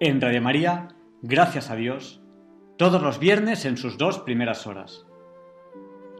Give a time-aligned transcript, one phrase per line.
[0.00, 2.20] En Radio María, gracias a Dios,
[2.76, 5.04] todos los viernes en sus dos primeras horas.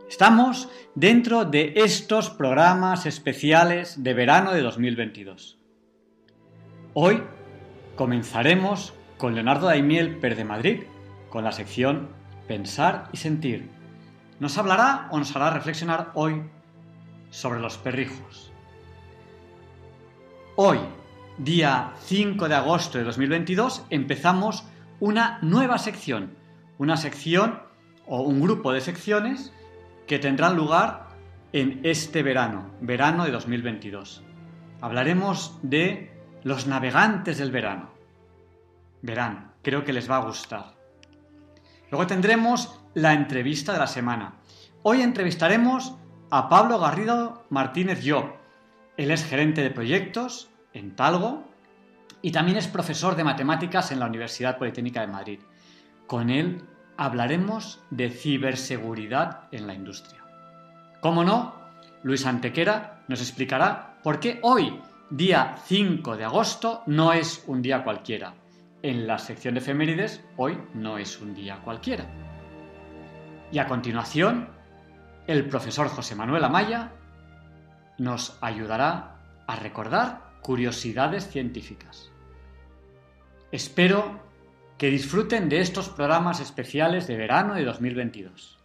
[0.09, 5.61] Estamos dentro de estos programas especiales de verano de 2022.
[6.95, 7.23] Hoy
[7.95, 10.83] comenzaremos con Leonardo Daimiel Per de Madrid,
[11.31, 12.09] con la sección
[12.49, 13.71] pensar y sentir.
[14.41, 16.43] Nos hablará o nos hará reflexionar hoy
[17.31, 18.53] sobre los perrijos.
[20.57, 20.79] Hoy,
[21.39, 24.65] día 5 de agosto de 2022, empezamos
[24.99, 26.35] una nueva sección,
[26.79, 27.63] una sección
[28.07, 29.53] o un grupo de secciones
[30.07, 31.09] que tendrán lugar
[31.53, 34.23] en este verano, verano de 2022.
[34.81, 36.11] Hablaremos de
[36.43, 37.91] los navegantes del verano.
[39.03, 40.75] Verán, creo que les va a gustar.
[41.91, 44.35] Luego tendremos la entrevista de la semana.
[44.83, 45.95] Hoy entrevistaremos
[46.31, 48.37] a Pablo Garrido Martínez Yo.
[48.97, 51.45] Él es gerente de proyectos en Talgo
[52.23, 55.41] y también es profesor de matemáticas en la Universidad Politécnica de Madrid.
[56.07, 56.63] Con él
[56.97, 60.25] hablaremos de ciberseguridad en la industria.
[61.01, 61.55] Como no,
[62.03, 64.81] Luis Antequera nos explicará por qué hoy,
[65.11, 68.35] día 5 de agosto, no es un día cualquiera
[68.83, 72.07] en la sección de efemérides, hoy no es un día cualquiera.
[73.51, 74.49] Y a continuación,
[75.27, 76.93] el profesor José Manuel Amaya
[77.99, 79.17] nos ayudará
[79.47, 82.11] a recordar curiosidades científicas.
[83.53, 84.19] Espero
[84.79, 88.58] que disfruten de estos programas especiales de verano de 2022.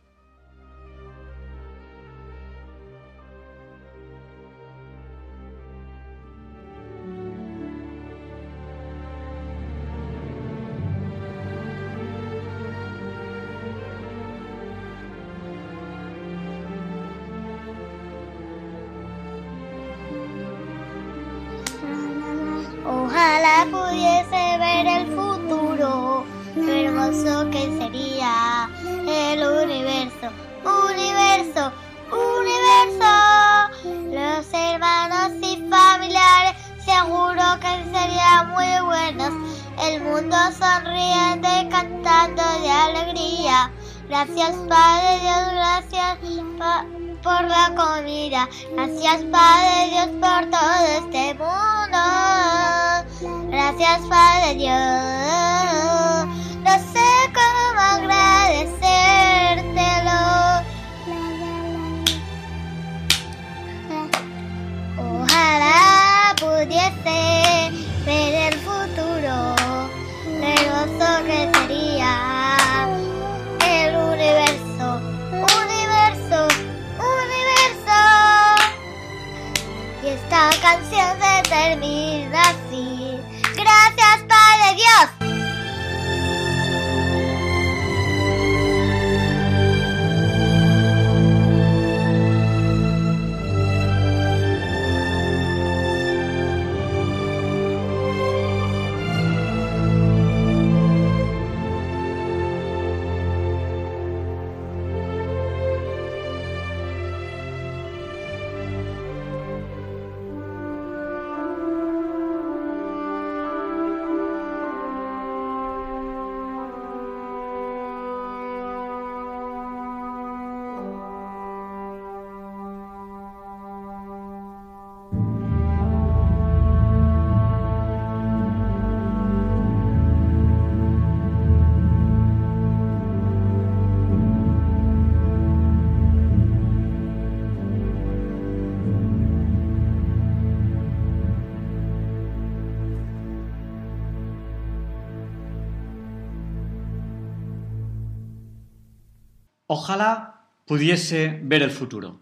[149.76, 152.20] Ojalá pudiese ver el futuro.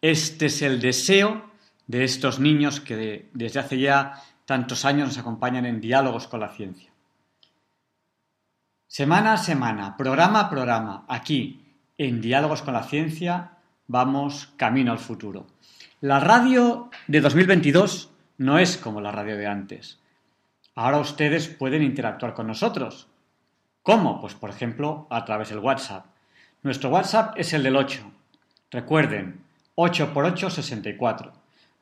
[0.00, 1.50] Este es el deseo
[1.86, 6.48] de estos niños que desde hace ya tantos años nos acompañan en diálogos con la
[6.48, 6.90] ciencia.
[8.86, 11.60] Semana a semana, programa a programa, aquí,
[11.98, 15.46] en Diálogos con la Ciencia, vamos camino al futuro.
[16.00, 18.08] La radio de 2022
[18.38, 20.00] no es como la radio de antes.
[20.74, 23.08] Ahora ustedes pueden interactuar con nosotros.
[23.82, 24.22] ¿Cómo?
[24.22, 26.06] Pues por ejemplo a través del WhatsApp.
[26.62, 28.02] Nuestro WhatsApp es el del 8.
[28.70, 29.44] Recuerden,
[29.76, 31.32] 8 por 8, 64.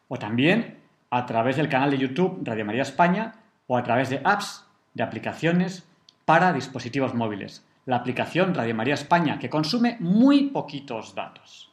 [0.08, 0.78] o también
[1.10, 3.34] a través del canal de YouTube Radio María España
[3.66, 4.64] o a través de apps,
[4.94, 5.86] de aplicaciones
[6.24, 7.64] para dispositivos móviles.
[7.84, 11.72] La aplicación Radio María España que consume muy poquitos datos.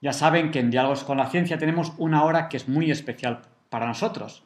[0.00, 3.42] Ya saben que en Diálogos con la Ciencia tenemos una hora que es muy especial
[3.68, 4.44] para nosotros,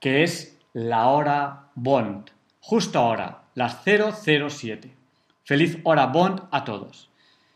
[0.00, 2.30] que es la hora Bond.
[2.68, 4.94] Justo ahora, las 007.
[5.42, 7.08] Feliz hora Bond a todos.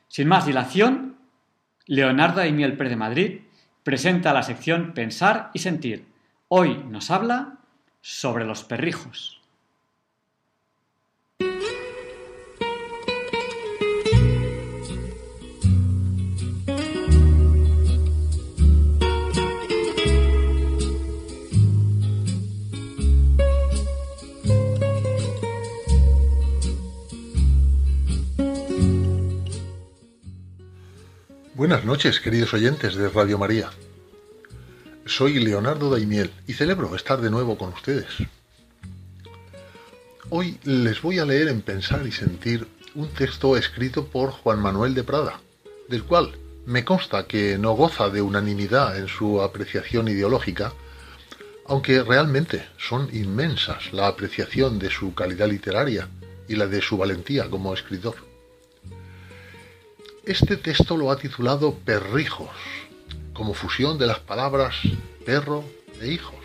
[0.09, 1.19] Sin más dilación,
[1.85, 3.41] Leonardo Aimiel Pérez de Madrid
[3.83, 6.07] presenta la sección Pensar y Sentir.
[6.49, 7.59] Hoy nos habla
[8.01, 9.42] sobre los perrijos.
[31.63, 33.71] Buenas noches, queridos oyentes de Radio María.
[35.07, 38.09] Soy Leonardo Daimiel y celebro estar de nuevo con ustedes.
[40.29, 42.67] Hoy les voy a leer en Pensar y Sentir
[42.97, 45.39] un texto escrito por Juan Manuel de Prada,
[45.89, 46.33] del cual
[46.67, 50.73] me consta que no goza de unanimidad en su apreciación ideológica,
[51.67, 56.09] aunque realmente son inmensas la apreciación de su calidad literaria
[56.49, 58.32] y la de su valentía como escritor.
[60.25, 62.49] Este texto lo ha titulado Perrijos,
[63.33, 64.77] como fusión de las palabras
[65.27, 65.65] perro
[66.01, 66.39] e hijos,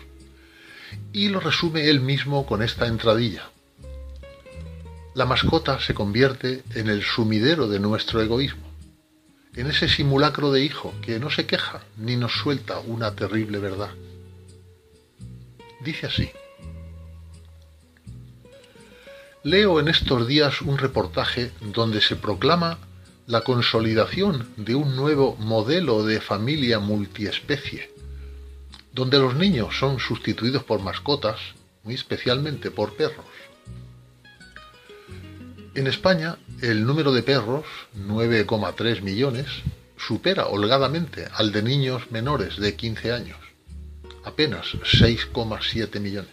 [1.12, 3.50] y lo resume él mismo con esta entradilla.
[5.14, 8.66] La mascota se convierte en el sumidero de nuestro egoísmo,
[9.54, 13.90] en ese simulacro de hijo que no se queja ni nos suelta una terrible verdad.
[15.80, 16.32] Dice así.
[19.44, 22.78] Leo en estos días un reportaje donde se proclama
[23.28, 27.90] la consolidación de un nuevo modelo de familia multiespecie,
[28.94, 31.38] donde los niños son sustituidos por mascotas,
[31.84, 33.26] muy especialmente por perros.
[35.74, 37.66] En España, el número de perros,
[37.98, 39.46] 9,3 millones,
[39.98, 43.38] supera holgadamente al de niños menores de 15 años,
[44.24, 46.32] apenas 6,7 millones.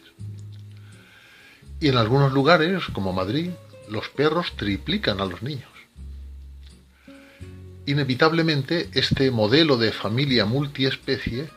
[1.81, 3.49] Y en algunos lugares, como Madrid,
[3.89, 5.74] los perros triplican a los niños.
[7.87, 11.49] Inevitablemente, este modelo de familia multiespecie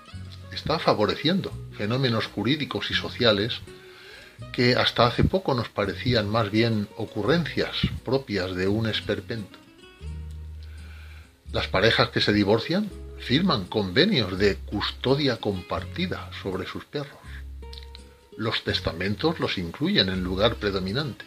[0.52, 3.60] está favoreciendo fenómenos jurídicos y sociales
[4.52, 9.58] que hasta hace poco nos parecían más bien ocurrencias propias de un esperpento.
[11.50, 17.18] Las parejas que se divorcian firman convenios de custodia compartida sobre sus perros.
[18.36, 21.24] Los testamentos los incluyen en lugar predominante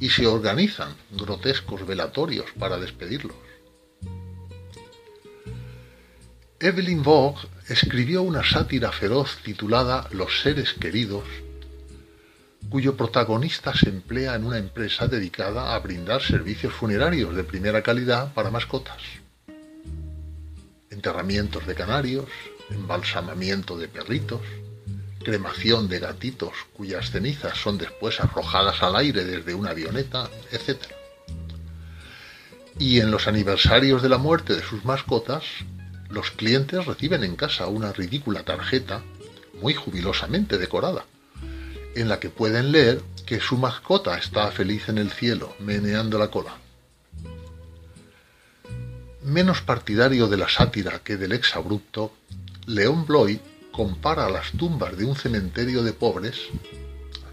[0.00, 3.36] y se organizan grotescos velatorios para despedirlos.
[6.62, 11.24] Evelyn Vogue escribió una sátira feroz titulada Los seres queridos,
[12.70, 18.32] cuyo protagonista se emplea en una empresa dedicada a brindar servicios funerarios de primera calidad
[18.32, 19.02] para mascotas.
[20.88, 22.26] Enterramientos de canarios,
[22.70, 24.42] embalsamamiento de perritos,
[25.24, 30.78] cremación de gatitos cuyas cenizas son después arrojadas al aire desde una avioneta, etc.
[32.78, 35.42] Y en los aniversarios de la muerte de sus mascotas,
[36.12, 39.02] los clientes reciben en casa una ridícula tarjeta,
[39.62, 41.06] muy jubilosamente decorada,
[41.94, 46.28] en la que pueden leer que su mascota está feliz en el cielo, meneando la
[46.28, 46.54] cola.
[49.22, 52.12] Menos partidario de la sátira que del exabrupto,
[52.66, 53.40] León Bloy
[53.70, 56.36] compara las tumbas de un cementerio de pobres,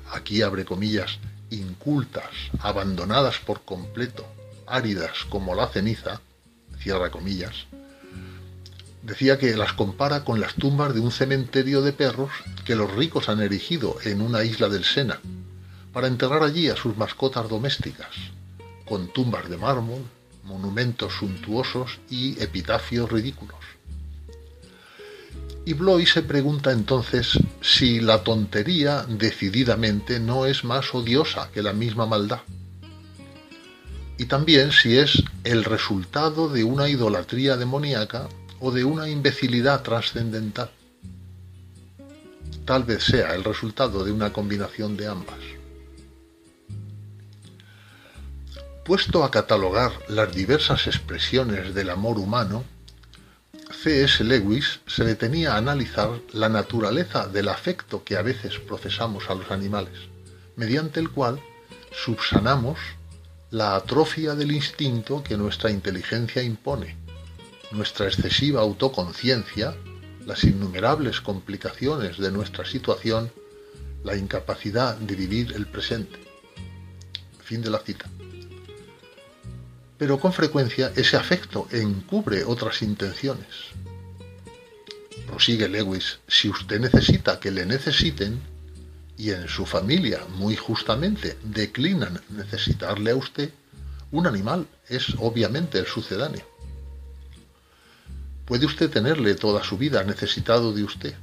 [0.10, 1.20] aquí abre comillas,
[1.50, 2.32] incultas,
[2.62, 4.26] abandonadas por completo,
[4.68, 6.22] áridas como la ceniza,
[6.82, 7.68] cierra comillas,
[9.02, 12.32] decía que las compara con las tumbas de un cementerio de perros
[12.66, 15.20] que los ricos han erigido en una isla del Sena,
[15.94, 18.10] para enterrar allí a sus mascotas domésticas,
[18.86, 20.04] con tumbas de mármol,
[20.44, 23.60] monumentos suntuosos y epitafios ridículos.
[25.66, 31.74] Y Bloy se pregunta entonces si la tontería decididamente no es más odiosa que la
[31.74, 32.42] misma maldad.
[34.18, 38.28] Y también si es el resultado de una idolatría demoníaca
[38.60, 40.70] o de una imbecilidad trascendental.
[42.66, 45.40] Tal vez sea el resultado de una combinación de ambas.
[48.86, 52.64] Puesto a catalogar las diversas expresiones del amor humano,
[53.72, 54.24] C.S.
[54.24, 59.52] Lewis se detenía a analizar la naturaleza del afecto que a veces procesamos a los
[59.52, 59.94] animales,
[60.56, 61.40] mediante el cual
[61.92, 62.80] subsanamos
[63.52, 66.98] la atrofia del instinto que nuestra inteligencia impone,
[67.72, 69.76] nuestra excesiva autoconciencia,
[70.26, 73.32] las innumerables complicaciones de nuestra situación,
[74.04, 76.20] la incapacidad de vivir el presente.
[77.44, 78.10] Fin de la cita
[80.00, 83.48] pero con frecuencia ese afecto encubre otras intenciones.
[85.28, 88.40] Prosigue Lewis, si usted necesita que le necesiten,
[89.18, 93.52] y en su familia muy justamente declinan necesitarle a usted,
[94.12, 96.49] un animal es obviamente el sucedáneo.
[98.50, 101.14] Puede usted tenerle toda su vida necesitado de usted.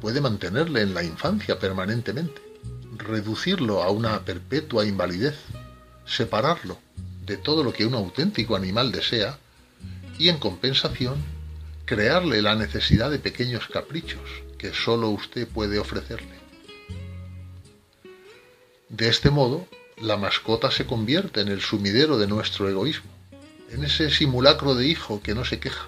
[0.00, 2.42] Puede mantenerle en la infancia permanentemente,
[2.96, 5.36] reducirlo a una perpetua invalidez,
[6.04, 6.80] separarlo,
[7.24, 9.38] de todo lo que un auténtico animal desea
[10.18, 11.14] y en compensación
[11.84, 16.34] crearle la necesidad de pequeños caprichos que sólo usted puede ofrecerle.
[18.88, 19.68] De este modo,
[20.02, 23.12] la mascota se convierte en el sumidero de nuestro egoísmo,
[23.70, 25.86] en ese simulacro de hijo que no se queja,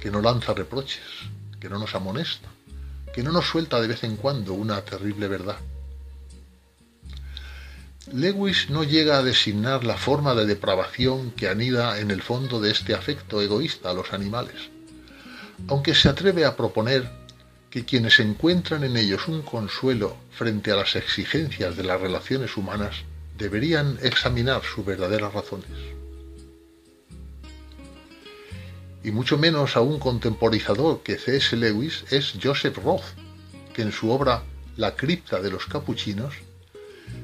[0.00, 1.02] que no lanza reproches,
[1.60, 2.48] que no nos amonesta,
[3.12, 5.58] que no nos suelta de vez en cuando una terrible verdad.
[8.12, 12.70] Lewis no llega a designar la forma de depravación que anida en el fondo de
[12.70, 14.70] este afecto egoísta a los animales,
[15.68, 17.10] aunque se atreve a proponer
[17.70, 22.96] que quienes encuentran en ellos un consuelo frente a las exigencias de las relaciones humanas
[23.36, 25.97] deberían examinar sus verdaderas razones.
[29.08, 31.56] Y mucho menos a un contemporizador que C.S.
[31.56, 33.16] Lewis es Joseph Roth,
[33.72, 34.42] que en su obra
[34.76, 36.34] La cripta de los capuchinos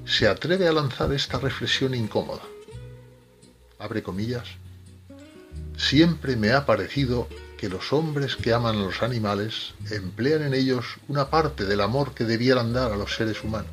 [0.07, 2.41] se atreve a lanzar esta reflexión incómoda.
[3.79, 4.49] Abre comillas.
[5.77, 10.87] Siempre me ha parecido que los hombres que aman a los animales emplean en ellos
[11.07, 13.73] una parte del amor que debieran dar a los seres humanos.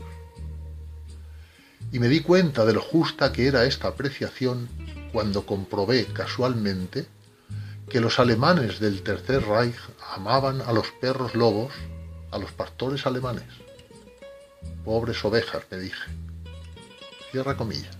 [1.93, 4.67] Y me di cuenta de lo justa que era esta apreciación
[5.13, 7.07] cuando comprobé casualmente
[7.91, 9.75] que los alemanes del Tercer Reich
[10.15, 11.73] amaban a los perros lobos,
[12.31, 13.43] a los pastores alemanes.
[14.85, 16.09] Pobres ovejas, me dije.
[17.31, 17.97] Cierra comillas.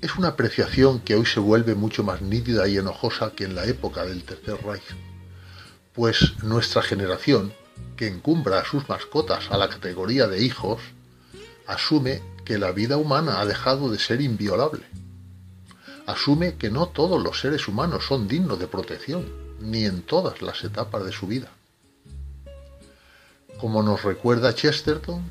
[0.00, 3.64] Es una apreciación que hoy se vuelve mucho más nítida y enojosa que en la
[3.64, 4.94] época del Tercer Reich,
[5.92, 7.52] pues nuestra generación,
[7.96, 10.80] que encumbra a sus mascotas a la categoría de hijos,
[11.66, 14.84] asume que la vida humana ha dejado de ser inviolable.
[16.06, 19.26] Asume que no todos los seres humanos son dignos de protección,
[19.60, 21.50] ni en todas las etapas de su vida.
[23.58, 25.30] Como nos recuerda Chesterton,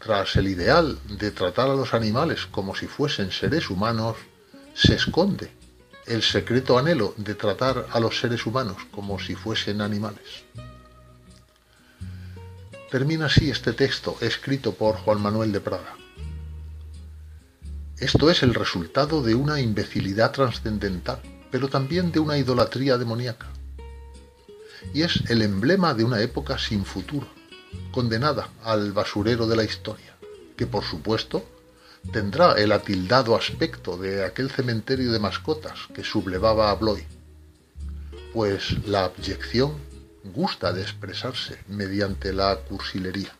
[0.00, 4.16] tras el ideal de tratar a los animales como si fuesen seres humanos,
[4.74, 5.50] se esconde
[6.06, 10.44] el secreto anhelo de tratar a los seres humanos como si fuesen animales.
[12.90, 15.96] Termina así este texto escrito por Juan Manuel de Prada.
[18.02, 21.20] Esto es el resultado de una imbecilidad trascendental,
[21.52, 23.46] pero también de una idolatría demoníaca.
[24.92, 27.28] Y es el emblema de una época sin futuro
[27.92, 30.16] condenada al basurero de la historia,
[30.56, 31.44] que por supuesto
[32.12, 37.04] tendrá el atildado aspecto de aquel cementerio de mascotas que sublevaba a Bloy,
[38.32, 39.76] pues la abyección
[40.24, 43.32] gusta de expresarse mediante la cursilería.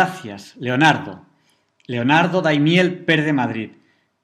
[0.00, 1.26] Gracias, Leonardo.
[1.84, 3.70] Leonardo Daimiel Per de Madrid,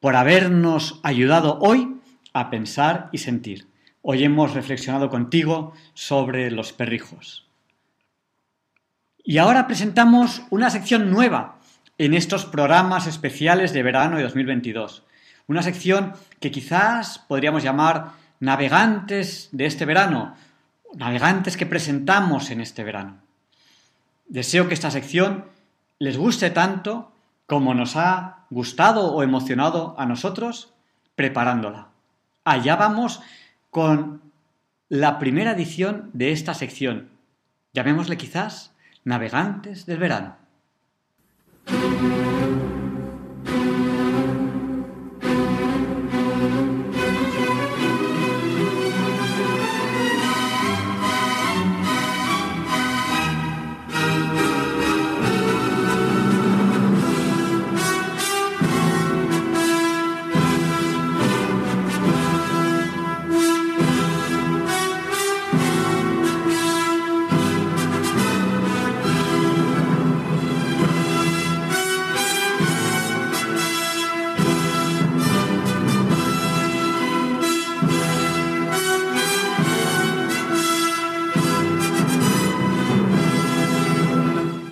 [0.01, 2.01] por habernos ayudado hoy
[2.33, 3.69] a pensar y sentir.
[4.01, 7.47] Hoy hemos reflexionado contigo sobre los perrijos.
[9.23, 11.59] Y ahora presentamos una sección nueva
[11.99, 15.05] en estos programas especiales de verano de 2022.
[15.47, 20.37] Una sección que quizás podríamos llamar navegantes de este verano,
[20.95, 23.19] navegantes que presentamos en este verano.
[24.27, 25.55] Deseo que esta sección
[25.99, 27.13] les guste tanto
[27.47, 30.73] como nos ha gustado o emocionado a nosotros
[31.15, 31.89] preparándola.
[32.45, 33.23] Allá vamos
[33.71, 34.21] con
[34.89, 37.09] la primera edición de esta sección.
[37.73, 38.73] Llamémosle quizás
[39.05, 40.37] Navegantes del Verano.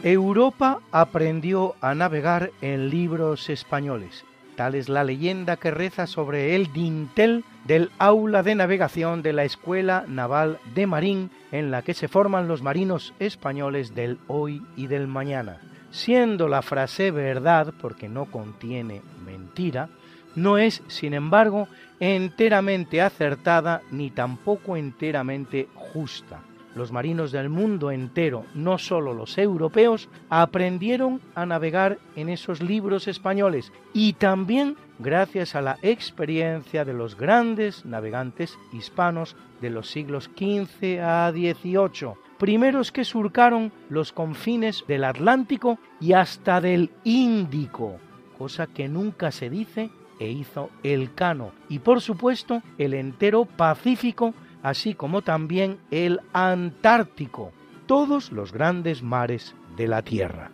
[0.05, 4.27] Europa aprendió a navegar en libros españoles.
[4.55, 9.45] Tal es la leyenda que reza sobre el dintel del aula de navegación de la
[9.45, 14.89] Escuela Naval de Marín en la que se forman los marinos españoles del hoy y
[14.89, 15.63] del mañana.
[15.91, 19.89] Siendo la frase verdad, porque no contiene mentira,
[20.35, 21.67] no es, sin embargo,
[21.99, 26.43] enteramente acertada ni tampoco enteramente justa
[26.75, 33.09] los marinos del mundo entero, no solo los europeos, aprendieron a navegar en esos libros
[33.09, 40.31] españoles y también gracias a la experiencia de los grandes navegantes hispanos de los siglos
[40.37, 47.99] XV a XVIII, primeros que surcaron los confines del Atlántico y hasta del Índico,
[48.39, 54.33] cosa que nunca se dice e hizo el Cano, y por supuesto el entero Pacífico
[54.65, 57.53] así como también el Antártico,
[57.87, 60.51] todos los grandes mares de la Tierra.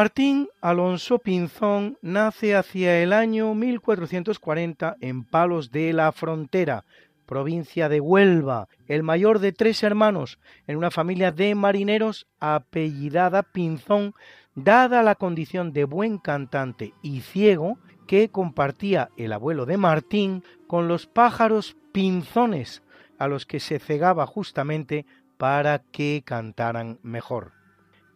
[0.00, 6.84] Martín Alonso Pinzón nace hacia el año 1440 en Palos de la Frontera,
[7.26, 14.14] provincia de Huelva, el mayor de tres hermanos, en una familia de marineros apellidada Pinzón,
[14.54, 20.86] dada la condición de buen cantante y ciego que compartía el abuelo de Martín con
[20.86, 22.84] los pájaros pinzones,
[23.18, 25.06] a los que se cegaba justamente
[25.38, 27.57] para que cantaran mejor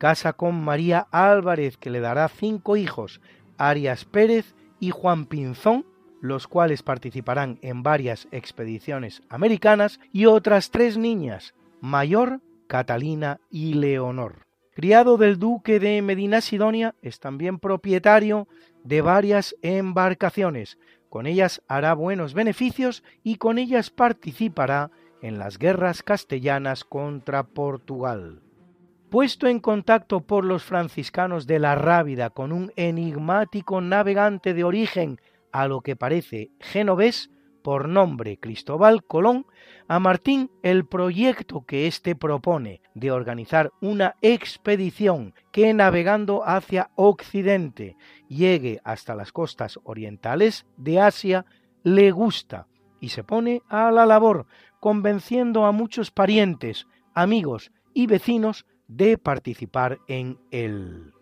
[0.02, 3.20] casa con María Álvarez, que le dará cinco hijos,
[3.56, 5.86] Arias Pérez y Juan Pinzón,
[6.20, 14.44] los cuales participarán en varias expediciones americanas, y otras tres niñas, Mayor, Catalina y Leonor.
[14.74, 18.48] Criado del duque de Medina Sidonia, es también propietario
[18.82, 20.78] de varias embarcaciones.
[21.10, 28.41] Con ellas hará buenos beneficios y con ellas participará en las guerras castellanas contra Portugal.
[29.12, 35.20] Puesto en contacto por los franciscanos de la Rábida con un enigmático navegante de origen
[35.52, 37.30] a lo que parece genovés,
[37.62, 39.44] por nombre Cristóbal Colón,
[39.86, 47.98] a Martín el proyecto que éste propone de organizar una expedición que navegando hacia Occidente
[48.28, 51.44] llegue hasta las costas orientales de Asia
[51.82, 52.66] le gusta
[52.98, 54.46] y se pone a la labor
[54.80, 58.64] convenciendo a muchos parientes, amigos y vecinos
[58.96, 61.12] de participar en él.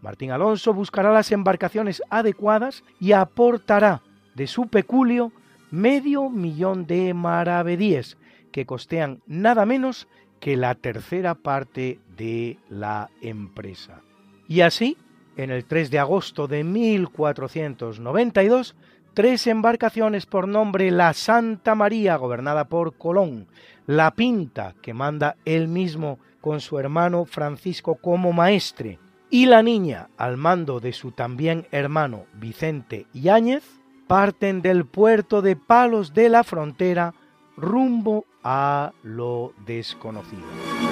[0.00, 4.02] Martín Alonso buscará las embarcaciones adecuadas y aportará
[4.34, 5.32] de su peculio
[5.70, 8.18] medio millón de maravedíes,
[8.52, 10.06] que costean nada menos
[10.40, 14.02] que la tercera parte de la empresa.
[14.46, 14.98] Y así,
[15.36, 18.76] en el 3 de agosto de 1492,
[19.14, 23.46] tres embarcaciones por nombre la Santa María, gobernada por Colón,
[23.86, 28.98] la Pinta, que manda él mismo con su hermano Francisco como maestre,
[29.30, 33.64] y la niña, al mando de su también hermano Vicente Yáñez,
[34.06, 37.14] parten del puerto de Palos de la Frontera
[37.56, 40.83] rumbo a lo desconocido.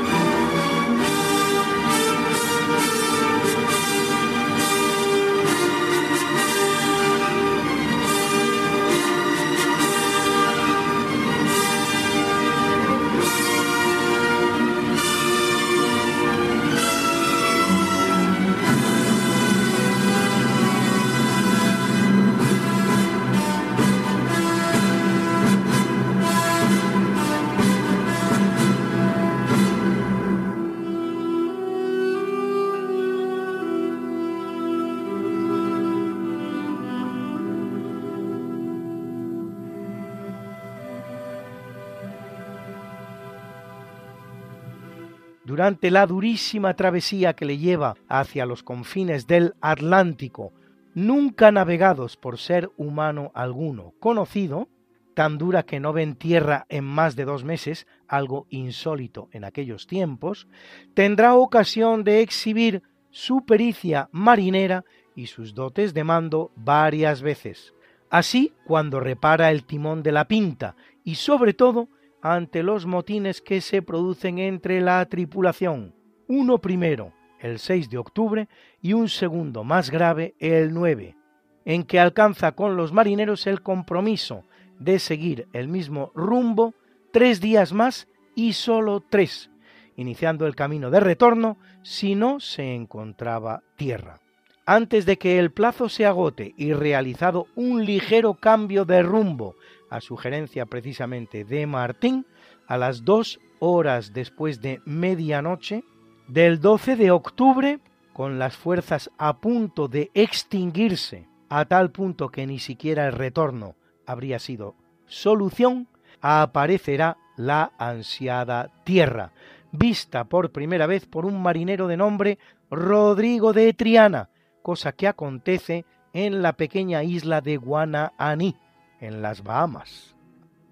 [45.52, 50.54] Durante la durísima travesía que le lleva hacia los confines del Atlántico,
[50.94, 54.68] nunca navegados por ser humano alguno conocido,
[55.12, 59.86] tan dura que no ven tierra en más de dos meses, algo insólito en aquellos
[59.86, 60.48] tiempos,
[60.94, 67.74] tendrá ocasión de exhibir su pericia marinera y sus dotes de mando varias veces.
[68.08, 71.90] Así, cuando repara el timón de la pinta y sobre todo
[72.22, 75.94] ante los motines que se producen entre la tripulación,
[76.28, 78.48] uno primero, el 6 de octubre,
[78.80, 81.16] y un segundo más grave, el 9,
[81.64, 84.44] en que alcanza con los marineros el compromiso
[84.78, 86.74] de seguir el mismo rumbo
[87.12, 89.50] tres días más y solo tres,
[89.96, 94.20] iniciando el camino de retorno si no se encontraba tierra.
[94.64, 99.56] Antes de que el plazo se agote y realizado un ligero cambio de rumbo
[99.92, 102.26] a sugerencia precisamente de Martín,
[102.66, 105.84] a las dos horas después de medianoche
[106.28, 107.78] del 12 de octubre,
[108.14, 113.74] con las fuerzas a punto de extinguirse, a tal punto que ni siquiera el retorno
[114.06, 114.76] habría sido
[115.06, 115.88] solución,
[116.22, 119.32] aparecerá la ansiada tierra,
[119.72, 122.38] vista por primera vez por un marinero de nombre
[122.70, 124.30] Rodrigo de Triana,
[124.62, 128.56] cosa que acontece en la pequeña isla de Guanaaní,
[129.02, 130.16] en las Bahamas.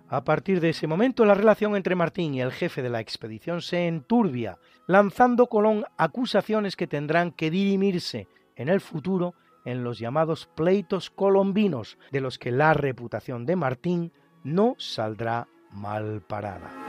[0.08, 3.60] A partir de ese momento la relación entre Martín y el jefe de la expedición
[3.60, 10.48] se enturbia, lanzando Colón acusaciones que tendrán que dirimirse en el futuro en los llamados
[10.56, 14.12] pleitos colombinos, de los que la reputación de Martín
[14.42, 16.79] no saldrá mal parada.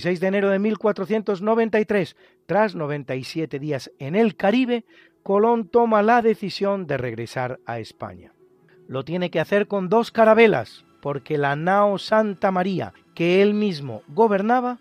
[0.00, 4.86] 16 de enero de 1493, tras 97 días en el Caribe,
[5.22, 8.32] Colón toma la decisión de regresar a España.
[8.88, 14.00] Lo tiene que hacer con dos carabelas, porque la nao Santa María, que él mismo
[14.08, 14.78] gobernaba,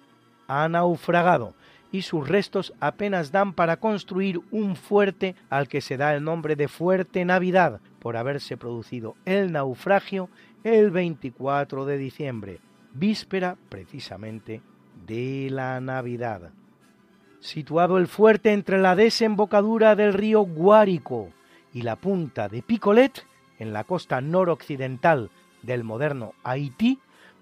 [0.48, 1.54] ha naufragado
[1.92, 6.56] y sus restos apenas dan para construir un fuerte al que se da el nombre
[6.56, 10.30] de Fuerte Navidad, por haberse producido el naufragio
[10.64, 12.62] el 24 de diciembre,
[12.94, 14.62] víspera precisamente
[15.10, 16.52] de la Navidad.
[17.40, 21.30] Situado el fuerte entre la desembocadura del río Guárico
[21.74, 23.26] y la punta de Picolet,
[23.58, 25.32] en la costa noroccidental
[25.64, 27.00] del moderno Haití,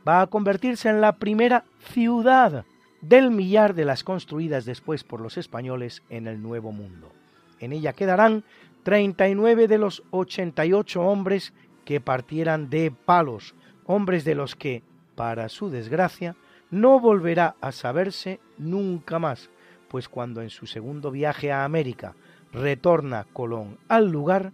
[0.07, 2.63] va a convertirse en la primera ciudad
[3.01, 7.11] del millar de las construidas después por los españoles en el Nuevo Mundo.
[7.59, 8.45] En ella quedarán
[8.83, 11.53] 39 de los 88 hombres
[11.83, 14.83] que partieran de palos, hombres de los que,
[15.15, 16.37] para su desgracia,
[16.69, 19.49] no volverá a saberse nunca más,
[19.87, 22.15] pues cuando en su segundo viaje a América
[22.51, 24.53] retorna Colón al lugar,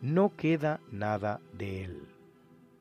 [0.00, 2.08] no queda nada de él.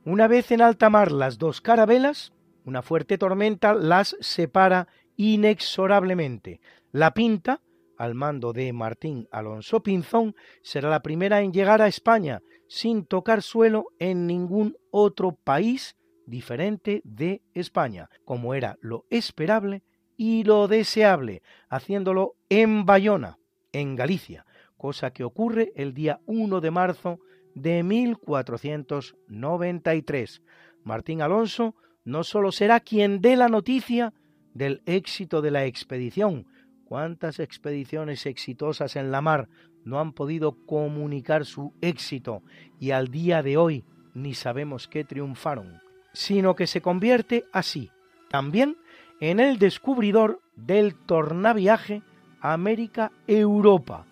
[0.03, 2.33] Una vez en alta mar las dos carabelas,
[2.65, 6.59] una fuerte tormenta las separa inexorablemente.
[6.91, 7.61] La Pinta,
[7.97, 13.41] al mando de Martín Alonso Pinzón, será la primera en llegar a España sin tocar
[13.41, 19.83] suelo en ningún otro país diferente de España, como era lo esperable
[20.17, 23.37] y lo deseable, haciéndolo en Bayona,
[23.71, 24.45] en Galicia,
[24.77, 27.19] cosa que ocurre el día 1 de marzo
[27.55, 30.41] de 1493.
[30.83, 34.11] Martín Alonso no solo será quien dé la noticia
[34.53, 36.47] del éxito de la expedición,
[36.85, 39.49] cuántas expediciones exitosas en la mar
[39.83, 42.41] no han podido comunicar su éxito
[42.79, 45.81] y al día de hoy ni sabemos qué triunfaron,
[46.13, 47.91] sino que se convierte así
[48.29, 48.77] también
[49.19, 52.01] en el descubridor del tornaviaje
[52.39, 54.05] América-Europa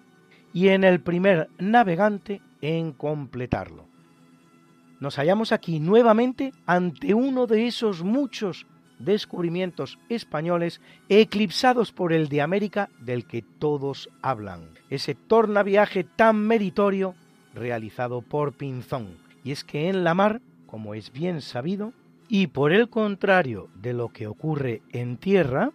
[0.54, 3.88] y en el primer navegante en completarlo.
[5.00, 8.68] Nos hallamos aquí nuevamente ante uno de esos muchos
[9.00, 17.16] descubrimientos españoles eclipsados por el de América del que todos hablan, ese tornaviaje tan meritorio
[17.54, 19.18] realizado por Pinzón.
[19.44, 21.94] Y es que en la mar, como es bien sabido,
[22.28, 25.72] y por el contrario de lo que ocurre en tierra,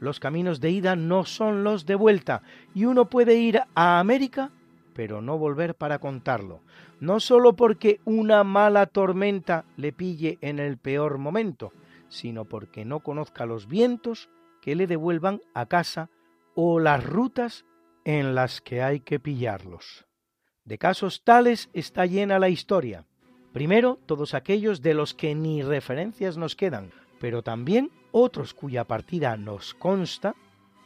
[0.00, 2.42] los caminos de ida no son los de vuelta,
[2.74, 4.50] y uno puede ir a América,
[4.94, 6.60] pero no volver para contarlo,
[6.98, 11.72] no sólo porque una mala tormenta le pille en el peor momento,
[12.08, 14.30] sino porque no conozca los vientos
[14.62, 16.08] que le devuelvan a casa
[16.54, 17.66] o las rutas
[18.04, 20.06] en las que hay que pillarlos.
[20.64, 23.04] De casos tales está llena la historia.
[23.58, 29.36] Primero, todos aquellos de los que ni referencias nos quedan, pero también otros cuya partida
[29.36, 30.36] nos consta,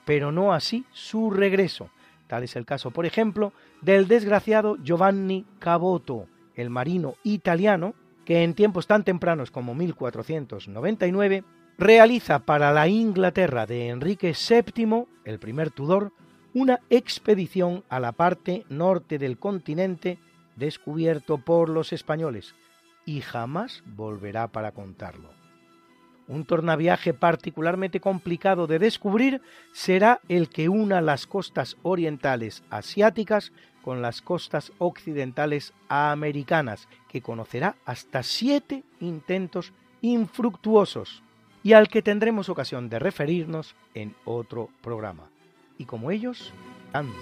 [0.07, 1.91] pero no así su regreso.
[2.29, 8.55] Tal es el caso, por ejemplo, del desgraciado Giovanni Caboto, el marino italiano, que en
[8.55, 11.45] tiempos tan tempranos como 1499
[11.77, 16.11] realiza para la Inglaterra de Enrique VII, el primer Tudor,
[16.55, 20.19] una expedición a la parte norte del continente
[20.57, 22.55] descubierto por los españoles
[23.05, 25.31] y jamás volverá para contarlo.
[26.29, 34.01] Un tornaviaje particularmente complicado de descubrir será el que una las costas orientales asiáticas con
[34.01, 41.23] las costas occidentales americanas, que conocerá hasta siete intentos infructuosos
[41.62, 45.29] y al que tendremos ocasión de referirnos en otro programa.
[45.79, 46.53] Y como ellos,
[46.93, 47.19] tantos.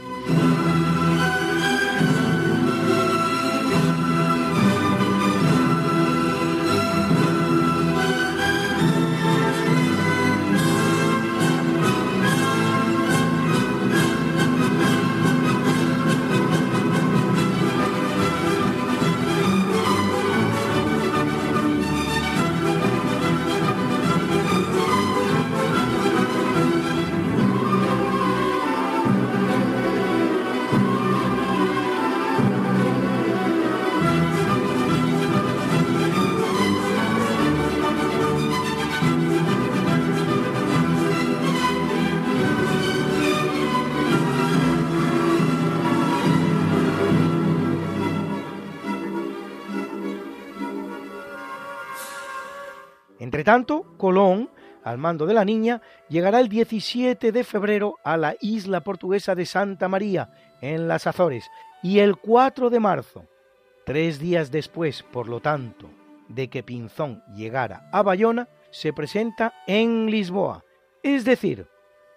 [53.50, 54.48] Tanto, Colón,
[54.84, 59.44] al mando de la niña, llegará el 17 de febrero a la isla portuguesa de
[59.44, 61.50] Santa María, en las Azores,
[61.82, 63.24] y el 4 de marzo,
[63.84, 65.90] tres días después, por lo tanto,
[66.28, 70.64] de que Pinzón llegara a Bayona, se presenta en Lisboa,
[71.02, 71.66] es decir,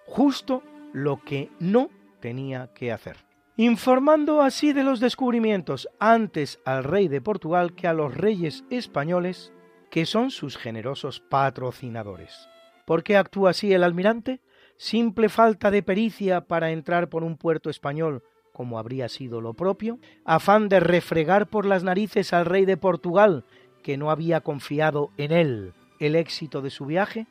[0.06, 0.62] justo
[0.94, 3.18] lo que no tenía que hacer,
[3.58, 9.52] informando así de los descubrimientos antes al rey de Portugal que a los reyes españoles
[9.94, 12.50] que son sus generosos patrocinadores.
[12.88, 14.40] ¿Por qué actúa así el almirante?
[14.76, 20.00] ¿Simple falta de pericia para entrar por un puerto español como habría sido lo propio?
[20.26, 23.46] ¿Afán de refregar por las narices al rey de Portugal,
[23.84, 27.28] que no había confiado en él el éxito de su viaje?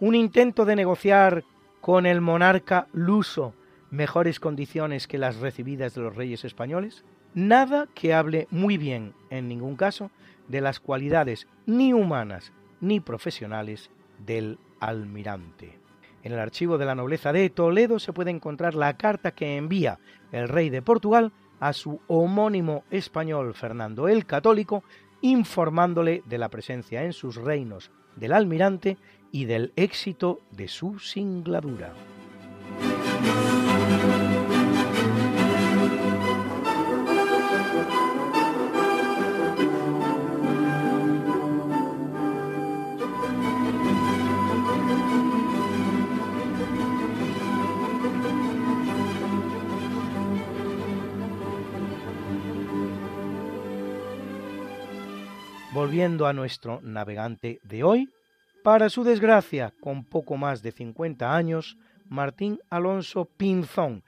[0.00, 1.44] ¿Un intento de negociar
[1.82, 3.52] con el monarca luso
[3.90, 7.04] mejores condiciones que las recibidas de los reyes españoles?
[7.34, 10.10] Nada que hable muy bien, en ningún caso,
[10.48, 15.78] de las cualidades ni humanas ni profesionales del almirante.
[16.22, 19.98] En el archivo de la nobleza de Toledo se puede encontrar la carta que envía
[20.32, 24.82] el rey de Portugal a su homónimo español Fernando el Católico,
[25.20, 28.96] informándole de la presencia en sus reinos del almirante
[29.30, 31.92] y del éxito de su singladura.
[55.76, 58.08] Volviendo a nuestro navegante de hoy,
[58.64, 61.76] para su desgracia, con poco más de 50 años,
[62.08, 64.02] Martín Alonso Pinzón,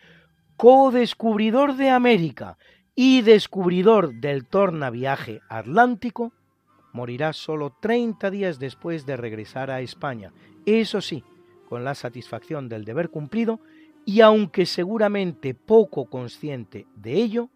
[0.56, 2.56] co-descubridor de América
[2.94, 6.32] y descubridor del tornaviaje atlántico,
[6.94, 10.32] morirá solo 30 días después de regresar a España,
[10.64, 11.22] eso sí,
[11.68, 13.60] con la satisfacción del deber cumplido
[14.06, 17.50] y aunque seguramente poco consciente de ello,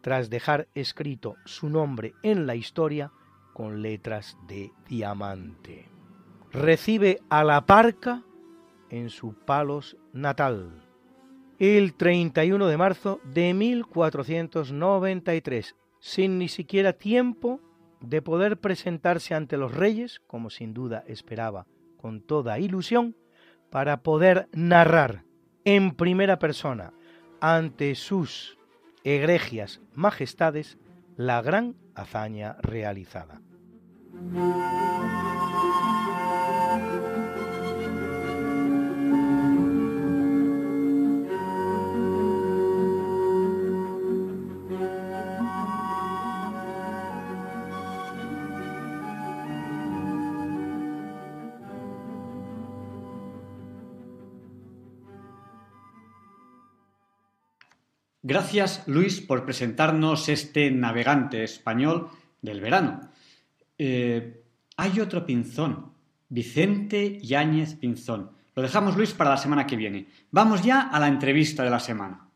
[0.00, 3.12] tras dejar escrito su nombre en la historia
[3.58, 5.88] con letras de diamante.
[6.52, 8.22] Recibe a la parca
[8.88, 10.84] en su Palos natal
[11.58, 17.58] el 31 de marzo de 1493, sin ni siquiera tiempo
[18.00, 21.66] de poder presentarse ante los reyes, como sin duda esperaba
[21.96, 23.16] con toda ilusión,
[23.70, 25.24] para poder narrar
[25.64, 26.92] en primera persona
[27.40, 28.56] ante sus
[29.02, 30.78] egregias majestades
[31.16, 33.40] la gran hazaña realizada.
[58.28, 62.10] Gracias, Luis, por presentarnos este navegante español
[62.42, 63.08] del verano.
[63.78, 64.44] Eh,
[64.76, 65.92] hay otro Pinzón,
[66.28, 68.32] Vicente Yáñez Pinzón.
[68.54, 70.08] Lo dejamos, Luis, para la semana que viene.
[70.30, 72.27] Vamos ya a la entrevista de la semana.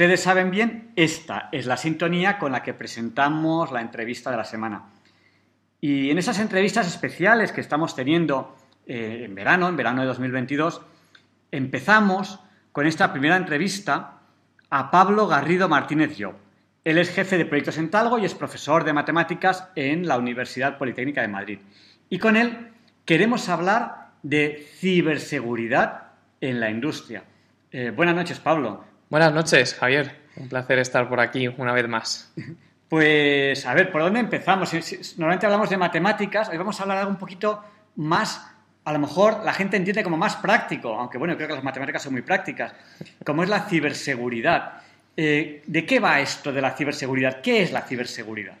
[0.00, 4.44] Ustedes saben bien, esta es la sintonía con la que presentamos la entrevista de la
[4.44, 4.84] semana.
[5.78, 10.80] Y en esas entrevistas especiales que estamos teniendo eh, en verano, en verano de 2022,
[11.50, 12.40] empezamos
[12.72, 14.20] con esta primera entrevista
[14.70, 16.32] a Pablo Garrido Martínez Yo.
[16.82, 20.78] Él es jefe de proyectos en Talgo y es profesor de matemáticas en la Universidad
[20.78, 21.58] Politécnica de Madrid.
[22.08, 22.70] Y con él
[23.04, 26.04] queremos hablar de ciberseguridad
[26.40, 27.24] en la industria.
[27.70, 28.88] Eh, buenas noches, Pablo.
[29.10, 30.20] Buenas noches, Javier.
[30.36, 32.32] Un placer estar por aquí una vez más.
[32.88, 34.72] Pues, a ver, ¿por dónde empezamos?
[35.16, 37.60] Normalmente hablamos de matemáticas, hoy vamos a hablar algo un poquito
[37.96, 38.40] más,
[38.84, 42.02] a lo mejor la gente entiende como más práctico, aunque bueno, creo que las matemáticas
[42.02, 42.72] son muy prácticas,
[43.24, 44.82] como es la ciberseguridad.
[45.16, 47.40] Eh, ¿De qué va esto de la ciberseguridad?
[47.40, 48.54] ¿Qué es la ciberseguridad?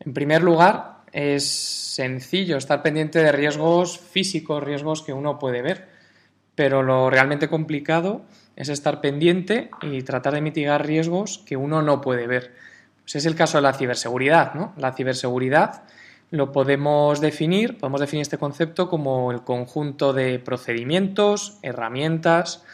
[0.00, 5.88] En primer lugar, es sencillo estar pendiente de riesgos físicos, riesgos que uno puede ver,
[6.54, 8.24] pero lo realmente complicado
[8.56, 12.54] es estar pendiente y tratar de mitigar riesgos que uno no puede ver.
[13.02, 14.72] Pues es el caso de la ciberseguridad, ¿no?
[14.78, 15.84] La ciberseguridad
[16.30, 22.64] lo podemos definir, podemos definir este concepto como el conjunto de procedimientos, herramientas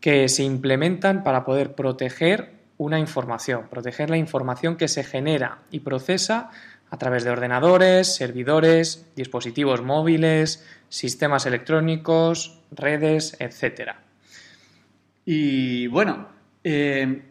[0.00, 5.80] que se implementan para poder proteger una información, proteger la información que se genera y
[5.80, 6.50] procesa
[6.90, 14.11] a través de ordenadores, servidores, dispositivos móviles, sistemas electrónicos, redes, etcétera.
[15.24, 16.26] Y bueno,
[16.64, 17.22] eh,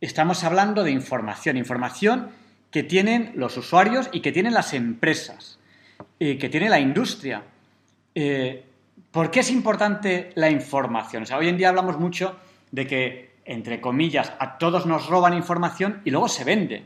[0.00, 2.30] estamos hablando de información, información
[2.70, 5.58] que tienen los usuarios y que tienen las empresas,
[6.18, 7.42] eh, que tiene la industria.
[8.14, 8.64] Eh,
[9.10, 11.24] ¿Por qué es importante la información?
[11.24, 12.36] O sea, hoy en día hablamos mucho
[12.70, 16.84] de que, entre comillas, a todos nos roban información y luego se vende.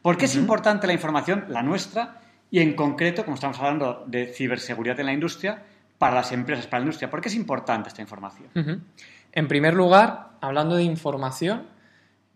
[0.00, 2.20] ¿Por qué es importante la información, la nuestra,
[2.50, 5.62] y en concreto, como estamos hablando de ciberseguridad en la industria,
[5.98, 7.10] para las empresas, para la industria?
[7.10, 8.84] ¿Por qué es importante esta información?
[9.36, 11.66] En primer lugar, hablando de información,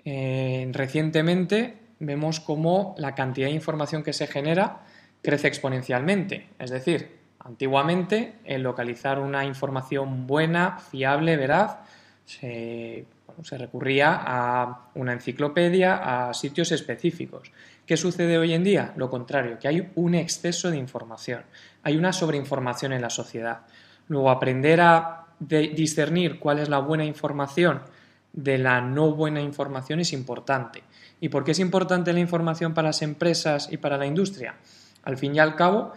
[0.04, 4.80] eh, recientemente vemos cómo la cantidad de información que se genera
[5.22, 6.48] crece exponencialmente.
[6.58, 11.76] Es decir, antiguamente el localizar una información buena, fiable, veraz,
[12.24, 13.06] se,
[13.42, 17.52] se recurría a una enciclopedia, a sitios específicos.
[17.86, 18.92] ¿Qué sucede hoy en día?
[18.96, 21.44] Lo contrario, que hay un exceso de información,
[21.84, 23.60] hay una sobreinformación en la sociedad.
[24.08, 27.80] Luego, aprender a discernir cuál es la buena información
[28.32, 30.82] de la no buena información es importante.
[31.20, 34.56] ¿Y por qué es importante la información para las empresas y para la industria?
[35.02, 35.92] Al fin y al cabo,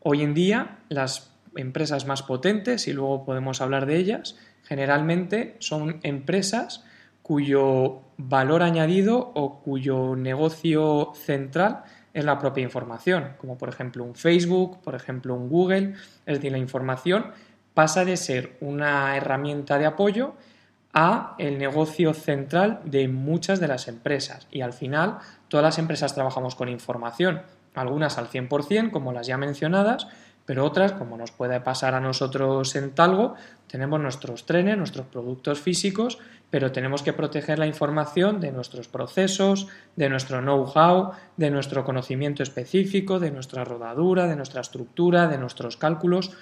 [0.00, 6.00] hoy en día las empresas más potentes, y luego podemos hablar de ellas, generalmente son
[6.02, 6.84] empresas
[7.22, 11.82] cuyo valor añadido o cuyo negocio central
[12.14, 15.94] es la propia información, como por ejemplo un Facebook, por ejemplo un Google,
[16.26, 17.26] es decir, la información
[17.74, 20.34] pasa de ser una herramienta de apoyo
[20.92, 25.18] a el negocio central de muchas de las empresas y al final
[25.48, 27.42] todas las empresas trabajamos con información,
[27.74, 30.06] algunas al 100% como las ya mencionadas,
[30.44, 33.34] pero otras, como nos puede pasar a nosotros en Talgo,
[33.68, 36.18] tenemos nuestros trenes, nuestros productos físicos,
[36.50, 42.42] pero tenemos que proteger la información de nuestros procesos, de nuestro know-how, de nuestro conocimiento
[42.42, 46.36] específico, de nuestra rodadura, de nuestra estructura, de nuestros cálculos.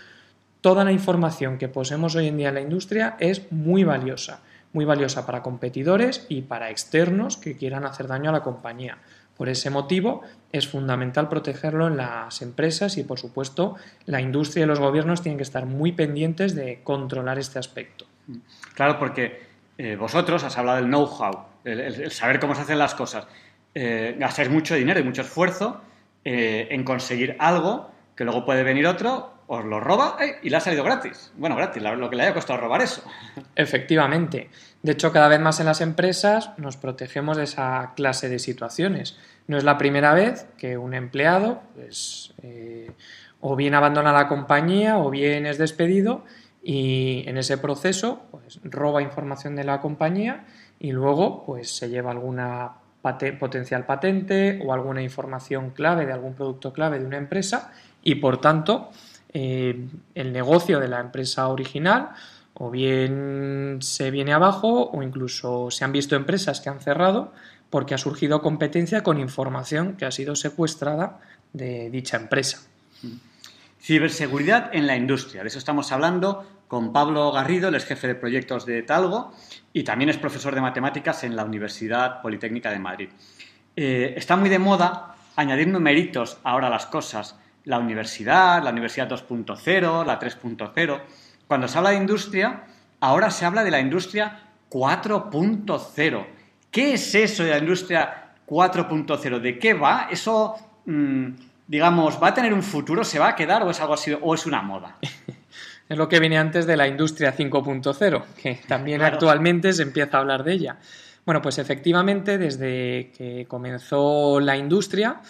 [0.60, 4.40] Toda la información que poseemos hoy en día en la industria es muy valiosa,
[4.74, 8.98] muy valiosa para competidores y para externos que quieran hacer daño a la compañía.
[9.38, 10.20] Por ese motivo
[10.52, 15.38] es fundamental protegerlo en las empresas y, por supuesto, la industria y los gobiernos tienen
[15.38, 18.04] que estar muy pendientes de controlar este aspecto.
[18.74, 19.40] Claro, porque
[19.78, 23.26] eh, vosotros has hablado del know-how, el, saber cómo se hacen las cosas.
[23.74, 25.80] Eh, gastáis mucho dinero y mucho esfuerzo
[26.22, 30.60] eh, en conseguir algo que luego puede venir otro, os lo roba y le ha
[30.60, 31.32] salido gratis.
[31.36, 33.02] Bueno, gratis, lo que le haya costado robar eso.
[33.56, 34.48] Efectivamente.
[34.80, 39.18] De hecho, cada vez más en las empresas nos protegemos de esa clase de situaciones.
[39.48, 42.92] No es la primera vez que un empleado pues, eh,
[43.40, 46.24] o bien abandona la compañía o bien es despedido
[46.62, 50.44] y en ese proceso pues, roba información de la compañía
[50.78, 52.74] y luego pues, se lleva alguna
[53.40, 57.72] potencial patente o alguna información clave de algún producto clave de una empresa
[58.02, 58.90] y por tanto
[59.32, 62.10] eh, el negocio de la empresa original
[62.54, 67.32] o bien se viene abajo o incluso se han visto empresas que han cerrado
[67.70, 71.20] porque ha surgido competencia con información que ha sido secuestrada
[71.52, 72.62] de dicha empresa.
[73.80, 75.42] Ciberseguridad en la industria.
[75.42, 79.32] De eso estamos hablando con Pablo Garrido, el ex jefe de proyectos de Talgo
[79.72, 83.08] y también es profesor de matemáticas en la Universidad Politécnica de Madrid.
[83.76, 89.08] Eh, está muy de moda añadir numeritos ahora a las cosas la universidad, la universidad
[89.08, 91.00] 2.0, la 3.0.
[91.46, 92.64] Cuando se habla de industria,
[93.00, 96.26] ahora se habla de la industria 4.0.
[96.70, 99.40] ¿Qué es eso de la industria 4.0?
[99.40, 100.08] ¿De qué va?
[100.10, 100.54] ¿Eso,
[100.86, 101.26] mm,
[101.66, 103.02] digamos, va a tener un futuro?
[103.04, 104.96] ¿Se va a quedar o es algo así o es una moda?
[105.88, 110.20] es lo que viene antes de la industria 5.0, que también actualmente se empieza a
[110.20, 110.76] hablar de ella.
[111.26, 115.20] Bueno, pues efectivamente, desde que comenzó la industria,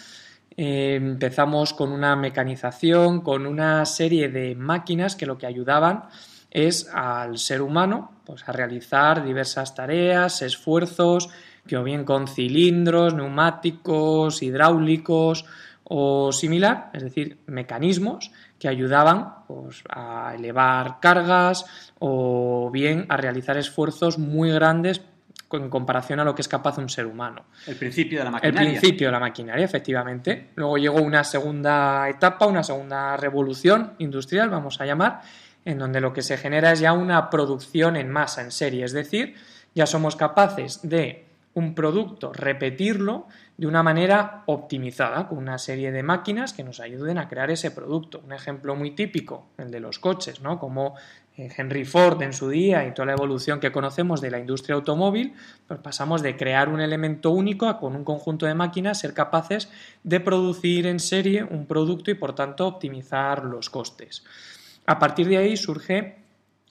[0.57, 6.03] eh, empezamos con una mecanización, con una serie de máquinas que lo que ayudaban
[6.49, 11.29] es al ser humano pues, a realizar diversas tareas, esfuerzos,
[11.65, 15.45] que o bien con cilindros, neumáticos, hidráulicos
[15.83, 21.65] o similar, es decir, mecanismos que ayudaban pues, a elevar cargas
[21.99, 25.01] o bien a realizar esfuerzos muy grandes
[25.57, 27.43] en comparación a lo que es capaz un ser humano.
[27.67, 28.61] El principio de la maquinaria.
[28.61, 30.49] El principio de la maquinaria, efectivamente.
[30.55, 35.21] Luego llegó una segunda etapa, una segunda revolución industrial, vamos a llamar,
[35.65, 38.85] en donde lo que se genera es ya una producción en masa, en serie.
[38.85, 39.35] Es decir,
[39.75, 43.27] ya somos capaces de un producto, repetirlo
[43.61, 47.69] de una manera optimizada, con una serie de máquinas que nos ayuden a crear ese
[47.69, 48.19] producto.
[48.25, 50.57] Un ejemplo muy típico, el de los coches, ¿no?
[50.57, 50.95] Como
[51.37, 54.73] eh, Henry Ford en su día y toda la evolución que conocemos de la industria
[54.73, 55.35] automóvil,
[55.67, 59.69] pues pasamos de crear un elemento único a con un conjunto de máquinas ser capaces
[60.01, 64.23] de producir en serie un producto y por tanto optimizar los costes.
[64.87, 66.20] A partir de ahí surge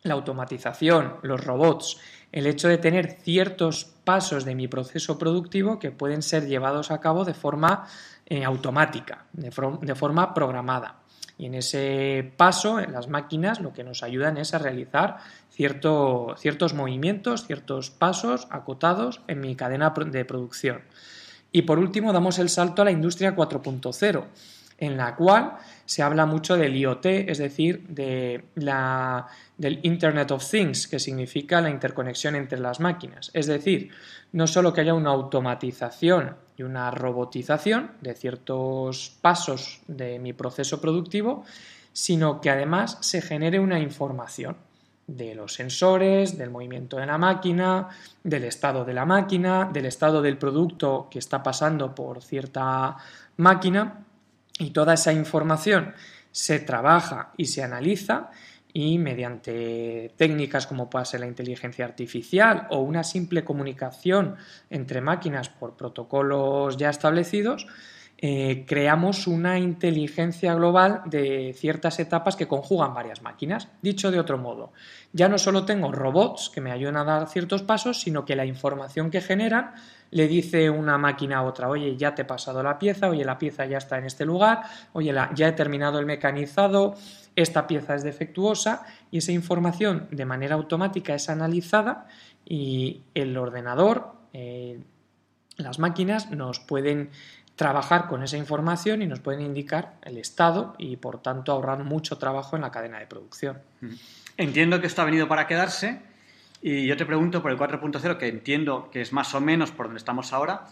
[0.02, 1.98] la automatización, los robots,
[2.32, 7.00] el hecho de tener ciertos pasos de mi proceso productivo que pueden ser llevados a
[7.00, 7.86] cabo de forma
[8.26, 11.00] eh, automática, de, forma programada.
[11.36, 15.18] Y en ese paso, en las máquinas, lo que nos ayudan es a realizar
[15.50, 20.82] ciertos movimientos, ciertos pasos acotados en mi cadena de producción.
[21.50, 24.26] Y por último, damos el salto a la industria 4.0
[24.80, 29.26] en la cual se habla mucho del IoT, es decir, de la,
[29.56, 33.30] del Internet of Things, que significa la interconexión entre las máquinas.
[33.34, 33.90] Es decir,
[34.32, 40.80] no solo que haya una automatización y una robotización de ciertos pasos de mi proceso
[40.80, 41.44] productivo,
[41.92, 44.56] sino que además se genere una información
[45.06, 47.88] de los sensores, del movimiento de la máquina,
[48.22, 52.96] del estado de la máquina, del estado del producto que está pasando por cierta
[53.36, 54.06] máquina
[54.60, 55.94] y toda esa información
[56.30, 58.30] se trabaja y se analiza
[58.72, 64.36] y mediante técnicas como puede ser la inteligencia artificial o una simple comunicación
[64.68, 67.66] entre máquinas por protocolos ya establecidos,
[68.22, 73.68] eh, creamos una inteligencia global de ciertas etapas que conjugan varias máquinas.
[73.80, 74.74] Dicho de otro modo,
[75.14, 78.44] ya no solo tengo robots que me ayudan a dar ciertos pasos, sino que la
[78.44, 79.72] información que generan
[80.10, 83.38] le dice una máquina a otra, oye, ya te he pasado la pieza, oye, la
[83.38, 86.96] pieza ya está en este lugar, oye, ya he terminado el mecanizado,
[87.36, 92.06] esta pieza es defectuosa y esa información de manera automática es analizada
[92.44, 94.80] y el ordenador, eh,
[95.56, 97.10] las máquinas nos pueden
[97.60, 102.16] trabajar con esa información y nos pueden indicar el estado y por tanto ahorrar mucho
[102.16, 103.58] trabajo en la cadena de producción.
[104.38, 106.00] Entiendo que esto ha venido para quedarse
[106.62, 109.88] y yo te pregunto por el 4.0, que entiendo que es más o menos por
[109.88, 110.68] donde estamos ahora,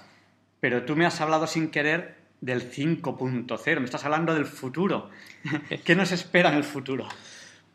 [0.61, 5.11] pero tú me has hablado sin querer del 5.0, me estás hablando del futuro.
[5.84, 7.07] ¿Qué nos espera en el futuro?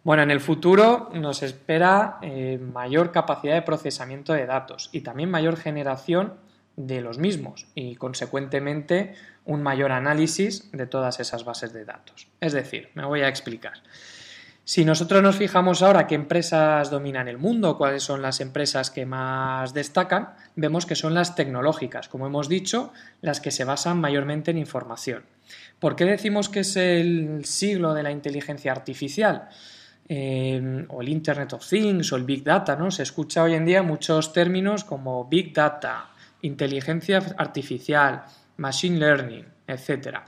[0.04, 5.30] Bueno, en el futuro nos espera eh, mayor capacidad de procesamiento de datos y también
[5.30, 6.34] mayor generación
[6.76, 9.16] de los mismos y, consecuentemente,
[9.46, 12.28] un mayor análisis de todas esas bases de datos.
[12.40, 13.74] Es decir, me voy a explicar.
[14.66, 19.06] Si nosotros nos fijamos ahora qué empresas dominan el mundo, cuáles son las empresas que
[19.06, 24.52] más destacan, vemos que son las tecnológicas, como hemos dicho, las que se basan mayormente
[24.52, 25.24] en información.
[25.80, 29.50] ¿Por qué decimos que es el siglo de la inteligencia artificial?
[30.10, 32.90] O el Internet of Things o el Big Data, ¿no?
[32.90, 36.12] Se escucha hoy en día muchos términos como Big Data,
[36.44, 38.24] inteligencia artificial,
[38.58, 40.20] machine learning, etc.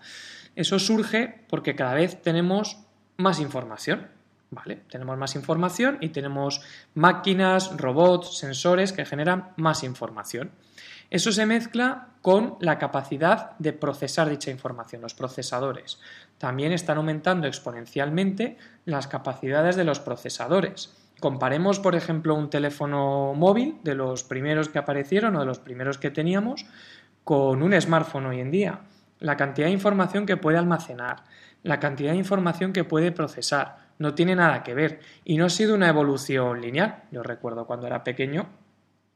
[0.56, 2.80] Eso surge porque cada vez tenemos
[3.18, 4.08] más información.
[4.52, 4.84] ¿Vale?
[4.90, 6.62] Tenemos más información y tenemos
[6.94, 10.52] máquinas, robots, sensores que generan más información.
[11.10, 16.00] Eso se mezcla con la capacidad de procesar dicha información, los procesadores.
[16.38, 20.94] También están aumentando exponencialmente las capacidades de los procesadores.
[21.20, 25.98] Comparemos, por ejemplo, un teléfono móvil de los primeros que aparecieron o de los primeros
[25.98, 26.66] que teníamos
[27.24, 28.82] con un smartphone hoy en día.
[29.20, 31.24] La cantidad de información que puede almacenar,
[31.64, 35.00] la cantidad de información que puede procesar, no tiene nada que ver.
[35.24, 37.04] Y no ha sido una evolución lineal.
[37.12, 38.50] Yo recuerdo cuando era pequeño,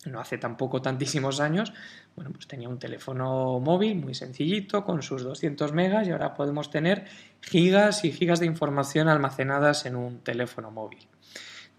[0.05, 1.73] no hace tampoco tantísimos años,
[2.15, 6.69] bueno, pues tenía un teléfono móvil muy sencillito con sus 200 megas y ahora podemos
[6.69, 7.05] tener
[7.41, 11.05] gigas y gigas de información almacenadas en un teléfono móvil.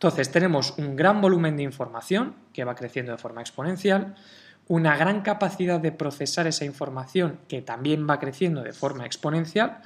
[0.00, 4.14] Entonces tenemos un gran volumen de información que va creciendo de forma exponencial,
[4.66, 9.82] una gran capacidad de procesar esa información que también va creciendo de forma exponencial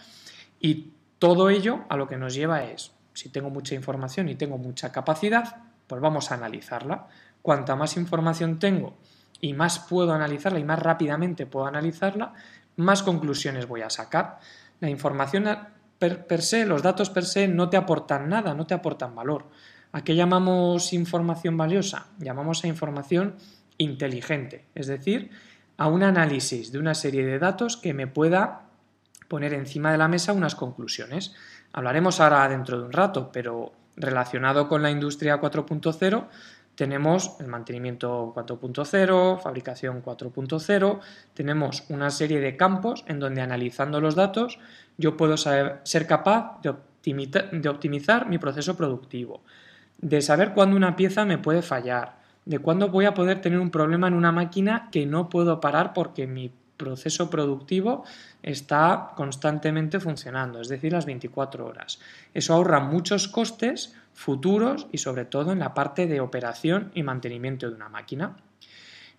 [0.61, 4.57] y todo ello a lo que nos lleva es, si tengo mucha información y tengo
[4.57, 5.57] mucha capacidad,
[5.89, 7.09] pues vamos a analizarla.
[7.43, 8.97] Cuanta más información tengo
[9.41, 12.35] y más puedo analizarla y más rápidamente puedo analizarla,
[12.77, 14.39] más conclusiones voy a sacar.
[14.79, 15.49] La información
[15.99, 19.47] per, per se, los datos per se no te aportan nada, no te aportan valor.
[19.95, 22.09] ¿A qué llamamos información valiosa?
[22.19, 23.37] Llamamos a información
[23.79, 25.31] inteligente, es decir,
[25.77, 28.63] a un análisis de una serie de datos que me pueda
[29.29, 31.33] poner encima de la mesa unas conclusiones.
[31.73, 36.27] Hablaremos ahora dentro de un rato, pero relacionado con la industria 4.0
[36.75, 40.99] tenemos el mantenimiento 4.0, fabricación 4.0,
[41.35, 44.59] tenemos una serie de campos en donde analizando los datos
[44.99, 49.45] yo puedo ser capaz de optimizar mi proceso productivo,
[50.05, 53.71] de saber cuándo una pieza me puede fallar, de cuándo voy a poder tener un
[53.71, 58.05] problema en una máquina que no puedo parar porque mi proceso productivo
[58.43, 62.01] está constantemente funcionando, es decir, las 24 horas.
[62.35, 67.71] Eso ahorra muchos costes futuros y sobre todo en la parte de operación y mantenimiento
[67.71, 68.37] de una máquina.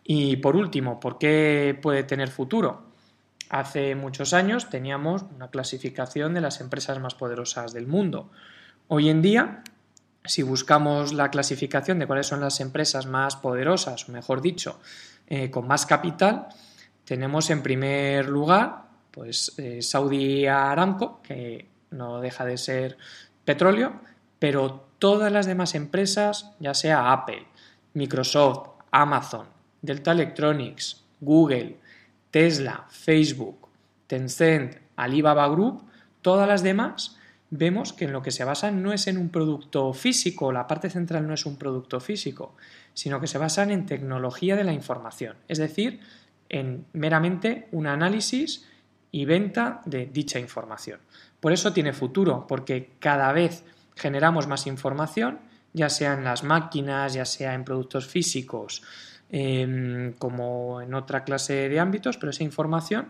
[0.04, 2.84] Y por último, ¿por qué puede tener futuro?
[3.50, 8.30] Hace muchos años teníamos una clasificación de las empresas más poderosas del mundo.
[8.88, 9.64] Hoy en día
[10.26, 14.80] si buscamos la clasificación de cuáles son las empresas más poderosas, mejor dicho,
[15.28, 16.48] eh, con más capital,
[17.04, 22.98] tenemos en primer lugar pues, eh, Saudi Aramco, que no deja de ser
[23.46, 24.02] petróleo,
[24.40, 27.48] pero todas las demás empresas, ya sea Apple,
[27.94, 29.48] Microsoft, Amazon,
[29.82, 31.78] Delta Electronics, Google,
[32.32, 33.70] Tesla, Facebook,
[34.08, 35.84] Tencent, Alibaba Group,
[36.22, 37.15] todas las demás
[37.58, 40.90] vemos que en lo que se basan no es en un producto físico, la parte
[40.90, 42.56] central no es un producto físico,
[42.94, 46.00] sino que se basan en tecnología de la información, es decir,
[46.50, 48.66] en meramente un análisis
[49.12, 51.00] y venta de dicha información.
[51.40, 53.64] Por eso tiene futuro, porque cada vez
[53.96, 55.40] generamos más información,
[55.74, 58.84] ya sea en las máquinas, ya sea en productos físicos,
[59.30, 63.10] em, como en otra clase de ámbitos, pero esa información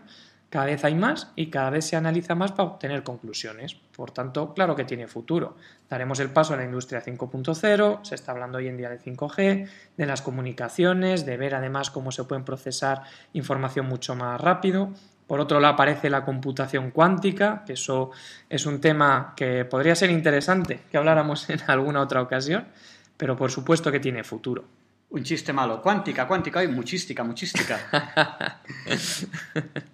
[0.50, 3.74] cada vez hay más y cada vez se analiza más para obtener conclusiones.
[3.74, 5.56] Por tanto, claro que tiene futuro.
[5.88, 9.68] Daremos el paso a la industria 5.0, se está hablando hoy en día de 5G,
[9.96, 14.90] de las comunicaciones, de ver además cómo se pueden procesar información mucho más rápido.
[15.26, 18.12] Por otro lado aparece la computación cuántica, que eso
[18.48, 22.66] es un tema que podría ser interesante que habláramos en alguna otra ocasión,
[23.16, 24.64] pero por supuesto que tiene futuro.
[25.08, 25.80] Un chiste malo.
[25.80, 28.60] Cuántica, cuántica, hay muchística, muchística.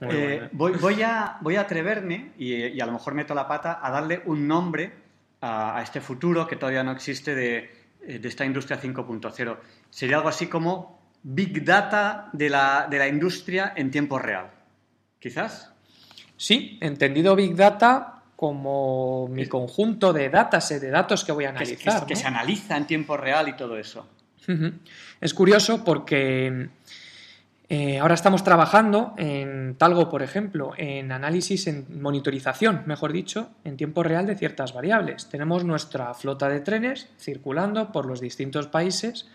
[0.00, 4.22] Eh, voy, a, voy a atreverme, y, a lo mejor meto la pata, a darle
[4.26, 4.92] un nombre
[5.40, 9.56] a, este futuro que todavía no existe de, esta industria 5.0.
[9.88, 14.50] Sería algo así como Big Data de la, de la industria en tiempo real.
[15.18, 15.72] ¿Quizás?
[16.36, 22.04] Sí, entendido Big Data como mi conjunto de datas, de datos que voy a analizar.
[22.04, 24.06] que se analiza en tiempo real y todo eso.
[25.20, 26.68] Es curioso porque
[27.74, 33.78] eh, ahora estamos trabajando en Talgo, por ejemplo, en análisis, en monitorización, mejor dicho, en
[33.78, 35.30] tiempo real de ciertas variables.
[35.30, 39.26] Tenemos nuestra flota de trenes circulando por los distintos países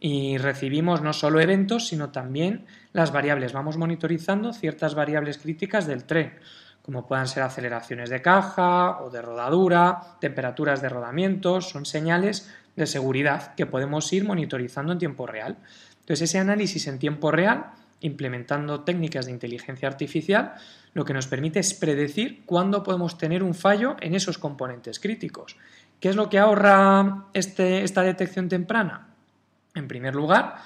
[0.00, 3.52] y recibimos no solo eventos, sino también las variables.
[3.52, 6.32] Vamos monitorizando ciertas variables críticas del tren,
[6.80, 12.86] como puedan ser aceleraciones de caja o de rodadura, temperaturas de rodamientos, son señales de
[12.86, 15.56] seguridad que podemos ir monitorizando en tiempo real.
[16.00, 20.54] Entonces, ese análisis en tiempo real, implementando técnicas de inteligencia artificial,
[20.92, 25.56] lo que nos permite es predecir cuándo podemos tener un fallo en esos componentes críticos.
[26.00, 29.08] ¿Qué es lo que ahorra este, esta detección temprana?
[29.74, 30.56] En primer lugar,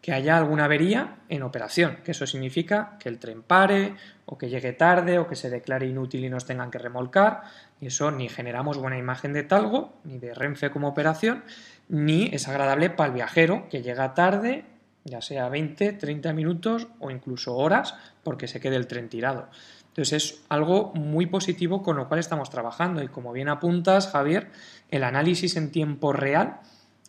[0.00, 3.94] que haya alguna avería en operación, que eso significa que el tren pare
[4.26, 7.42] o que llegue tarde o que se declare inútil y nos tengan que remolcar,
[7.80, 11.44] y eso ni generamos buena imagen de Talgo, ni de Renfe como operación,
[11.88, 14.64] ni es agradable para el viajero que llega tarde,
[15.04, 19.48] ya sea 20, 30 minutos o incluso horas, porque se quede el tren tirado.
[19.88, 24.50] Entonces es algo muy positivo con lo cual estamos trabajando y como bien apuntas, Javier,
[24.90, 26.60] el análisis en tiempo real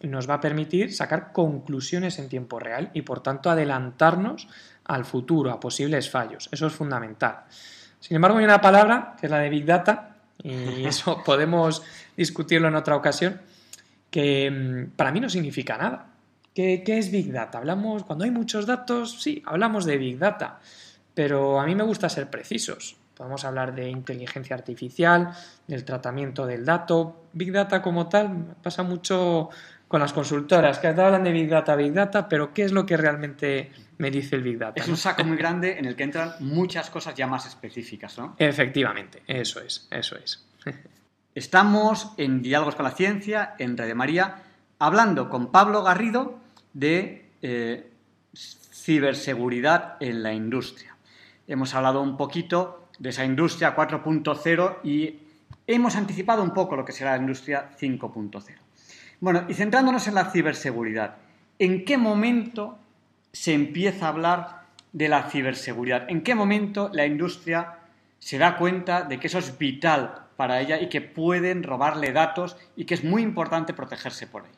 [0.01, 4.47] nos va a permitir sacar conclusiones en tiempo real y por tanto adelantarnos
[4.85, 6.49] al futuro, a posibles fallos.
[6.51, 7.43] Eso es fundamental.
[7.99, 10.08] Sin embargo, hay una palabra, que es la de Big Data,
[10.43, 11.83] y eso podemos
[12.15, 13.41] discutirlo en otra ocasión,
[14.09, 16.07] que mm, para mí no significa nada.
[16.53, 17.59] ¿Qué, ¿Qué, es Big Data?
[17.59, 20.59] Hablamos, cuando hay muchos datos, sí, hablamos de Big Data,
[21.13, 22.97] pero a mí me gusta ser precisos.
[23.19, 25.33] Podemos hablar de inteligencia artificial,
[25.67, 27.25] del tratamiento del dato.
[27.33, 29.49] Big Data como tal pasa mucho
[29.89, 32.95] con las consultoras que hablan de Big Data, Big Data, pero ¿qué es lo que
[32.95, 34.79] realmente me dice el Big Data?
[34.79, 38.35] Es un saco muy grande en el que entran muchas cosas ya más específicas, ¿no?
[38.37, 40.45] Efectivamente, eso es, eso es.
[41.33, 44.43] Estamos en Diálogos con la Ciencia, en Red María,
[44.77, 46.37] hablando con Pablo Garrido
[46.73, 47.89] de eh,
[48.35, 50.95] ciberseguridad en la industria.
[51.47, 55.19] Hemos hablado un poquito de esa industria 4.0 y
[55.65, 58.68] hemos anticipado un poco lo que será la industria 5.0.
[59.19, 61.15] Bueno, y centrándonos en la ciberseguridad,
[61.57, 62.77] ¿en qué momento
[63.33, 64.63] se empieza a hablar
[64.93, 66.09] de la ciberseguridad?
[66.09, 67.79] ¿En qué momento la industria
[68.19, 72.55] se da cuenta de que eso es vital para ella y que pueden robarle datos
[72.75, 74.51] y que es muy importante protegerse por ahí?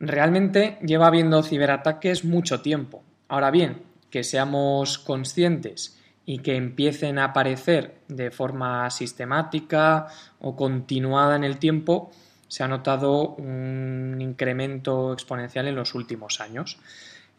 [0.00, 3.04] Realmente lleva habiendo ciberataques mucho tiempo.
[3.28, 5.96] Ahora bien, que seamos conscientes
[6.26, 10.08] y que empiecen a aparecer de forma sistemática
[10.40, 12.10] o continuada en el tiempo,
[12.52, 16.76] se ha notado un incremento exponencial en los últimos años.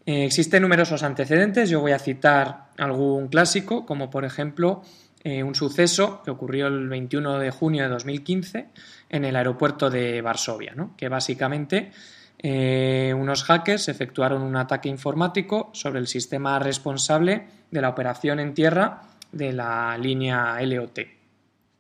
[0.08, 4.82] Eh, existen numerosos antecedentes, yo voy a citar algún clásico, como por ejemplo
[5.24, 8.70] eh, un suceso que ocurrió el 21 de junio de 2015
[9.12, 11.92] en el aeropuerto de Varsovia, que básicamente
[12.40, 18.56] eh, unos hackers efectuaron un ataque informático sobre el sistema responsable de la operación en
[18.56, 21.02] tierra de la línea LOT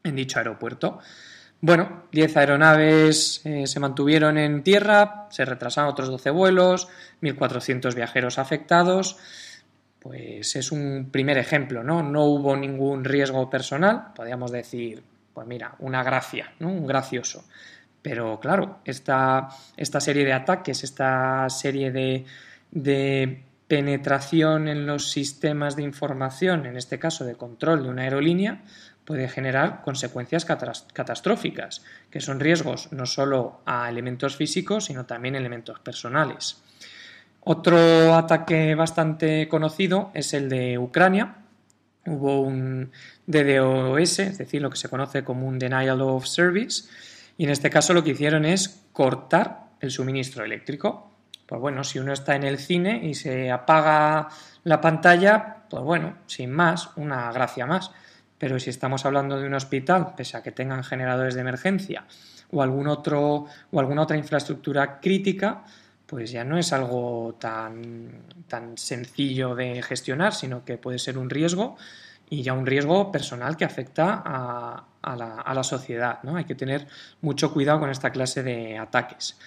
[0.03, 0.99] en dicho aeropuerto.
[1.65, 6.89] Bueno, 10 aeronaves eh, se mantuvieron en tierra, se retrasaron otros 12 vuelos,
[7.21, 9.15] 1.400 viajeros afectados.
[9.97, 12.03] Pues es un primer ejemplo, ¿no?
[12.03, 15.03] No hubo ningún riesgo personal, podríamos decir,
[15.33, 16.67] pues mira, una gracia, ¿no?
[16.67, 17.45] Un gracioso.
[18.01, 19.47] Pero claro, esta,
[19.77, 22.25] esta serie de ataques, esta serie de,
[22.71, 28.63] de penetración en los sistemas de información, en este caso de control de una aerolínea,
[29.05, 35.79] puede generar consecuencias catastróficas, que son riesgos no solo a elementos físicos, sino también elementos
[35.79, 36.61] personales.
[37.41, 41.35] Otro ataque bastante conocido es el de Ucrania.
[42.05, 42.91] Hubo un
[43.27, 46.89] DDoS, es decir, lo que se conoce como un Denial of Service,
[47.37, 51.11] y en este caso lo que hicieron es cortar el suministro eléctrico.
[51.45, 54.29] Pues bueno, si uno está en el cine y se apaga
[54.63, 57.91] la pantalla, pues bueno, sin más, una gracia más.
[58.43, 62.03] Pero si estamos hablando de un hospital, pese a que tengan generadores de emergencia
[62.51, 65.63] o, algún otro, o alguna otra infraestructura crítica,
[66.05, 68.11] pues ya no es algo tan,
[68.49, 71.77] tan sencillo de gestionar, sino que puede ser un riesgo
[72.29, 76.19] y ya un riesgo personal que afecta a, a, la, sociedad.
[76.23, 76.35] ¿no?
[76.35, 76.85] Hay que tener
[77.21, 79.37] mucho cuidado con esta clase de ataques.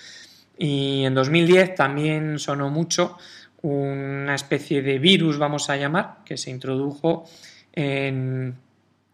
[0.56, 3.18] Y en 2010 también sonó mucho
[3.60, 7.26] una especie de virus, vamos a llamar, que se introdujo
[7.74, 8.64] en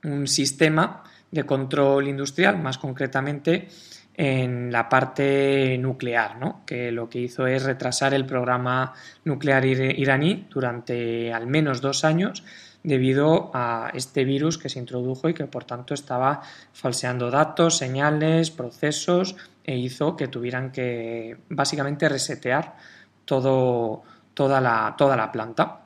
[0.04, 3.68] un sistema de control industrial, más concretamente
[4.14, 6.62] en la parte nuclear, ¿no?
[6.66, 8.92] que lo que hizo es retrasar el programa
[9.24, 12.44] nuclear iraní durante al menos dos años
[12.82, 16.42] debido a este virus que se introdujo y que por tanto estaba
[16.72, 22.76] falseando datos, señales, procesos e hizo que tuvieran que básicamente resetear
[23.24, 24.02] todo,
[24.34, 25.81] toda, la, toda la planta.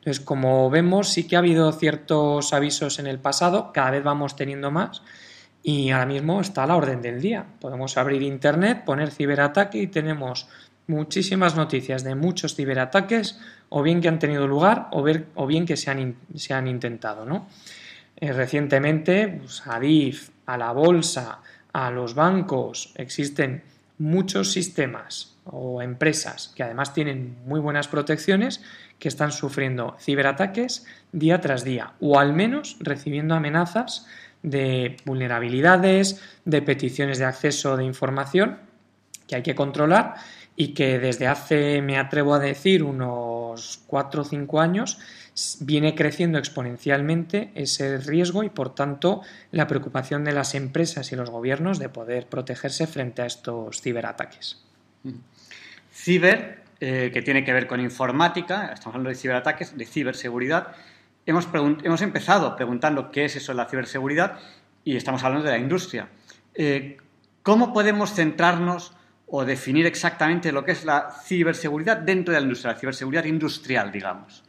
[0.00, 4.34] Entonces, como vemos, sí que ha habido ciertos avisos en el pasado, cada vez vamos
[4.34, 5.02] teniendo más
[5.62, 7.44] y ahora mismo está a la orden del día.
[7.60, 10.48] Podemos abrir Internet, poner ciberataque y tenemos
[10.86, 13.38] muchísimas noticias de muchos ciberataques,
[13.68, 17.26] o bien que han tenido lugar, o, bien que se han, intentado.
[17.26, 17.46] ¿no?
[18.16, 21.40] Eh, recientemente, pues, a DIF, a la bolsa,
[21.72, 23.62] a los bancos, existen
[23.98, 28.62] muchos sistemas o empresas que además tienen muy buenas protecciones
[29.00, 34.06] que están sufriendo ciberataques día tras día o al menos recibiendo amenazas
[34.42, 38.58] de vulnerabilidades, de peticiones de acceso de información
[39.26, 40.14] que hay que controlar
[40.56, 44.98] y que desde hace, me atrevo a decir, unos 4 o 5 años
[45.60, 49.22] viene creciendo exponencialmente ese riesgo y por tanto
[49.52, 54.62] la preocupación de las empresas y los gobiernos de poder protegerse frente a estos ciberataques.
[55.92, 60.68] Ciber, eh, que tiene que ver con informática, estamos hablando de ciberataques, de ciberseguridad.
[61.26, 61.46] Hemos,
[62.02, 64.38] empezado preguntando qué es eso de la ciberseguridad
[64.82, 66.08] y estamos hablando de la industria.
[66.54, 66.96] Eh,
[67.42, 68.94] ¿Cómo podemos centrarnos
[69.30, 73.92] o definir exactamente lo que es la ciberseguridad dentro de la industria, la ciberseguridad industrial,
[73.92, 74.42] digamos.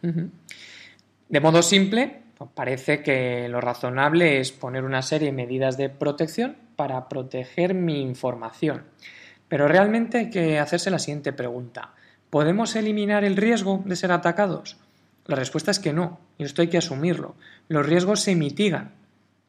[1.29, 5.89] De modo simple, pues parece que lo razonable es poner una serie de medidas de
[5.89, 8.83] protección para proteger mi información.
[9.47, 11.93] Pero realmente hay que hacerse la siguiente pregunta.
[12.31, 14.77] ¿Podemos eliminar el riesgo de ser atacados?
[15.25, 17.35] La respuesta es que no, y esto hay que asumirlo.
[17.67, 18.93] Los riesgos se mitigan,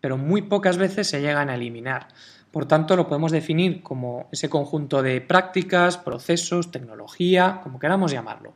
[0.01, 2.09] pero muy pocas veces se llegan a eliminar.
[2.51, 8.55] Por tanto, lo podemos definir como ese conjunto de prácticas, procesos, tecnología, como queramos llamarlo,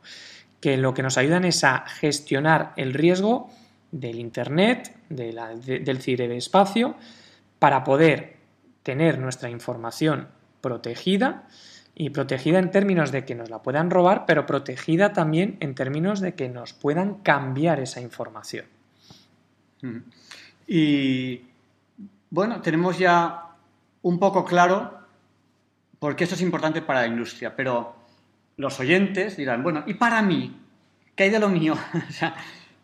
[0.59, 3.49] que lo que nos ayudan es a gestionar el riesgo
[3.93, 6.95] del Internet, del ciberespacio,
[7.59, 8.35] para poder
[8.83, 10.27] tener nuestra información
[10.59, 11.47] protegida
[11.99, 16.19] y protegida en términos de que nos la puedan robar, pero protegida también en términos
[16.19, 18.65] de que nos puedan cambiar esa información.
[19.81, 19.97] Mm.
[20.67, 21.41] Y
[22.29, 23.45] bueno, tenemos ya
[24.03, 24.99] un poco claro
[25.97, 27.95] porque esto es importante para la industria, pero
[28.57, 30.55] los oyentes dirán, bueno, ¿y para mí?
[31.15, 31.75] ¿Qué hay de lo mío?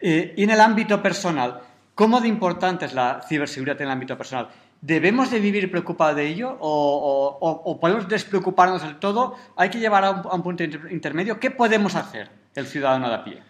[0.06, 1.62] Eh, y en el ámbito personal,
[1.96, 4.50] ¿cómo de importante es la ciberseguridad en el ámbito personal?
[4.86, 9.38] ¿Debemos de vivir preocupados de ello o, podemos despreocuparnos del todo?
[9.56, 11.40] ¿Hay que llevar a un, punto intermedio?
[11.40, 13.44] ¿Qué podemos hacer el ciudadano de a pie?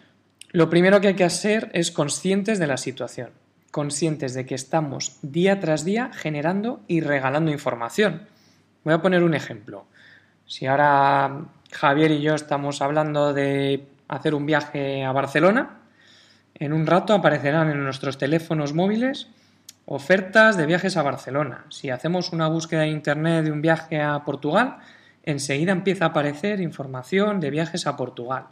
[0.52, 3.30] Lo primero que hay que hacer es conscientes de la situación
[3.72, 8.28] conscientes de que estamos día tras día generando y regalando información.
[8.84, 9.86] Voy a poner un ejemplo.
[10.46, 11.40] Si ahora
[11.72, 15.80] Javier y yo estamos hablando de hacer un viaje a Barcelona,
[16.54, 19.26] en un rato aparecerán en nuestros teléfonos móviles
[19.86, 21.66] ofertas de viajes a Barcelona.
[21.68, 24.78] Si hacemos una búsqueda en Internet de un viaje a Portugal,
[25.22, 28.46] enseguida empieza a aparecer información de viajes a Portugal.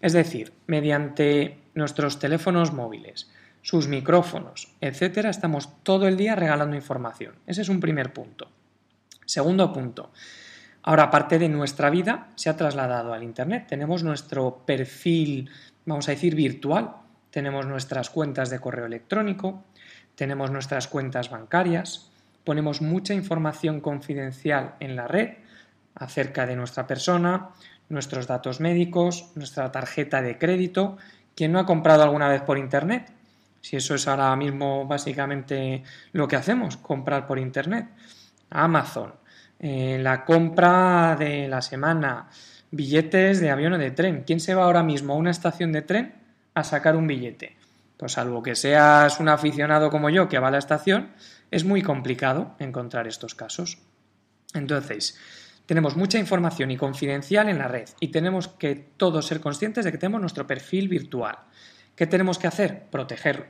[0.00, 3.30] Es decir, mediante nuestros teléfonos móviles,
[3.62, 7.34] sus micrófonos, etcétera, estamos todo el día regalando información.
[7.46, 8.48] Ese es un primer punto.
[9.24, 10.12] Segundo punto.
[10.82, 13.66] Ahora, parte de nuestra vida se ha trasladado al Internet.
[13.68, 15.50] Tenemos nuestro perfil,
[15.84, 16.92] vamos a decir, virtual.
[17.30, 19.64] Tenemos nuestras cuentas de correo electrónico,
[20.16, 22.10] tenemos nuestras cuentas bancarias,
[22.42, 25.34] ponemos mucha información confidencial en la red
[25.94, 27.50] acerca de nuestra persona,
[27.88, 30.96] nuestros datos médicos, nuestra tarjeta de crédito.
[31.34, 33.12] ¿Quién no ha comprado alguna vez por Internet?
[33.60, 37.88] Si eso es ahora mismo básicamente lo que hacemos, comprar por Internet.
[38.50, 39.14] Amazon,
[39.58, 42.28] eh, la compra de la semana,
[42.70, 44.22] billetes de avión o de tren.
[44.26, 46.14] ¿Quién se va ahora mismo a una estación de tren
[46.54, 47.55] a sacar un billete?
[47.96, 51.12] Pues salvo que seas un aficionado como yo que va a la estación,
[51.50, 53.78] es muy complicado encontrar estos casos.
[54.54, 55.18] Entonces,
[55.66, 59.92] tenemos mucha información y confidencial en la red y tenemos que todos ser conscientes de
[59.92, 61.38] que tenemos nuestro perfil virtual.
[61.94, 62.84] ¿Qué tenemos que hacer?
[62.90, 63.46] Protegerlo.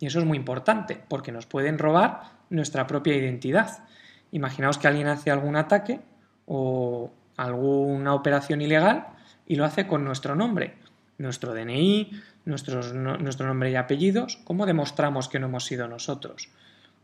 [0.00, 3.84] Y eso es muy importante porque nos pueden robar nuestra propia identidad.
[4.32, 6.00] Imaginaos que alguien hace algún ataque
[6.46, 9.06] o alguna operación ilegal
[9.46, 10.74] y lo hace con nuestro nombre,
[11.18, 12.10] nuestro DNI,
[12.44, 14.38] nuestro nombre y apellidos.
[14.44, 16.50] ¿Cómo demostramos que no hemos sido nosotros?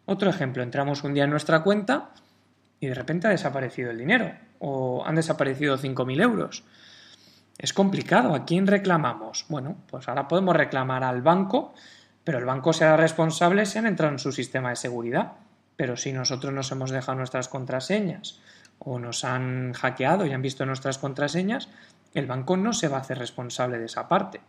[0.07, 2.11] Otro ejemplo, entramos un día en nuestra cuenta
[2.81, 6.65] y de repente ha desaparecido el dinero o han desaparecido 5.000 euros.
[7.59, 8.35] Es complicado.
[8.35, 9.45] ¿A quién reclamamos?
[9.49, 11.75] Bueno, pues ahora podemos reclamar al banco,
[12.25, 15.33] pero el banco será responsable si han entrado en su sistema de seguridad.
[15.77, 18.41] Pero si nosotros nos hemos dejado nuestras contraseñas
[18.79, 21.69] o nos han hackeado y han visto nuestras contraseñas,
[22.15, 24.41] el banco no se va a hacer responsable de esa parte.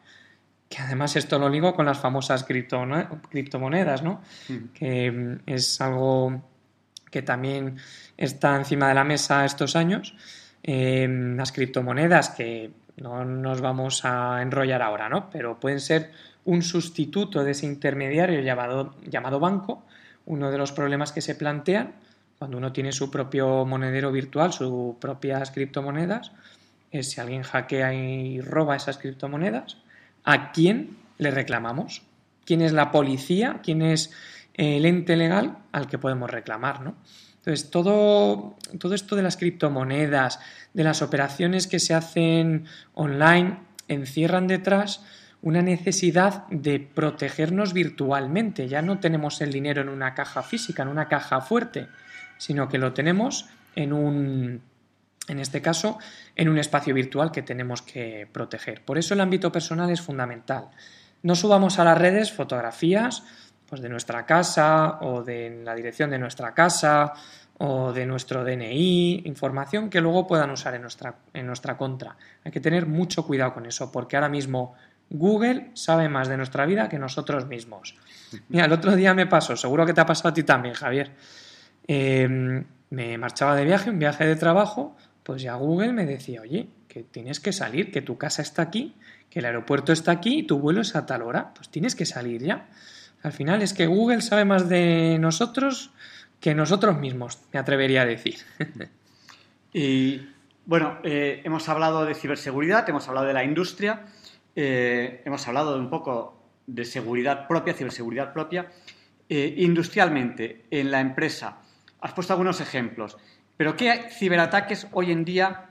[0.72, 4.22] Que además esto lo digo con las famosas criptomonedas, ¿no?
[4.74, 6.42] Que mm, es algo
[7.12, 7.76] que también
[8.16, 10.16] está encima de la mesa estos años.
[10.64, 15.30] Em, las criptomonedas, que no nos vamos a enrollar ahora, ¿no?
[15.30, 16.12] Pero pueden ser
[16.46, 19.84] un sustituto de ese intermediario llamado, llamado banco.
[20.26, 21.96] Uno de los problemas que se plantean
[22.40, 26.32] cuando uno tiene su propio monedero virtual, sus propias criptomonedas,
[26.92, 29.78] es si alguien hackea y roba esas criptomonedas,
[30.24, 32.04] ¿a quién le reclamamos?
[32.46, 33.60] ¿Quién es la policía?
[33.64, 34.12] ¿Quién es
[34.54, 36.96] el ente legal al que podemos reclamar, ¿no?
[37.38, 40.40] Entonces, todo, todo esto de las criptomonedas,
[40.74, 43.58] de las operaciones que se hacen online,
[43.88, 45.04] encierran detrás
[45.42, 48.68] una necesidad de protegernos virtualmente.
[48.68, 51.88] Ya no tenemos el dinero en una caja física, en una caja fuerte,
[52.38, 54.62] sino que lo tenemos en un,
[55.32, 55.98] en este caso,
[56.36, 58.84] en un espacio virtual que tenemos que proteger.
[58.84, 60.70] Por eso el ámbito personal es fundamental.
[61.24, 63.24] No subamos a las redes fotografías
[63.66, 67.14] pues de nuestra casa o de la dirección de nuestra casa
[67.60, 72.18] o de nuestro DNI, información que luego puedan usar en nuestra, en nuestra contra.
[72.44, 74.74] Hay que tener mucho cuidado con eso, porque ahora mismo
[75.10, 77.96] Google sabe más de nuestra vida que nosotros mismos.
[78.50, 81.12] Mira, el otro día me pasó, seguro que te ha pasado a ti también, Javier.
[81.88, 86.68] Em, me marchaba de viaje, un viaje de trabajo, pues ya Google me decía, oye,
[86.88, 88.96] que tienes que salir, que tu casa está aquí,
[89.30, 92.06] que el aeropuerto está aquí y tu vuelo es a tal hora, pues tienes que
[92.06, 92.68] salir ya.
[93.24, 95.92] Al final es que Google sabe más de nosotros
[96.40, 98.38] que nosotros mismos, me atrevería a decir.
[99.74, 100.22] y
[100.66, 104.08] bueno, eh, hemos hablado de ciberseguridad, hemos hablado de la industria,
[104.56, 108.72] eh, hemos hablado de un poco de seguridad propia, ciberseguridad propia.
[109.30, 111.60] Eh, industrialmente, en la empresa,
[112.02, 113.18] has puesto algunos ejemplos,
[113.62, 115.70] pero ¿qué ciberataques hoy en día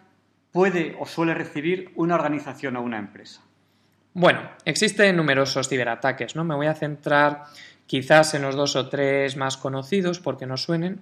[0.52, 3.40] puede o suele recibir una organización o una empresa?
[4.14, 6.44] Bueno, existen numerosos ciberataques, ¿no?
[6.44, 7.46] Me voy a centrar
[7.86, 11.00] quizás en los dos o tres más conocidos porque no suenen.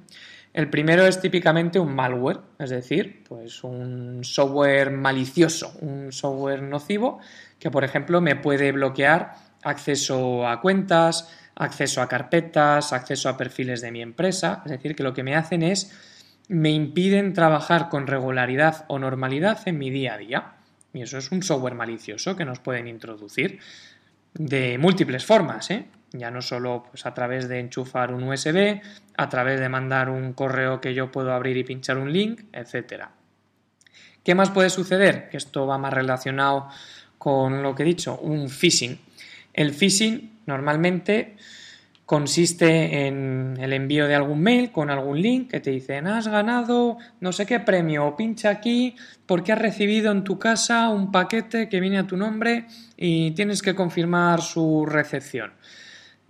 [0.55, 7.19] El primero es típicamente un malware, es decir, pues un software malicioso, un software nocivo
[7.59, 13.83] que, por ejemplo, me puede bloquear acceso a cuentas, acceso a carpetas, acceso a perfiles
[13.83, 15.93] de mi empresa, es decir, que lo que me hacen es
[16.49, 20.53] me impiden trabajar con regularidad o normalidad en mi día a día.
[20.93, 23.61] Y eso es un software malicioso que nos pueden introducir
[24.35, 25.87] de múltiples formas, ¿eh?
[26.13, 28.81] ya no solo pues, a través de enchufar un USB,
[29.17, 33.05] a través de mandar un correo que yo puedo abrir y pinchar un link, etc.
[34.25, 35.29] ¿Qué más puede suceder?
[35.33, 36.69] Esto va más relacionado
[37.19, 38.99] con lo que he dicho, un phishing.
[39.53, 41.37] El phishing normalmente
[42.09, 46.97] consiste en el envío de algún mail con algún link que te dicen has ganado
[47.21, 48.97] no sé qué premio o pincha aquí
[49.27, 52.65] porque has recibido en tu casa un paquete que viene a tu nombre
[52.97, 55.53] y tienes que confirmar su recepción.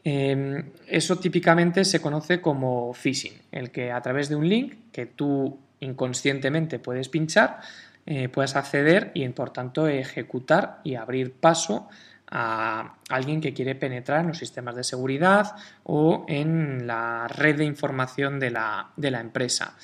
[0.02, 5.06] Em, eso típicamente se conoce como phishing, el que a través de un link que
[5.06, 7.60] tú inconscientemente puedes pinchar,
[8.04, 11.88] eh, puedes acceder y por tanto ejecutar y abrir paso
[12.30, 17.64] a alguien que quiere penetrar en los sistemas de seguridad o en la red de
[17.64, 19.76] información de la, empresa.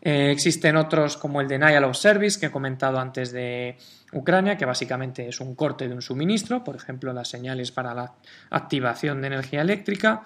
[0.00, 3.76] Eh, existen otros como el Denial of Service que he comentado antes de
[4.12, 8.14] Ucrania, que básicamente es un corte de un suministro, por ejemplo, las señales para la
[8.50, 10.22] activación de energía eléctrica.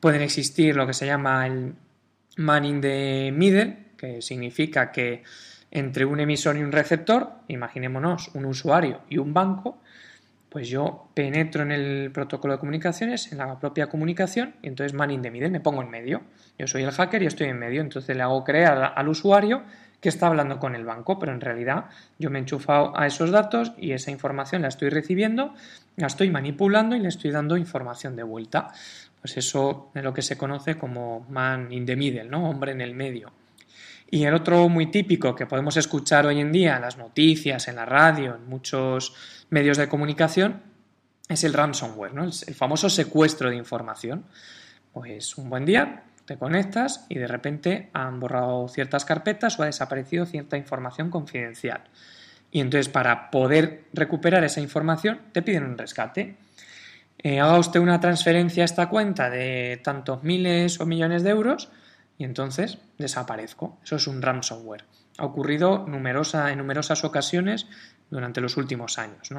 [0.00, 1.74] Pueden existir lo que se llama el
[2.38, 5.22] man in the middle, que significa que
[5.70, 9.80] entre un emisor y un receptor, imaginémonos un usuario y un banco,
[10.50, 15.10] pues yo penetro en el protocolo de comunicaciones, en la propia comunicación, y entonces man
[15.10, 16.22] in the middle, me pongo en medio.
[16.58, 19.62] Yo soy el hacker y estoy en medio, entonces le hago creer al usuario
[20.00, 21.84] que está hablando con el banco, pero en realidad
[22.18, 25.54] yo me he enchufado a esos datos y esa información la estoy recibiendo,
[25.96, 28.68] la estoy manipulando y le estoy dando información de vuelta.
[29.20, 32.48] Pues eso es lo que se conoce como man in the middle, ¿no?
[32.48, 33.30] Hombre en el medio.
[34.10, 37.76] Y el otro muy típico que podemos escuchar hoy en día en las noticias, en
[37.76, 40.62] la radio, en muchos medios de comunicación,
[41.28, 42.24] es el ransomware, ¿no?
[42.24, 44.24] el famoso secuestro de información.
[44.92, 49.66] Pues un buen día te conectas y de repente han borrado ciertas carpetas o ha
[49.66, 51.82] desaparecido cierta información confidencial.
[52.50, 56.36] Y entonces para poder recuperar esa información te piden un rescate.
[57.18, 61.70] Eh, haga usted una transferencia a esta cuenta de tantos miles o millones de euros
[62.18, 63.78] y entonces desaparezco.
[63.84, 64.84] Eso es un ransomware.
[65.18, 67.66] Ha ocurrido en numerosas ocasiones
[68.10, 69.30] durante los últimos años.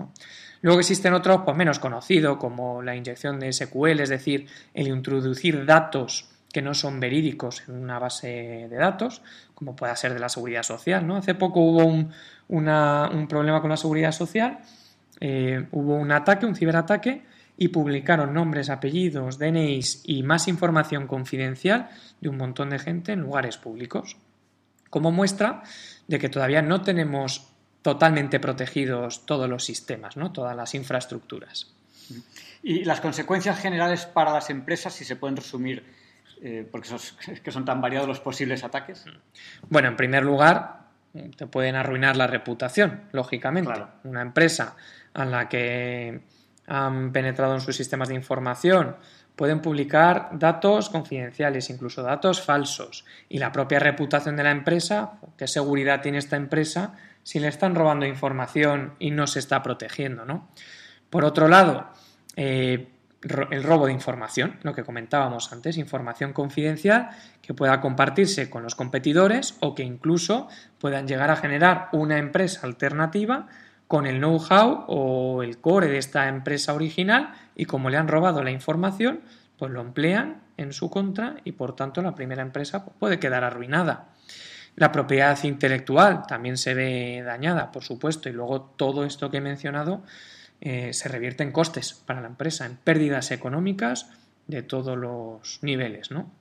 [0.61, 5.65] Luego existen otros pues, menos conocidos, como la inyección de SQL, es decir, el introducir
[5.65, 9.21] datos que no son verídicos en una base de datos,
[9.53, 11.09] como pueda ser de la seguridad social.
[11.11, 14.59] Hace poco hubo un, problema con la seguridad social,
[15.19, 17.23] eh, hubo un ataque, un ciberataque,
[17.57, 23.21] y publicaron nombres, apellidos, DNIs y más información confidencial de un montón de gente en
[23.21, 24.17] lugares públicos,
[24.89, 25.61] como muestra
[26.07, 27.50] de que todavía no tenemos
[27.81, 30.31] totalmente protegidos todos los sistemas, ¿no?
[30.31, 31.73] todas las infraestructuras.
[32.63, 35.83] Y las consecuencias generales para las empresas, si se pueden resumir
[36.41, 36.89] eh, porque
[37.43, 39.05] que son tan variados los posibles ataques?
[39.69, 40.81] Bueno, en primer lugar,
[41.35, 43.71] te pueden arruinar la reputación, lógicamente.
[44.03, 44.75] Una empresa
[45.13, 46.21] a la que
[46.67, 48.95] han penetrado en sus sistemas de información
[49.35, 53.05] pueden publicar datos confidenciales, incluso datos falsos.
[53.29, 57.75] Y la propia reputación de la empresa, ¿qué seguridad tiene esta empresa si le están
[57.75, 60.25] robando información y no se está protegiendo?
[60.25, 60.49] ¿no?
[61.09, 61.87] Por otro lado,
[62.35, 62.87] eh,
[63.23, 67.09] el robo de información, lo que comentábamos antes, información confidencial
[67.41, 70.47] que pueda compartirse con los competidores o que incluso
[70.79, 73.47] puedan llegar a generar una empresa alternativa
[73.87, 78.41] con el know-how o el core de esta empresa original y como le han robado
[78.41, 79.21] la información,
[79.57, 84.10] pues lo emplean en su contra y por tanto la primera empresa puede quedar arruinada.
[84.75, 89.41] La propiedad intelectual también se ve dañada, por supuesto, y luego todo esto que he
[89.41, 90.03] mencionado
[90.61, 94.09] eh, se revierte en costes para la empresa, en pérdidas económicas
[94.47, 96.11] de todos los niveles.
[96.11, 96.31] ¿no?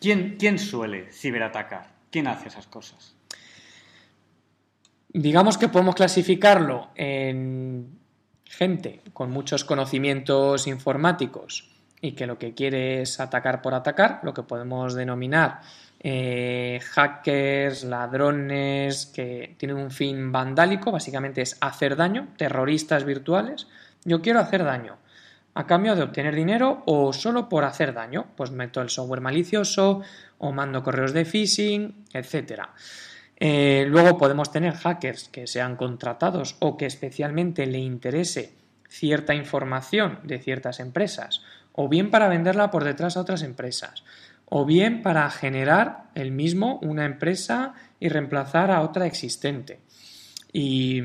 [0.00, 1.88] ¿Quién, ¿Quién suele ciberatacar?
[2.10, 3.14] ¿Quién hace esas cosas?
[5.08, 7.98] Digamos que podemos clasificarlo en
[8.44, 14.34] gente con muchos conocimientos informáticos y que lo que quiere es atacar por atacar, lo
[14.34, 15.60] que podemos denominar
[16.08, 23.66] eh, hackers, ladrones que tienen un fin vandálico, básicamente es hacer daño, terroristas virtuales.
[24.04, 24.98] Yo quiero hacer daño
[25.54, 30.02] a cambio de obtener dinero o solo por hacer daño, pues meto el software malicioso
[30.38, 32.68] o mando correos de phishing, etc.
[33.36, 38.54] Eh, luego podemos tener hackers que sean contratados o que especialmente le interese
[38.88, 41.42] cierta información de ciertas empresas,
[41.72, 44.04] o bien para venderla por detrás a otras empresas,
[44.46, 49.80] o bien para generar el mismo una empresa y reemplazar a otra existente.
[50.52, 51.02] Y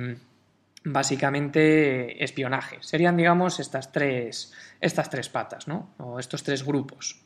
[0.83, 2.77] básicamente espionaje.
[2.81, 5.93] Serían, digamos, estas tres, estas tres patas, ¿no?
[5.97, 7.19] O estos tres grupos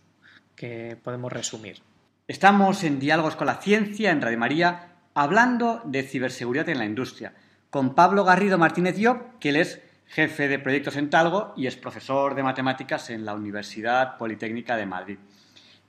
[0.55, 1.81] que podemos resumir.
[2.27, 7.33] Estamos en Diálogos con la Ciencia, en Radio María, hablando de ciberseguridad en la industria,
[7.69, 11.75] con Pablo Garrido Martínez Diop, que él es jefe de proyectos en Talgo y es
[11.75, 15.17] profesor de matemáticas en la Universidad Politécnica de Madrid.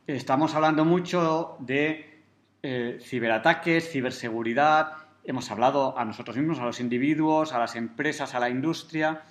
[0.07, 2.23] Estamos hablando mucho de
[2.63, 4.93] eh, ciberataques, ciberseguridad,
[5.25, 9.23] hemos hablado a nosotros mismos, a los individuos, a las empresas, a la industria.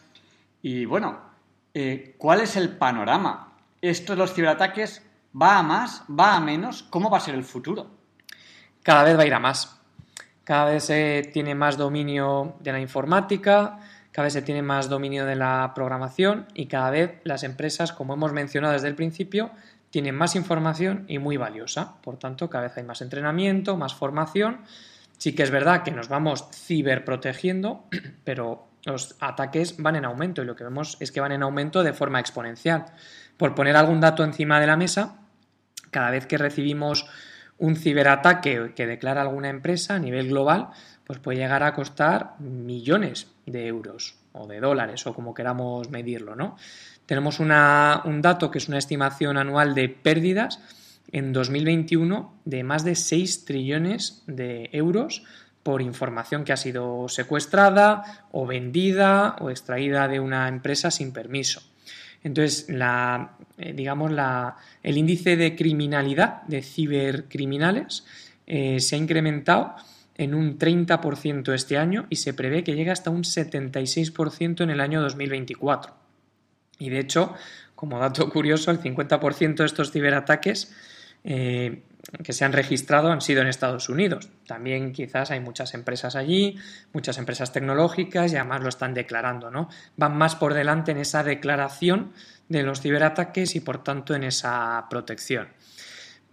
[0.62, 1.22] Y bueno,
[1.74, 3.54] eh, ¿cuál es el panorama?
[3.82, 5.02] ¿Esto de los ciberataques
[5.42, 6.84] va a más, va a menos?
[6.84, 7.88] ¿Cómo va a ser el futuro?
[8.84, 9.80] Cada vez va a ir a más.
[10.44, 13.80] Cada vez se tiene más dominio de la informática,
[14.12, 18.14] cada vez se tiene más dominio de la programación y cada vez las empresas, como
[18.14, 19.52] hemos mencionado desde el principio,
[19.96, 22.02] tienen más información y muy valiosa.
[22.02, 24.60] Por tanto, cada vez hay más entrenamiento, más formación.
[25.18, 27.86] Sí que es verdad que nos vamos ciberprotegiendo,
[28.26, 31.82] pero los ataques van en aumento y lo que vemos es que van en aumento
[31.82, 32.88] de forma exponencial.
[33.38, 35.22] Por poner algún dato encima de la mesa,
[35.92, 37.06] cada vez que recibimos
[37.58, 40.72] un ciberataque que declara alguna empresa a nivel global,
[41.06, 46.36] pues puede llegar a costar millones de euros o de dólares o como queramos medirlo,
[46.36, 46.58] ¿no?
[47.06, 47.50] Tenemos un
[48.22, 50.60] dato que es una estimación anual de pérdidas
[51.12, 55.24] en 2021 de más de 6 trillones de euros
[55.62, 61.62] por información que ha sido secuestrada o vendida o extraída de una empresa sin permiso.
[62.24, 68.04] Entonces, la, eh, digamos, la, el índice de criminalidad de cibercriminales
[68.48, 69.76] eh, se ha incrementado
[70.18, 74.80] en un 30% este año y se prevé que llegue hasta un 76% en el
[74.80, 75.94] año 2024.
[76.80, 77.34] Y de hecho,
[77.76, 80.74] como dato curioso, el 50% de estos ciberataques
[81.24, 81.84] eh,
[82.24, 84.30] que se han registrado han sido en Estados Unidos.
[84.48, 86.58] También quizás hay muchas empresas allí,
[86.94, 89.70] muchas empresas tecnológicas y además lo están declarando, ¿no?
[89.98, 92.12] Van más por delante en esa declaración
[92.48, 95.48] de los ciberataques y por tanto en esa protección.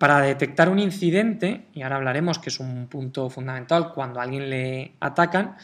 [0.03, 4.51] Para detectar un incidente, y ahora hablaremos que es un punto fundamental cuando a alguien
[4.51, 5.55] le atacan,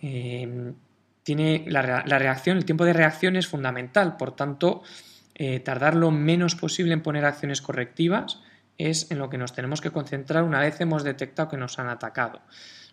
[0.00, 0.72] eh,
[1.24, 4.84] tiene la, reacción, el tiempo de reacción es fundamental, por tanto,
[5.34, 8.38] eh, tardar lo menos posible en poner acciones correctivas
[8.78, 11.88] es en lo que nos tenemos que concentrar una vez hemos detectado que nos han
[11.88, 12.42] atacado.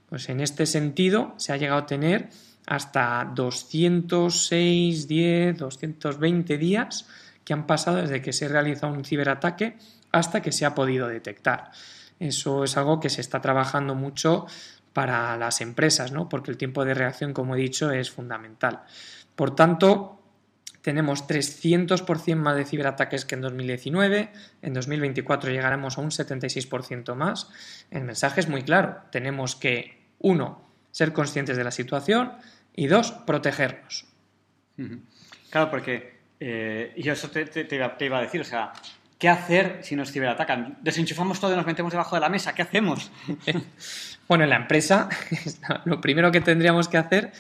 [0.10, 2.30] Pues en este sentido se ha llegado a tener
[2.66, 7.08] hasta 206, 10, 220 días
[7.46, 9.78] que han pasado desde que se realiza un ciberataque
[10.12, 11.72] hasta que se ha podido detectar.
[12.20, 14.45] Eso es algo que se está trabajando mucho
[14.93, 16.30] para las empresas, ¿no?
[16.30, 18.84] porque el tiempo de reacción, como he dicho, es fundamental.
[19.36, 20.22] Por tanto,
[20.82, 24.32] tenemos 300% más de ciberataques que en 2019,
[24.62, 27.49] en 2024 llegaremos a un 76% más.
[27.89, 32.34] El mensaje es muy claro, tenemos que, uno, ser conscientes de la situación
[32.76, 34.05] y dos, protegernos.
[35.49, 38.74] Claro, porque, eh, y eso te, iba, a decir, o sea,
[39.22, 40.80] ¿qué hacer si nos ciberatacan?
[40.82, 43.12] Desenchufamos todo y nos metemos debajo de la mesa, ¿qué hacemos?
[44.28, 45.10] bueno, en la empresa,
[45.86, 47.32] lo primero que tendríamos que hacer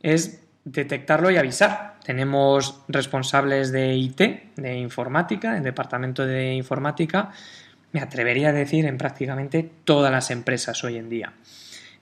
[0.00, 1.96] es detectarlo y avisar.
[2.02, 4.20] Tenemos responsables de IT,
[4.56, 7.32] de informática, el departamento de informática,
[7.92, 11.34] me atrevería a decir en prácticamente todas las empresas hoy en día.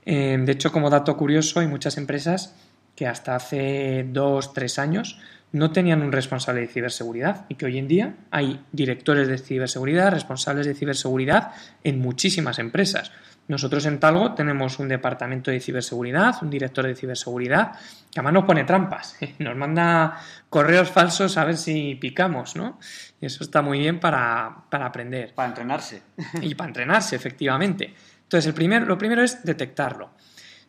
[0.06, 2.54] Eh, de hecho, como dato curioso, hay muchas empresas
[2.94, 5.18] que hasta hace dos, tres años
[5.54, 10.10] no tenían un responsable de ciberseguridad y que hoy en día hay directores de ciberseguridad,
[10.10, 11.52] responsables de ciberseguridad
[11.84, 13.12] en muchísimas empresas.
[13.46, 17.72] Nosotros en Talgo tenemos un departamento de ciberseguridad, un director de ciberseguridad,
[18.10, 20.18] que además nos pone trampas, nos manda
[20.50, 22.80] correos falsos a ver si picamos, ¿no?
[23.20, 25.34] Y eso está muy bien para, aprender.
[25.34, 26.02] Para entrenarse.
[26.42, 27.94] Y para entrenarse, efectivamente.
[28.22, 30.10] Entonces, el primer, lo primero es detectarlo.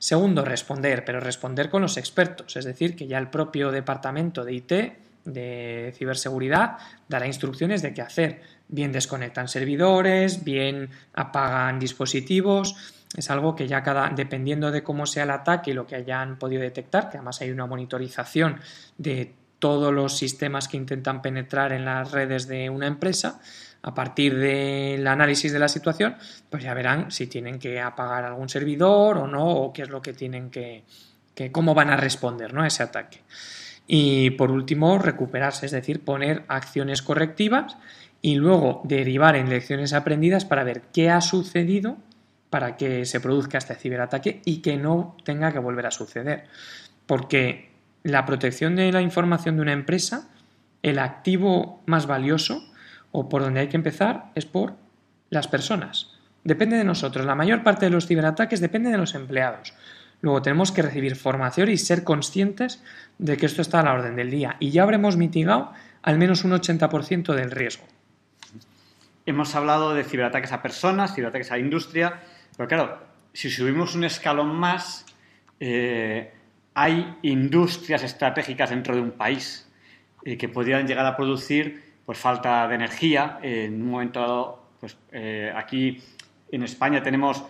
[0.06, 4.54] Segundo, responder, pero responder con los expertos, es decir, que ya el propio departamento de
[4.54, 4.72] IT,
[5.26, 6.78] de ciberseguridad,
[7.10, 12.76] dará instrucciones de qué hacer bien desconectan servidores, bien apagan dispositivos.
[13.18, 16.38] Es algo que ya cada, dependiendo de cómo sea el ataque y lo que hayan
[16.38, 18.60] podido detectar, que además hay una monitorización
[19.00, 23.42] de todos los sistemas que intentan penetrar en las redes de una empresa,
[23.88, 26.16] a partir del análisis de la situación,
[26.50, 30.02] pues ya verán si tienen que apagar algún servidor o no, o qué es lo
[30.02, 30.86] que tienen que,
[31.36, 32.64] que cómo van a responder ¿no?
[32.64, 33.22] a ese ataque.
[33.86, 37.78] Y por último, recuperarse, es decir, poner acciones correctivas
[38.24, 41.98] y luego derivar en lecciones aprendidas para ver qué ha sucedido
[42.50, 46.46] para que se produzca este ciberataque y que no tenga que volver a suceder.
[47.06, 47.70] Porque
[48.02, 50.28] la protección de la información de una empresa,
[50.82, 52.72] el activo más valioso
[53.16, 54.74] o por donde hay que empezar es por
[55.30, 56.12] las personas.
[56.44, 57.26] Depende de nosotros.
[57.26, 59.74] La mayor parte de los ciberataques depende de los empleados.
[60.20, 62.84] Luego tenemos que recibir formación y ser conscientes
[63.18, 64.58] de que esto está a la orden del día.
[64.60, 65.72] Y ya habremos mitigado
[66.04, 67.86] al menos un 80% del riesgo.
[69.26, 72.20] Hemos hablado de ciberataques a personas, ciberataques a industria,
[72.58, 73.00] pero claro,
[73.32, 75.06] si subimos un escalón más,
[75.62, 76.34] eh,
[76.74, 79.72] hay industrias estratégicas dentro de un país
[80.26, 83.40] eh, que podrían llegar a producir pues, falta de energía.
[83.42, 86.02] en un momento dado, pues, eh, aquí
[86.52, 87.44] en España tenemos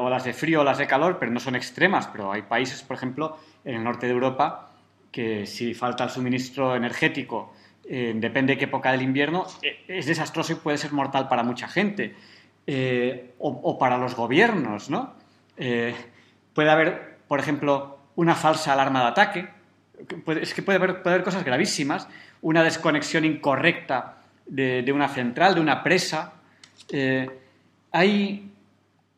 [0.00, 3.36] olas de frío, olas de calor, pero no son extremas, pero hay países, por ejemplo,
[3.64, 4.72] en el norte de Europa,
[5.12, 7.52] que si falta el suministro energético
[7.92, 11.42] eh, depende de qué época del invierno, eh, es desastroso y puede ser mortal para
[11.42, 12.14] mucha gente.
[12.64, 15.14] Eh, o, para los gobiernos, ¿no?
[16.54, 19.48] puede haber, por ejemplo, una falsa alarma de ataque.
[20.40, 22.06] es que puede haber, puede haber, cosas gravísimas.
[22.42, 26.32] Una desconexión incorrecta de, de una central, de una presa.
[27.92, 28.52] hay,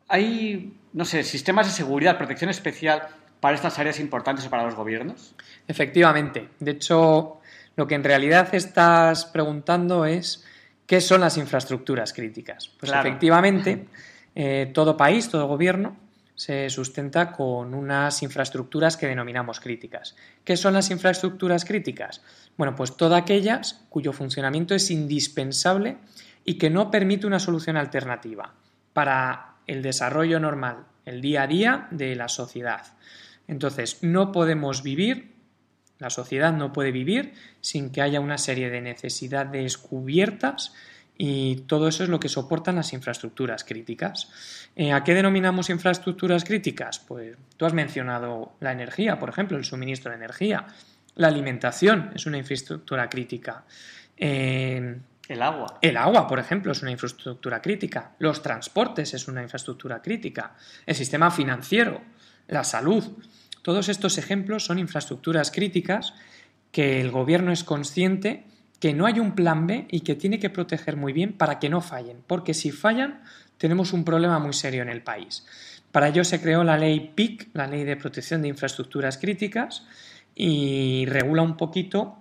[0.07, 3.07] hay, no sé, sistemas de seguridad, protección especial
[3.39, 5.35] para estas áreas importantes o para los gobiernos.
[5.67, 6.47] Efectivamente.
[6.59, 7.41] De hecho,
[7.75, 10.45] lo que en realidad estás preguntando es
[10.85, 12.69] qué son las infraestructuras críticas.
[12.79, 13.87] Pues efectivamente,
[14.35, 15.97] eh, todo país, todo gobierno
[16.35, 20.15] se sustenta con unas infraestructuras que denominamos críticas.
[20.43, 22.21] ¿Qué son las infraestructuras críticas?
[22.57, 25.97] Bueno, pues todas aquellas cuyo funcionamiento es indispensable
[26.45, 28.53] y que no permite una solución alternativa
[28.93, 32.93] para el desarrollo normal el día a día de la sociedad.
[33.47, 35.33] Entonces, no podemos vivir,
[35.99, 40.73] la sociedad no puede vivir sin que haya una serie de necesidades cubiertas
[41.17, 44.29] y todo eso es lo que soportan las infraestructuras críticas.
[44.75, 46.99] Eh, ¿A qué denominamos infraestructuras críticas?
[46.99, 50.65] Pues tú has mencionado la energía, por ejemplo, el suministro de energía.
[51.15, 53.65] La alimentación es una infraestructura crítica.
[54.17, 55.77] Eh, el agua.
[55.81, 58.11] El agua, por ejemplo, es una infraestructura crítica.
[58.19, 60.55] Los transportes es una infraestructura crítica.
[60.85, 62.01] El sistema financiero,
[62.47, 63.03] la salud.
[63.61, 66.13] Todos estos ejemplos son infraestructuras críticas
[66.71, 68.45] que el gobierno es consciente
[68.81, 71.69] que no hay un plan B y que tiene que proteger muy bien para que
[71.69, 73.23] no fallen, porque si fallan
[73.57, 75.45] tenemos un problema muy serio en el país.
[75.93, 79.85] Para ello se creó la ley PIC, la Ley de Protección de Infraestructuras Críticas,
[80.35, 82.17] y regula un poquito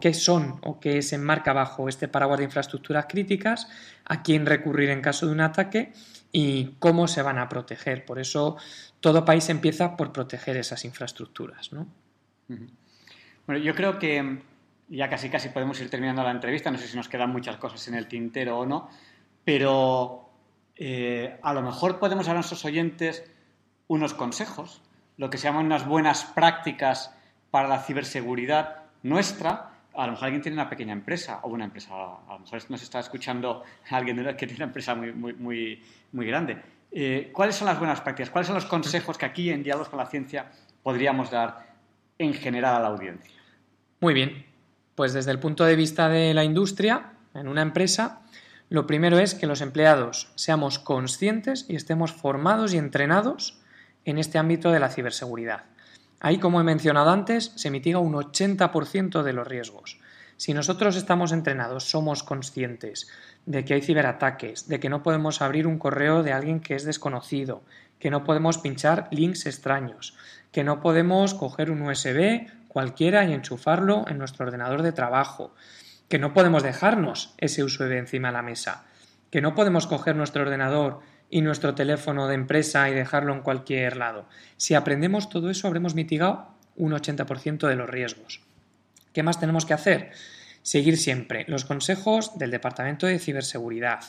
[0.00, 3.68] qué son o qué se enmarca bajo este paraguas de infraestructuras críticas,
[4.04, 5.92] a quién recurrir en caso de un ataque
[6.30, 8.04] y cómo se van a proteger.
[8.04, 8.56] Por eso
[9.00, 11.72] todo país empieza por proteger esas infraestructuras.
[11.72, 11.86] ¿no?
[13.46, 14.42] Bueno, yo creo que
[14.88, 17.88] ya casi casi podemos ir terminando la entrevista, no sé si nos quedan muchas cosas
[17.88, 18.88] en el tintero o no,
[19.44, 20.30] pero
[20.76, 23.24] eh, a lo mejor podemos dar a nuestros oyentes
[23.88, 24.82] unos consejos,
[25.16, 27.15] lo que se llaman unas buenas prácticas
[27.56, 29.70] para la ciberseguridad nuestra.
[29.94, 32.82] A lo mejor alguien tiene una pequeña empresa o una empresa, a lo mejor nos
[32.82, 36.58] está escuchando alguien que tiene una empresa muy, muy, muy, grande.
[36.92, 38.28] Eh, ¿Cuáles son las buenas prácticas?
[38.28, 40.50] ¿Cuáles son los consejos que aquí en Diálogos con la Ciencia
[40.82, 41.66] podríamos dar
[42.18, 43.34] en general a la audiencia?
[44.00, 44.44] Muy bien,
[44.94, 48.20] pues desde el punto de vista de la industria, en una empresa,
[48.68, 53.62] lo primero es que los empleados seamos conscientes y estemos formados y entrenados
[54.04, 55.64] en este ámbito de la ciberseguridad.
[56.20, 59.98] Ahí, como he mencionado antes, se mitiga un 80% de los riesgos.
[60.36, 63.08] Si nosotros estamos entrenados, somos conscientes
[63.46, 66.84] de que hay ciberataques, de que no podemos abrir un correo de alguien que es
[66.84, 67.62] desconocido,
[67.98, 70.14] que no podemos pinchar links extraños,
[70.52, 75.54] que no podemos coger un USB cualquiera y enchufarlo en nuestro ordenador de trabajo,
[76.08, 78.84] que no podemos dejarnos ese USB encima de la mesa,
[79.30, 81.00] que no podemos coger nuestro ordenador
[81.30, 84.26] y nuestro teléfono de empresa y dejarlo en cualquier lado.
[84.56, 88.40] Si aprendemos todo eso, habremos mitigado un 80% de los riesgos.
[89.12, 90.10] ¿Qué más tenemos que hacer?
[90.62, 94.00] Seguir siempre los consejos del Departamento de Ciberseguridad.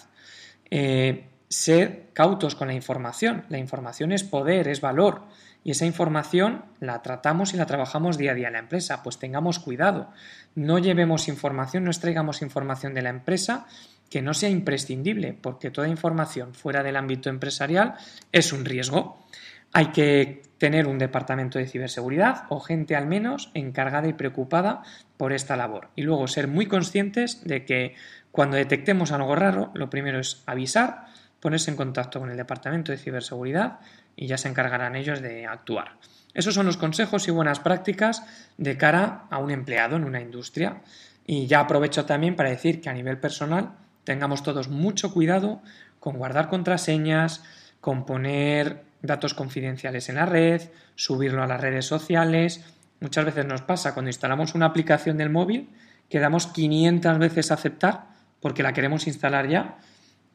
[0.70, 3.46] Eh, ser cautos con la información.
[3.50, 5.24] La información es poder, es valor
[5.64, 9.04] y esa información la tratamos y la trabajamos día a día en la empresa.
[9.04, 10.12] Pues tengamos cuidado,
[10.56, 13.66] no llevemos información, no extraigamos información de la empresa
[14.10, 17.96] que no sea imprescindible, porque toda información fuera del ámbito empresarial
[18.32, 19.26] es un riesgo.
[19.74, 24.82] Hay que tener un departamento de ciberseguridad o gente al menos encargada y preocupada
[25.18, 25.90] por esta labor.
[25.96, 27.96] Y luego ser muy conscientes de que
[28.32, 31.06] cuando detectemos algo raro, lo primero es avisar,
[31.40, 33.80] ponerse en contacto con el departamento de ciberseguridad
[34.16, 35.98] y ya se encargarán ellos de actuar.
[36.34, 38.24] Esos son los consejos y buenas prácticas
[38.58, 40.82] de cara a un empleado en una industria.
[41.26, 43.74] Y ya aprovecho también para decir que a nivel personal
[44.08, 45.62] tengamos todos mucho cuidado
[46.00, 47.44] con guardar contraseñas,
[47.82, 50.62] con poner datos confidenciales en la red,
[50.96, 52.64] subirlo a las redes sociales.
[53.02, 55.70] Muchas veces nos pasa cuando instalamos una aplicación del móvil
[56.10, 58.06] que damos 500 veces a aceptar
[58.40, 59.78] porque la queremos instalar ya,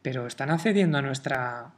[0.03, 1.73] pero están accediendo a, nuestra,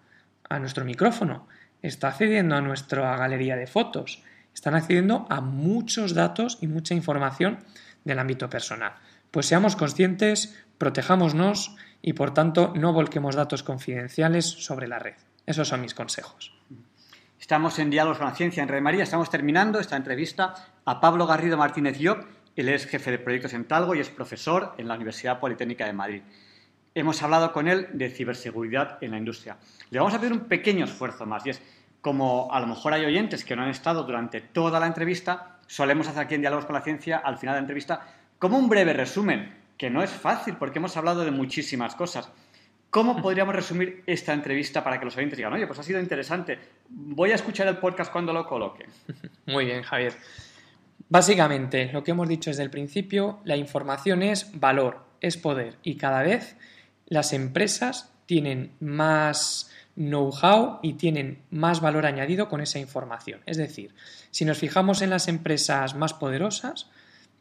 [0.49, 1.47] a nuestro micrófono
[1.81, 4.23] está accediendo a nuestra galería de fotos,
[4.55, 7.59] están accediendo a muchos datos y mucha información
[8.05, 8.95] del ámbito personal.
[9.31, 15.15] Pues seamos conscientes, protejámonos y por tanto no volquemos datos confidenciales sobre la red.
[15.47, 16.53] Esos son mis consejos.
[17.39, 19.03] Estamos en Diálogos con la Ciencia en Red María.
[19.03, 22.25] Estamos terminando esta entrevista a Pablo Garrido Martínez Llop.
[22.57, 25.93] Él es jefe de proyectos en Talgo y es profesor en la Universidad Politécnica de
[25.93, 26.23] Madrid.
[26.95, 29.59] Hemos hablado con él de ciberseguridad en la industria.
[29.91, 31.61] Le vamos a pedir un pequeño esfuerzo más y es
[32.01, 36.07] como a lo mejor hay oyentes que no han estado durante toda la entrevista, solemos
[36.07, 38.07] hacer aquí en Diálogos con la Ciencia, al final de la entrevista,
[38.39, 42.31] como un breve resumen, que no es fácil porque hemos hablado de muchísimas cosas.
[42.91, 46.59] ¿Cómo podríamos resumir esta entrevista para que los oyentes digan, oye, pues ha sido interesante,
[46.89, 48.87] voy a escuchar el podcast cuando lo coloque?
[49.47, 50.15] Muy bien, Javier.
[51.09, 55.97] Básicamente, lo que hemos dicho desde el principio, la información es valor, es poder y
[55.97, 56.57] cada vez
[57.07, 63.41] las empresas tienen más know-how y tienen más valor añadido con esa información.
[63.47, 63.95] Es decir,
[64.31, 66.91] si nos fijamos en las empresas más poderosas,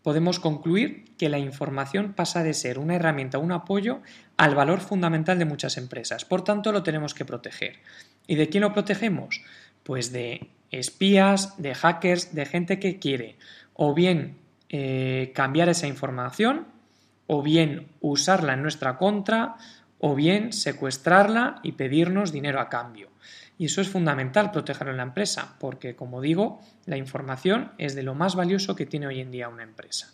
[0.03, 4.01] podemos concluir que la información pasa de ser una herramienta, un apoyo
[4.38, 6.25] al valor fundamental de muchas empresas.
[6.25, 7.77] Por tanto, lo tenemos que proteger.
[8.27, 9.41] ¿Y de quién lo protegemos?
[9.84, 13.38] Pues de espías, de hackers, de gente que quiere
[13.73, 14.35] o bien
[14.69, 16.67] eh, cambiar esa información
[17.27, 19.55] o bien usarla en nuestra contra
[19.99, 23.09] o bien secuestrarla y pedirnos dinero a cambio.
[23.57, 28.03] Y eso es fundamental protegerlo en la empresa, porque como digo, la información es de
[28.03, 30.11] lo más valioso que tiene hoy en día una empresa.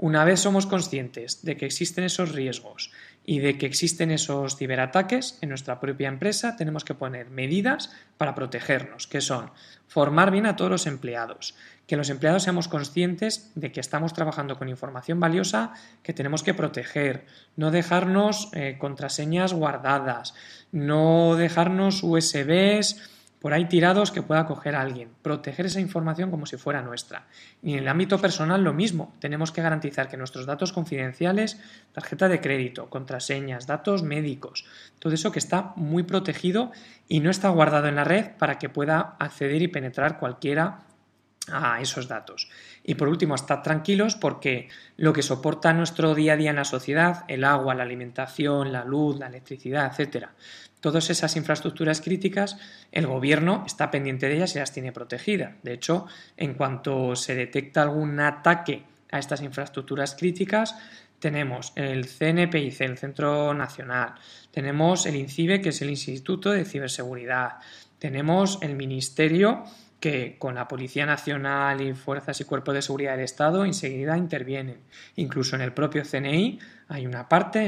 [0.00, 2.92] Una vez somos conscientes de que existen esos riesgos
[3.26, 8.36] y de que existen esos ciberataques en nuestra propia empresa, tenemos que poner medidas para
[8.36, 9.50] protegernos, que son
[9.88, 11.56] formar bien a todos los empleados,
[11.88, 16.52] que los empleados seamos conscientes de que estamos trabajando con información valiosa que tenemos que
[16.52, 17.24] proteger,
[17.56, 20.34] no dejarnos eh, contraseñas guardadas,
[20.70, 26.58] no dejarnos USBs por ahí tirados que pueda coger alguien, proteger esa información como si
[26.58, 27.26] fuera nuestra.
[27.62, 31.58] Y en el ámbito personal lo mismo, tenemos que garantizar que nuestros datos confidenciales,
[31.92, 34.66] tarjeta de crédito, contraseñas, datos médicos,
[34.98, 36.70] todo eso que está muy protegido
[37.08, 40.82] y no está guardado en la red para que pueda acceder y penetrar cualquiera
[41.52, 42.48] a esos datos.
[42.84, 46.64] Y por último, estar tranquilos porque lo que soporta nuestro día a día en la
[46.64, 50.32] sociedad, el agua, la alimentación, la luz, la electricidad, etcétera,
[50.80, 52.56] todas esas infraestructuras críticas,
[52.92, 55.54] el gobierno está pendiente de ellas y las tiene protegidas.
[55.62, 56.06] De hecho,
[56.36, 60.76] en cuanto se detecta algún ataque a estas infraestructuras críticas,
[61.18, 64.14] tenemos el CNPIC, el Centro Nacional,
[64.52, 67.56] tenemos el INCIBE, que es el Instituto de Ciberseguridad,
[67.98, 69.64] tenemos el Ministerio
[70.00, 74.78] que con la Policía Nacional y fuerzas y cuerpos de seguridad del Estado enseguida intervienen.
[75.16, 76.58] Incluso en el propio CNI
[76.88, 77.66] hay una parte,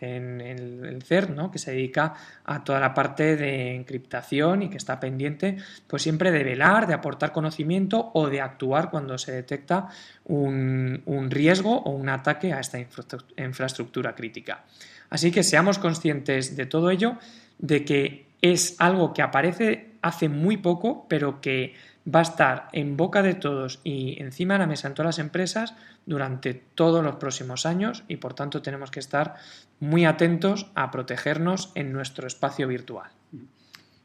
[0.00, 1.50] el, el, CERT, ¿no?
[1.50, 6.30] que se dedica a toda la parte de encriptación y que está pendiente pues siempre
[6.30, 9.88] de velar, de aportar conocimiento o de actuar cuando se detecta
[10.24, 14.64] un riesgo o un ataque a esta infraestructura crítica.
[15.10, 17.18] Así que seamos conscientes de todo ello,
[17.58, 21.74] de que es algo que aparece hace muy poco, pero que
[22.12, 25.18] va a estar en boca de todos y encima de la mesa en todas las
[25.18, 25.74] empresas
[26.06, 29.34] durante todos los próximos años y por tanto tenemos que estar
[29.80, 33.10] muy atentos a protegernos en nuestro espacio virtual.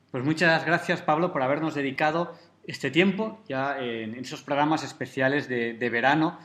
[0.10, 5.74] Pues muchas gracias Pablo por habernos dedicado este tiempo ya en esos programas especiales de,
[5.74, 6.40] de verano,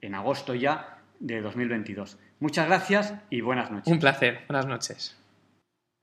[0.00, 2.18] en agosto ya de 2022.
[2.40, 3.92] Muchas gracias y buenas noches.
[3.92, 5.21] Un placer, buenas noches.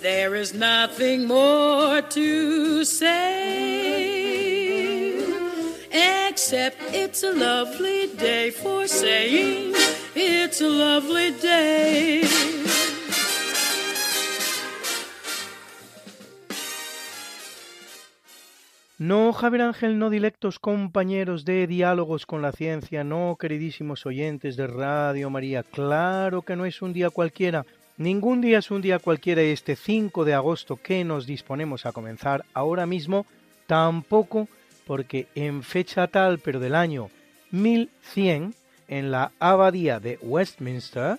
[0.00, 4.30] there is nothing more to say
[6.30, 9.74] except it's a lovely day for saying
[10.14, 12.22] it's a lovely day.
[18.98, 24.66] No, Javier Ángel, no dilectos compañeros de diálogos con la ciencia, no, queridísimos oyentes de
[24.66, 27.64] Radio María, claro que no es un día cualquiera,
[28.00, 32.46] Ningún día es un día cualquiera este 5 de agosto que nos disponemos a comenzar
[32.54, 33.26] ahora mismo,
[33.66, 34.48] tampoco
[34.86, 37.10] porque en fecha tal pero del año
[37.50, 38.54] 1100,
[38.88, 41.18] en la abadía de Westminster,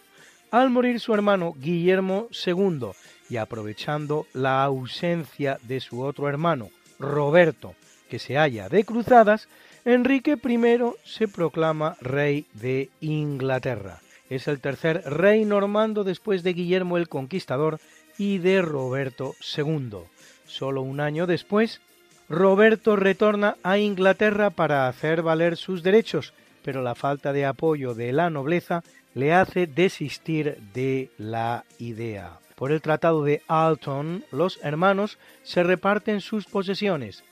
[0.49, 2.93] al morir su hermano Guillermo II
[3.29, 7.75] y aprovechando la ausencia de su otro hermano, Roberto,
[8.09, 9.47] que se halla de cruzadas,
[9.85, 13.99] Enrique I se proclama rey de Inglaterra.
[14.31, 17.81] Es el tercer rey normando después de Guillermo el Conquistador
[18.17, 20.05] y de Roberto II.
[20.45, 21.81] Solo un año después,
[22.29, 26.33] Roberto retorna a Inglaterra para hacer valer sus derechos,
[26.63, 28.85] pero la falta de apoyo de la nobleza
[29.15, 32.39] le hace desistir de la idea.
[32.55, 37.25] Por el Tratado de Alton, los hermanos se reparten sus posesiones.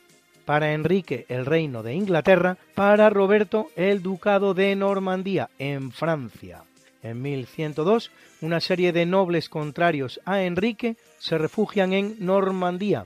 [0.44, 6.64] Para Enrique el reino de Inglaterra, para Roberto el ducado de Normandía en Francia.
[7.02, 8.12] En 1102,
[8.42, 13.06] una serie de nobles contrarios a Enrique se refugian en Normandía,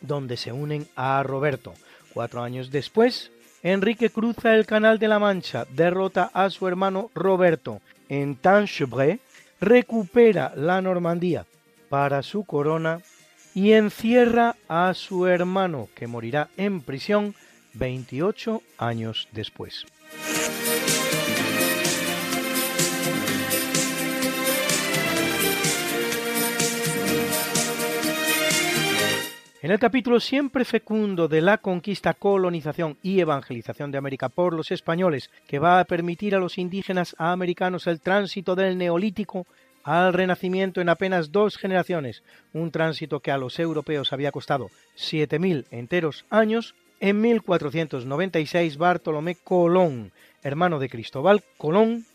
[0.00, 1.74] donde se unen a Roberto.
[2.12, 3.30] Cuatro años después,
[3.62, 9.20] Enrique cruza el Canal de la Mancha, derrota a su hermano Roberto en Tanchebray,
[9.60, 11.46] recupera la Normandía
[11.88, 13.00] para su corona
[13.54, 17.34] y encierra a su hermano, que morirá en prisión
[17.74, 19.86] 28 años después.
[29.70, 34.72] En el capítulo siempre fecundo de la conquista, colonización y evangelización de América por los
[34.72, 39.46] españoles, que va a permitir a los indígenas americanos el tránsito del neolítico
[39.84, 45.66] al renacimiento en apenas dos generaciones, un tránsito que a los europeos había costado 7.000
[45.70, 50.10] enteros años, En 1496 Bartolomé Colón,
[50.42, 52.06] hermano de Cristóbal Colón,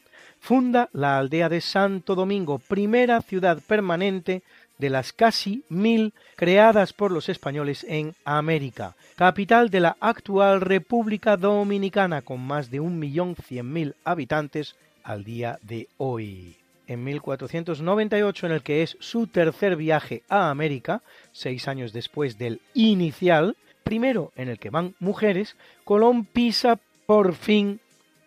[0.41, 4.43] funda la aldea de Santo Domingo, primera ciudad permanente
[4.77, 11.37] de las casi mil creadas por los españoles en América, capital de la actual República
[11.37, 16.57] Dominicana con más de un millón cien mil habitantes al día de hoy.
[16.87, 22.61] En 1498, en el que es su tercer viaje a América, seis años después del
[22.73, 27.79] inicial, primero en el que van mujeres, Colón pisa por fin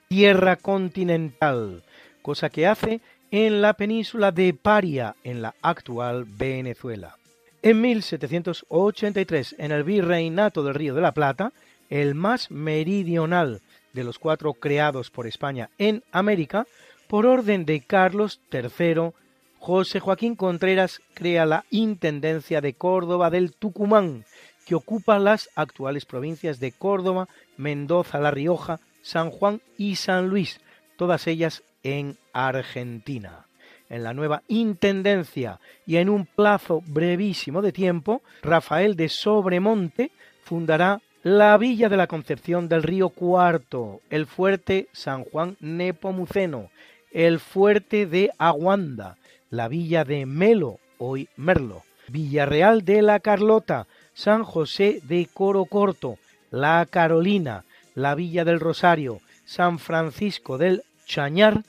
[0.08, 1.82] tierra continental,
[2.22, 3.00] cosa que hace
[3.30, 7.16] en la península de Paria, en la actual Venezuela.
[7.62, 11.52] En 1783, en el Virreinato del Río de la Plata,
[11.90, 13.60] el más meridional
[13.92, 16.66] de los cuatro creados por España en América,
[17.08, 19.12] por orden de Carlos III,
[19.58, 24.24] José Joaquín Contreras crea la Intendencia de Córdoba del Tucumán,
[24.66, 30.60] que ocupa las actuales provincias de Córdoba, Mendoza, La Rioja, San Juan y San Luis,
[30.96, 33.46] todas ellas en Argentina.
[33.88, 40.10] En la nueva Intendencia y en un plazo brevísimo de tiempo, Rafael de Sobremonte
[40.44, 46.70] fundará la Villa de la Concepción del Río Cuarto, el Fuerte San Juan Nepomuceno,
[47.12, 49.16] el Fuerte de Aguanda,
[49.50, 56.18] la Villa de Melo, hoy Merlo, Villarreal de la Carlota, San José de Coro Corto,
[56.50, 61.62] La Carolina, la Villa del Rosario, San Francisco del Chañar,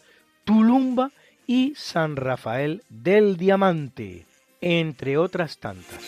[0.49, 1.11] Tulumba
[1.45, 4.26] y San Rafael del Diamante,
[4.61, 5.99] entre otras tantas.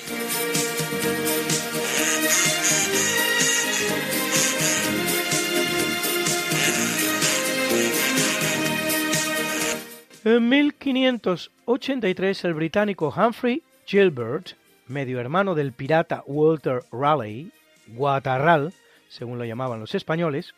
[10.26, 14.53] En 1583 el británico Humphrey Gilbert,
[14.88, 17.51] medio hermano del pirata Walter Raleigh,
[17.89, 18.73] Guatarral,
[19.07, 20.55] según lo llamaban los españoles,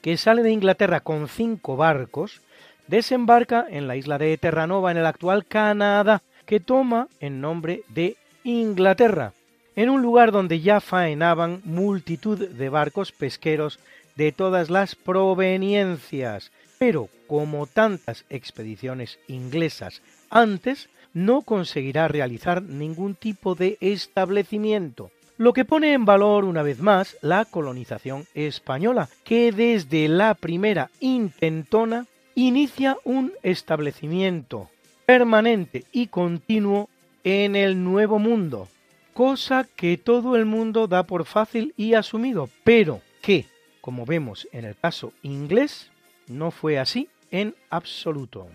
[0.00, 2.40] que sale de Inglaterra con cinco barcos,
[2.88, 8.16] desembarca en la isla de Terranova en el actual Canadá, que toma en nombre de
[8.42, 9.32] Inglaterra,
[9.76, 13.78] en un lugar donde ya faenaban multitud de barcos pesqueros
[14.16, 23.54] de todas las proveniencias, pero como tantas expediciones inglesas antes, no conseguirá realizar ningún tipo
[23.54, 30.08] de establecimiento, lo que pone en valor una vez más la colonización española, que desde
[30.08, 32.06] la primera intentona
[32.46, 34.70] inicia un establecimiento
[35.06, 36.88] permanente y continuo
[37.24, 38.68] en el Nuevo Mundo,
[39.12, 43.46] cosa que todo el mundo da por fácil y asumido, pero que,
[43.80, 45.90] como vemos en el caso inglés,
[46.28, 48.46] no fue así en absoluto.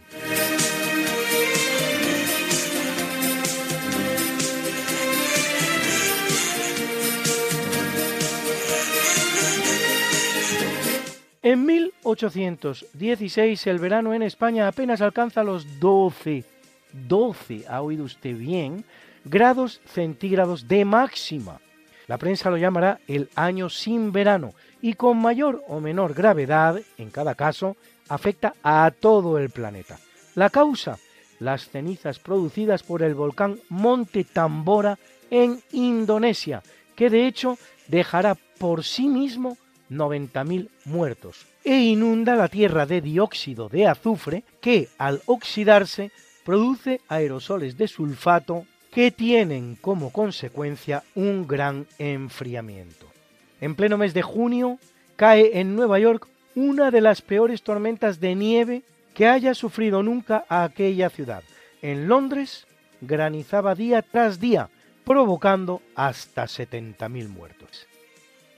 [12.14, 16.44] 1816 el verano en España apenas alcanza los 12,
[17.08, 18.86] 12, ha oído usted bien,
[19.26, 21.60] grados centígrados de máxima.
[22.06, 27.10] La prensa lo llamará el año sin verano y con mayor o menor gravedad, en
[27.10, 27.78] cada caso,
[28.10, 29.98] afecta a todo el planeta.
[30.36, 31.00] La causa,
[31.40, 35.00] las cenizas producidas por el volcán Monte Tambora
[35.32, 36.62] en Indonesia,
[36.96, 37.58] que de hecho
[37.88, 39.58] dejará por sí mismo
[39.90, 46.12] 90.000 muertos e inunda la Tierra de dióxido de azufre que al oxidarse
[46.44, 53.08] produce aerosoles de sulfato que tienen como consecuencia un gran enfriamiento.
[53.62, 54.78] En pleno mes de junio
[55.16, 58.84] cae en Nueva York una de las peores tormentas de nieve
[59.14, 61.44] que haya sufrido nunca aquella ciudad.
[61.82, 62.68] En Londres
[63.02, 64.70] granizaba día tras día,
[65.06, 67.88] provocando hasta 70.000 muertos.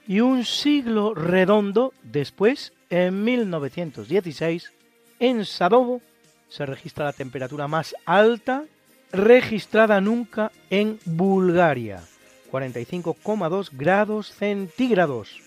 [0.08, 4.72] Y un siglo redondo después, en 1916,
[5.20, 6.02] en Sadovo
[6.50, 8.66] se registra la temperatura más alta
[9.12, 12.04] registrada nunca en Bulgaria,
[12.52, 15.42] 45,2 grados centígrados.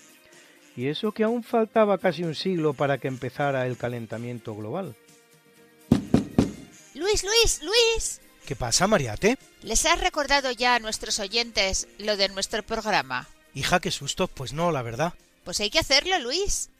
[0.75, 4.95] Y eso que aún faltaba casi un siglo para que empezara el calentamiento global.
[6.93, 8.21] Luis, Luis, Luis.
[8.45, 9.37] ¿Qué pasa, Mariate?
[9.61, 13.27] ¿Les has recordado ya a nuestros oyentes lo de nuestro programa?
[13.53, 14.27] Hija, qué susto.
[14.27, 15.13] Pues no, la verdad.
[15.43, 16.69] Pues hay que hacerlo, Luis.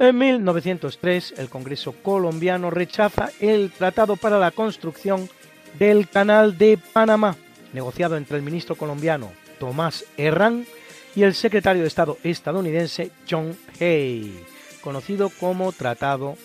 [0.00, 5.28] En 1903, el Congreso colombiano rechaza el Tratado para la Construcción
[5.76, 7.36] del Canal de Panamá,
[7.72, 10.66] negociado entre el ministro colombiano Tomás Herrán
[11.16, 14.40] y el secretario de Estado estadounidense John Hay,
[14.82, 16.36] conocido como Tratado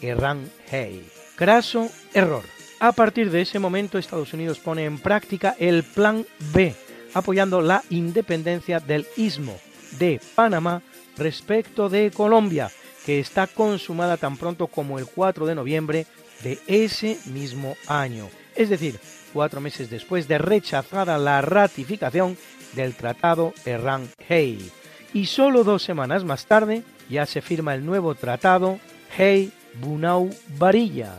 [0.00, 1.04] Herrán-Hay.
[1.34, 2.44] Craso error.
[2.78, 6.24] A partir de ese momento, Estados Unidos pone en práctica el Plan
[6.54, 6.76] B,
[7.12, 9.58] apoyando la independencia del istmo
[9.98, 10.80] de Panamá
[11.16, 12.70] respecto de Colombia,
[13.18, 16.06] está consumada tan pronto como el 4 de noviembre
[16.42, 18.98] de ese mismo año, es decir,
[19.32, 22.36] cuatro meses después de rechazada la ratificación
[22.74, 24.70] del Tratado Herrán-Hay.
[25.12, 28.78] Y solo dos semanas más tarde ya se firma el nuevo Tratado
[29.18, 31.18] Hay-Bunau-Varilla.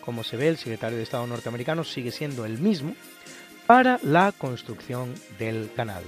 [0.00, 2.94] Como se ve, el secretario de Estado norteamericano sigue siendo el mismo
[3.66, 6.04] para la construcción del canal.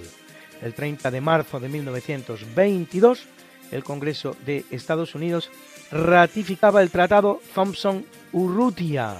[0.62, 3.26] El 30 de marzo de 1922,
[3.70, 5.50] el Congreso de Estados Unidos
[5.90, 9.16] ratificaba el Tratado Thompson-Urrutia,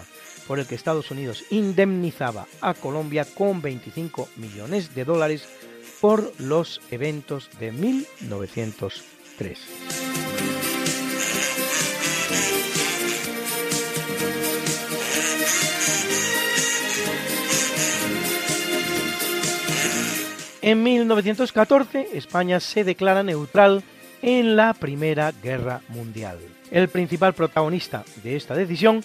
[0.47, 5.48] por el que Estados Unidos indemnizaba a Colombia con 25 millones de dólares
[6.01, 9.59] por los eventos de 1903.
[20.62, 23.82] En 1914, España se declara neutral
[24.23, 26.39] en la Primera Guerra Mundial.
[26.71, 29.03] El principal protagonista de esta decisión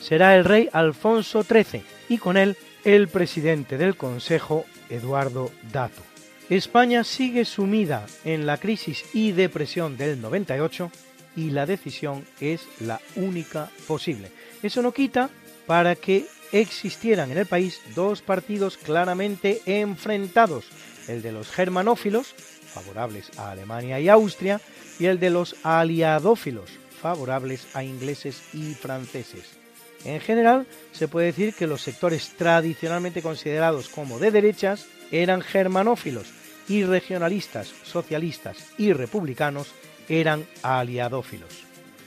[0.00, 6.02] será el rey Alfonso XIII y con él el presidente del Consejo, Eduardo Dato.
[6.48, 10.90] España sigue sumida en la crisis y depresión del 98
[11.36, 14.30] y la decisión es la única posible.
[14.62, 15.28] Eso no quita
[15.66, 20.64] para que existieran en el país dos partidos claramente enfrentados,
[21.06, 22.34] el de los germanófilos,
[22.78, 24.60] favorables a Alemania y Austria,
[24.98, 29.58] y el de los aliadófilos, favorables a ingleses y franceses.
[30.04, 36.26] En general, se puede decir que los sectores tradicionalmente considerados como de derechas eran germanófilos
[36.68, 39.68] y regionalistas, socialistas y republicanos
[40.08, 41.64] eran aliadófilos.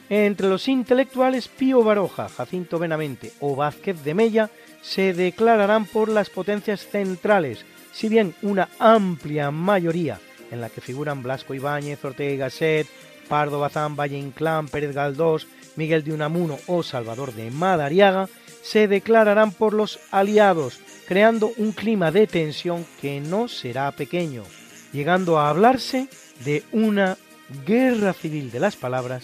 [0.09, 4.49] Entre los intelectuales, Pío Baroja, Jacinto Benavente o Vázquez de Mella
[4.81, 10.19] se declararán por las potencias centrales, si bien una amplia mayoría,
[10.51, 12.87] en la que figuran Blasco Ibáñez, Ortega y Gasset,
[13.27, 18.27] Pardo Bazán, Valle Inclán, Pérez Galdós, Miguel de Unamuno o Salvador de Madariaga,
[18.61, 24.43] se declararán por los aliados, creando un clima de tensión que no será pequeño,
[24.91, 26.07] llegando a hablarse
[26.43, 27.17] de una
[27.65, 29.23] guerra civil de las palabras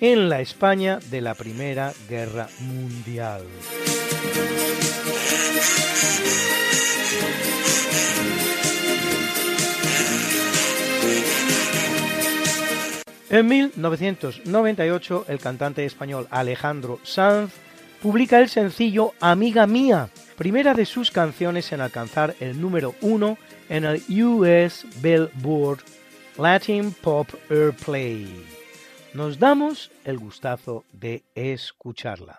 [0.00, 3.42] en la España de la Primera Guerra Mundial.
[13.34, 17.52] En 1998, el cantante español Alejandro Sanz
[18.00, 23.36] publica el sencillo Amiga Mía, primera de sus canciones en alcanzar el número uno
[23.68, 25.80] en el US Billboard
[26.38, 28.28] Latin Pop Airplay.
[29.14, 32.38] Nos damos el gustazo de escucharla.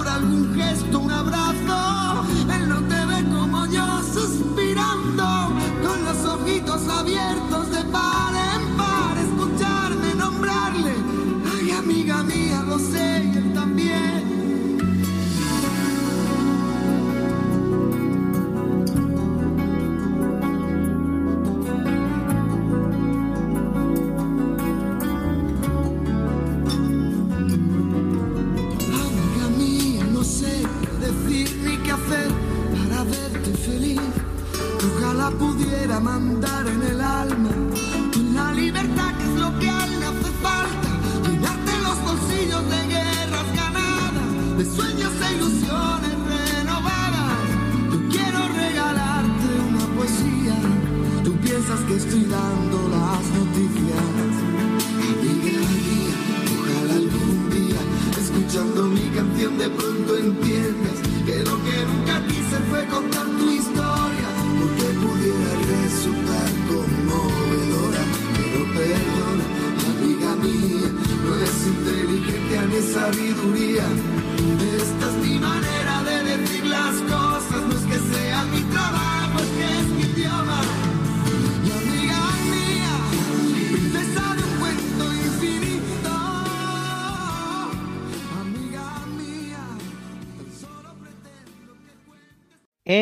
[7.01, 8.40] abiertos de par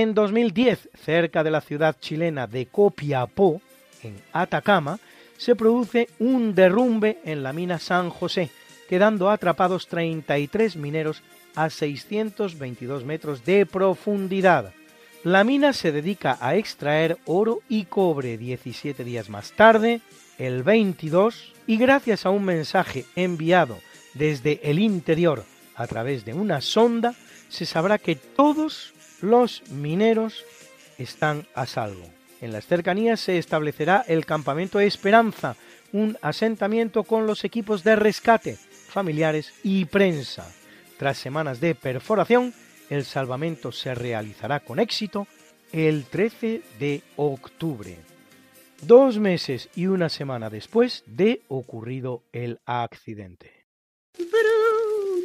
[0.09, 3.61] En 2010, cerca de la ciudad chilena de Copiapó,
[4.01, 4.97] en Atacama,
[5.37, 8.49] se produce un derrumbe en la mina San José,
[8.89, 11.21] quedando atrapados 33 mineros
[11.53, 14.73] a 622 metros de profundidad.
[15.23, 20.01] La mina se dedica a extraer oro y cobre 17 días más tarde,
[20.39, 23.77] el 22, y gracias a un mensaje enviado
[24.15, 25.43] desde el interior
[25.75, 27.13] a través de una sonda,
[27.47, 30.45] se sabrá que todos los mineros
[30.97, 32.05] están a salvo.
[32.41, 35.55] En las cercanías se establecerá el campamento Esperanza,
[35.91, 40.49] un asentamiento con los equipos de rescate, familiares y prensa.
[40.97, 42.53] Tras semanas de perforación,
[42.89, 45.27] el salvamento se realizará con éxito
[45.71, 47.97] el 13 de octubre,
[48.81, 53.65] dos meses y una semana después de ocurrido el accidente.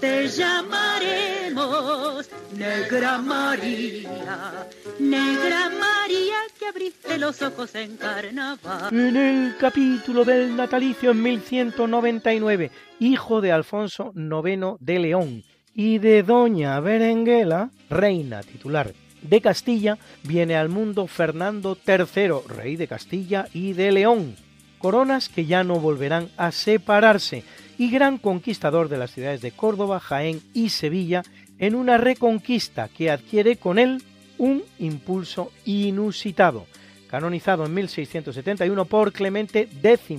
[0.00, 4.66] Te llamaremos Negra María,
[4.98, 8.92] Negra María que abriste los ojos en carnaval.
[8.92, 15.44] En el capítulo del natalicio en 1199, hijo de Alfonso IX de León
[15.74, 18.92] y de doña Berenguela, reina titular
[19.22, 24.36] de Castilla, viene al mundo Fernando III, rey de Castilla y de León,
[24.78, 27.42] coronas que ya no volverán a separarse,
[27.78, 31.22] y gran conquistador de las ciudades de Córdoba, Jaén y Sevilla,
[31.58, 34.02] en una reconquista que adquiere con él
[34.38, 36.66] un impulso inusitado,
[37.08, 40.18] canonizado en 1671 por Clemente X,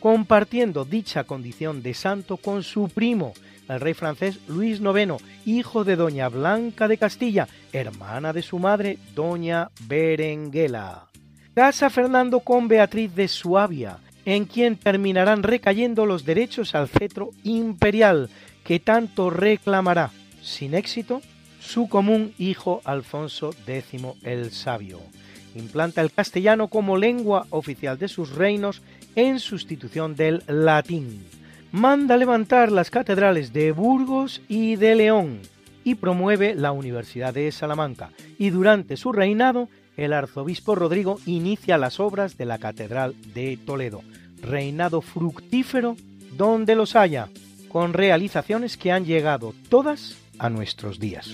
[0.00, 3.32] compartiendo dicha condición de santo con su primo,
[3.68, 8.98] el rey francés Luis IX, hijo de doña Blanca de Castilla, hermana de su madre,
[9.14, 11.06] doña Berenguela.
[11.54, 18.30] Casa Fernando con Beatriz de Suabia, en quien terminarán recayendo los derechos al cetro imperial
[18.64, 21.20] que tanto reclamará, sin éxito,
[21.60, 25.00] su común hijo Alfonso X el Sabio.
[25.54, 28.82] Implanta el castellano como lengua oficial de sus reinos
[29.14, 31.24] en sustitución del latín.
[31.72, 35.40] Manda levantar las catedrales de Burgos y de León
[35.84, 38.10] y promueve la Universidad de Salamanca.
[38.38, 44.02] Y durante su reinado, el arzobispo Rodrigo inicia las obras de la Catedral de Toledo.
[44.40, 45.96] Reinado fructífero
[46.36, 47.28] donde los haya,
[47.68, 51.28] con realizaciones que han llegado todas a nuestros días.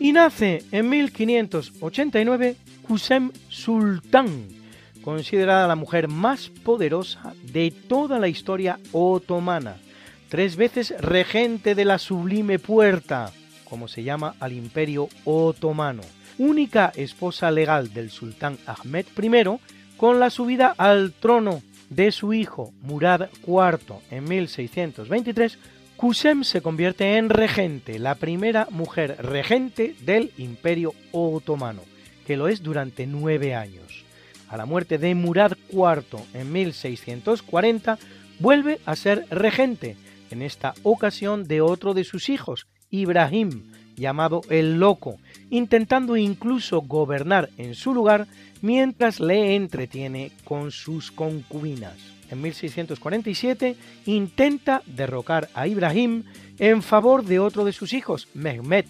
[0.00, 4.48] Y nace en 1589 Kusem Sultán,
[5.02, 9.76] considerada la mujer más poderosa de toda la historia otomana,
[10.28, 13.32] tres veces regente de la Sublime Puerta,
[13.64, 16.02] como se llama al Imperio Otomano,
[16.38, 19.58] única esposa legal del sultán Ahmed I,
[19.96, 25.58] con la subida al trono de su hijo Murad IV en 1623,
[25.96, 31.82] Kusem se convierte en regente, la primera mujer regente del Imperio Otomano,
[32.26, 33.99] que lo es durante nueve años.
[34.50, 37.98] A la muerte de Murad IV en 1640,
[38.40, 39.96] vuelve a ser regente,
[40.30, 45.18] en esta ocasión de otro de sus hijos, Ibrahim, llamado el Loco,
[45.50, 48.26] intentando incluso gobernar en su lugar
[48.60, 51.96] mientras le entretiene con sus concubinas.
[52.28, 56.24] En 1647 intenta derrocar a Ibrahim
[56.58, 58.86] en favor de otro de sus hijos, Mehmet,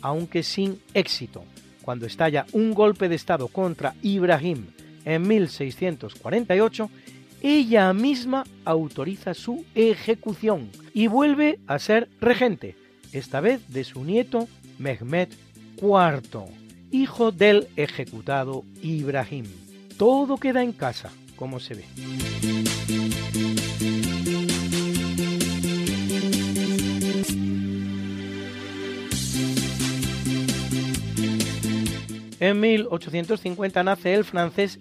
[0.00, 1.44] aunque sin éxito.
[1.82, 4.66] Cuando estalla un golpe de Estado contra Ibrahim
[5.04, 6.90] en 1648,
[7.42, 12.76] ella misma autoriza su ejecución y vuelve a ser regente,
[13.12, 14.48] esta vez de su nieto
[14.78, 15.28] Mehmed
[15.76, 16.44] IV,
[16.90, 19.46] hijo del ejecutado Ibrahim.
[19.98, 21.84] Todo queda en casa, como se ve.
[32.40, 34.78] En 1850 nace el francés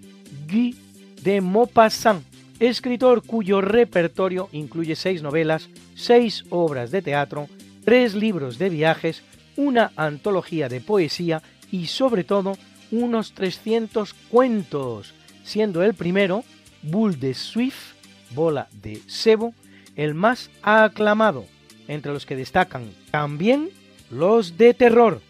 [0.53, 0.75] Guy
[1.23, 2.23] de Maupassant,
[2.59, 7.47] escritor cuyo repertorio incluye seis novelas, seis obras de teatro,
[7.83, 9.23] tres libros de viajes,
[9.57, 12.57] una antología de poesía y sobre todo
[12.91, 16.43] unos 300 cuentos, siendo el primero,
[16.83, 17.93] Bull de Swift,
[18.35, 19.55] Bola de Sebo,
[19.95, 21.45] el más aclamado,
[21.87, 23.71] entre los que destacan también
[24.11, 25.21] los de terror,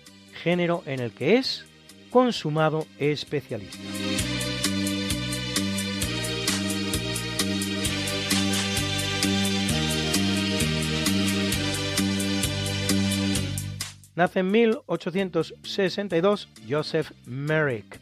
[0.44, 1.64] género en el que es
[2.10, 3.80] consumado especialista.
[14.16, 18.00] Nace en 1862 Joseph Merrick,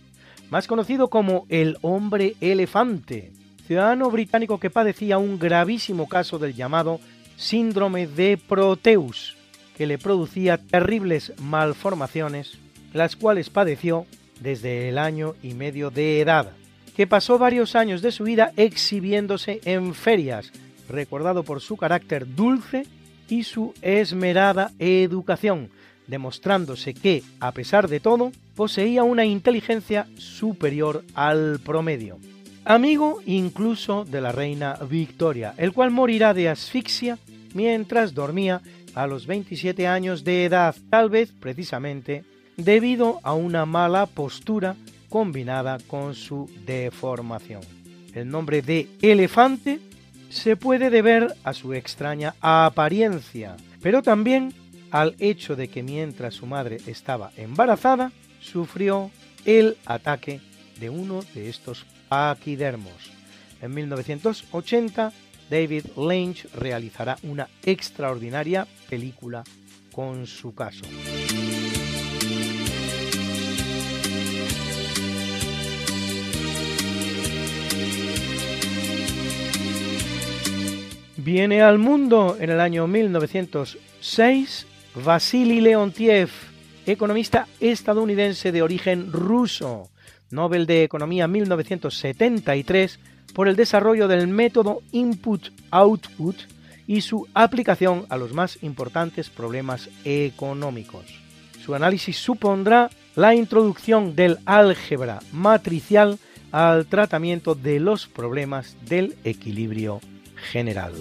[0.49, 3.31] más conocido como el hombre elefante,
[3.67, 6.99] ciudadano británico que padecía un gravísimo caso del llamado
[7.37, 9.37] síndrome de Proteus,
[9.77, 12.57] que le producía terribles malformaciones,
[12.93, 14.05] las cuales padeció
[14.39, 16.51] desde el año y medio de edad,
[16.95, 20.51] que pasó varios años de su vida exhibiéndose en ferias,
[20.89, 22.85] recordado por su carácter dulce
[23.29, 25.69] y su esmerada educación,
[26.07, 32.17] demostrándose que, a pesar de todo, poseía una inteligencia superior al promedio.
[32.65, 37.17] Amigo incluso de la reina Victoria, el cual morirá de asfixia
[37.53, 38.61] mientras dormía
[38.93, 42.23] a los 27 años de edad, tal vez precisamente
[42.57, 44.75] debido a una mala postura
[45.09, 47.61] combinada con su deformación.
[48.13, 49.79] El nombre de elefante
[50.29, 54.53] se puede deber a su extraña apariencia, pero también
[54.91, 59.09] al hecho de que mientras su madre estaba embarazada, sufrió
[59.45, 60.41] el ataque
[60.79, 63.11] de uno de estos paquidermos.
[63.61, 65.13] En 1980,
[65.49, 69.43] David Lynch realizará una extraordinaria película
[69.91, 70.85] con su caso.
[81.17, 84.65] Viene al mundo en el año 1906
[84.95, 86.29] Vasily Leontiev,
[86.85, 89.89] economista estadounidense de origen ruso,
[90.31, 92.99] Nobel de Economía 1973
[93.33, 96.35] por el desarrollo del método Input-Output
[96.87, 101.05] y su aplicación a los más importantes problemas económicos.
[101.63, 106.19] Su análisis supondrá la introducción del álgebra matricial
[106.51, 110.01] al tratamiento de los problemas del equilibrio
[110.51, 110.93] general.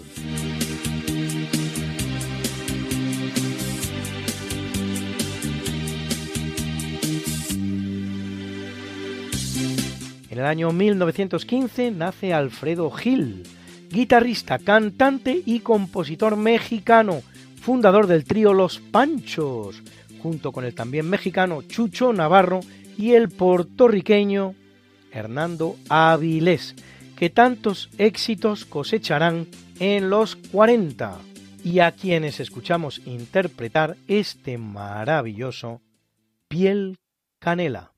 [10.30, 13.42] En el año 1915 nace Alfredo Gil,
[13.90, 17.22] guitarrista, cantante y compositor mexicano,
[17.60, 19.82] fundador del trío Los Panchos,
[20.22, 22.60] junto con el también mexicano Chucho Navarro
[22.96, 24.54] y el puertorriqueño
[25.10, 26.76] Hernando Avilés,
[27.16, 29.48] que tantos éxitos cosecharán
[29.80, 31.18] en los 40
[31.64, 35.80] y a quienes escuchamos interpretar este maravilloso
[36.46, 36.98] Piel
[37.40, 37.90] Canela.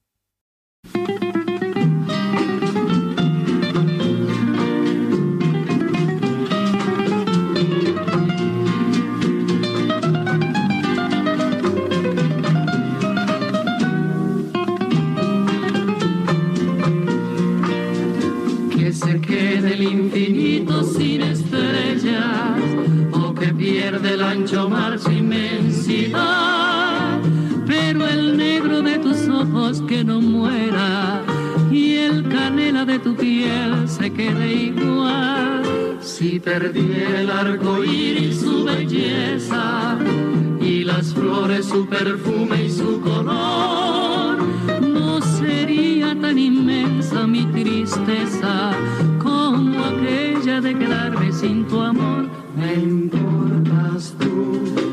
[24.02, 26.20] Del ancho mar su inmensidad,
[27.66, 31.22] pero el negro de tus ojos que no muera
[31.70, 35.62] y el canela de tu piel se quede igual.
[36.00, 39.96] Si perdiera el arco iris su belleza
[40.60, 44.38] y las flores su perfume y su color,
[44.80, 48.72] no sería tan inmensa mi tristeza
[49.84, 52.28] aquella de quedarme sin tu amor.
[52.56, 54.91] Me importas tú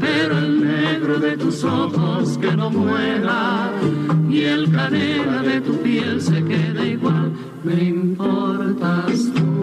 [0.00, 3.70] Pero el negro de tus ojos que no muera
[4.30, 7.32] y el canela de tu piel se quede igual,
[7.62, 9.53] me importas tú.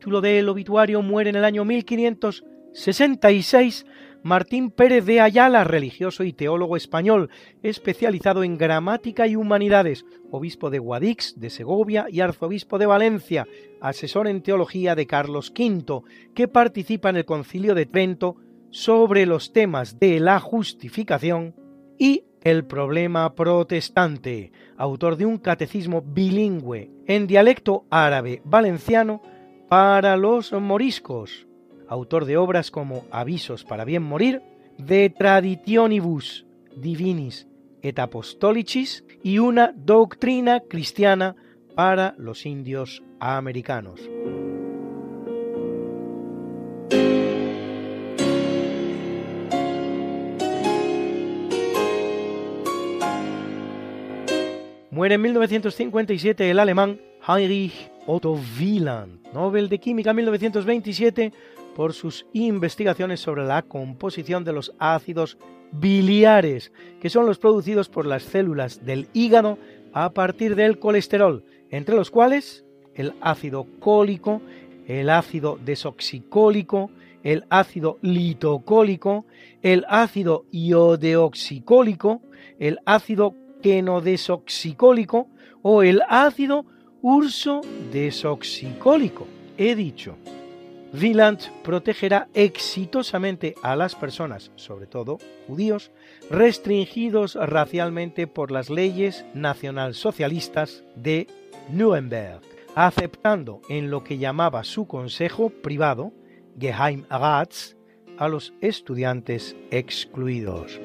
[0.00, 3.84] Capítulo del obituario muere en el año 1566
[4.22, 7.28] Martín Pérez de Ayala, religioso y teólogo español,
[7.62, 13.46] especializado en gramática y humanidades, obispo de Guadix, de Segovia y arzobispo de Valencia,
[13.82, 16.00] asesor en teología de Carlos V,
[16.34, 18.36] que participa en el concilio de Trento
[18.70, 21.54] sobre los temas de la justificación
[21.98, 29.20] y el problema protestante, autor de un catecismo bilingüe en dialecto árabe valenciano
[29.70, 31.46] para los moriscos,
[31.86, 34.42] autor de obras como Avisos para bien morir,
[34.78, 36.44] De Traditionibus
[36.74, 37.46] Divinis
[37.80, 41.36] et Apostolicis y una doctrina cristiana
[41.76, 44.00] para los indios americanos.
[54.90, 61.32] Muere en 1957 el alemán Heinrich Otto Wieland, Nobel de Química 1927
[61.74, 65.38] por sus investigaciones sobre la composición de los ácidos
[65.72, 69.58] biliares, que son los producidos por las células del hígado
[69.92, 72.64] a partir del colesterol, entre los cuales
[72.94, 74.42] el ácido cólico,
[74.86, 76.90] el ácido desoxicólico,
[77.22, 79.26] el ácido litocólico,
[79.62, 82.22] el ácido iodeoxicólico,
[82.58, 85.28] el ácido quenodesoxicólico
[85.62, 86.64] o el ácido
[87.02, 87.60] urso
[87.92, 89.26] desoxicólico.
[89.56, 90.16] He dicho.
[90.92, 95.92] Wieland protegerá exitosamente a las personas, sobre todo judíos,
[96.30, 101.28] restringidos racialmente por las leyes nacionalsocialistas de
[101.70, 102.40] Nuremberg,
[102.74, 106.12] aceptando en lo que llamaba su consejo privado,
[106.58, 107.76] Geheimrats,
[108.18, 110.80] a los estudiantes excluidos.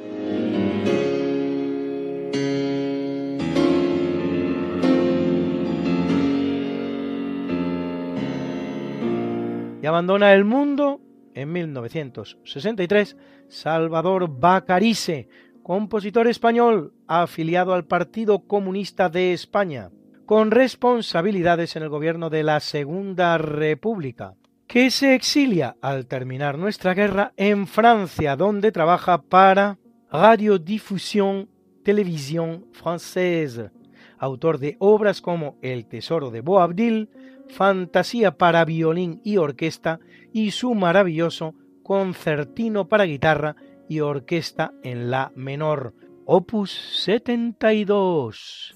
[9.86, 11.00] Y abandona el mundo
[11.36, 13.16] en 1963
[13.50, 15.30] Salvador Bacarice,
[15.62, 19.92] compositor español afiliado al Partido Comunista de España,
[20.26, 24.34] con responsabilidades en el gobierno de la Segunda República,
[24.66, 29.78] que se exilia al terminar nuestra guerra en Francia, donde trabaja para
[30.12, 31.48] Radiodiffusion
[31.84, 33.70] Télévision Française,
[34.18, 37.08] autor de obras como El Tesoro de Boabdil,
[37.50, 40.00] Fantasía para violín y orquesta
[40.34, 43.56] y su maravilloso Concertino para guitarra
[43.88, 45.94] y orquesta en la menor,
[46.26, 48.74] opus 72.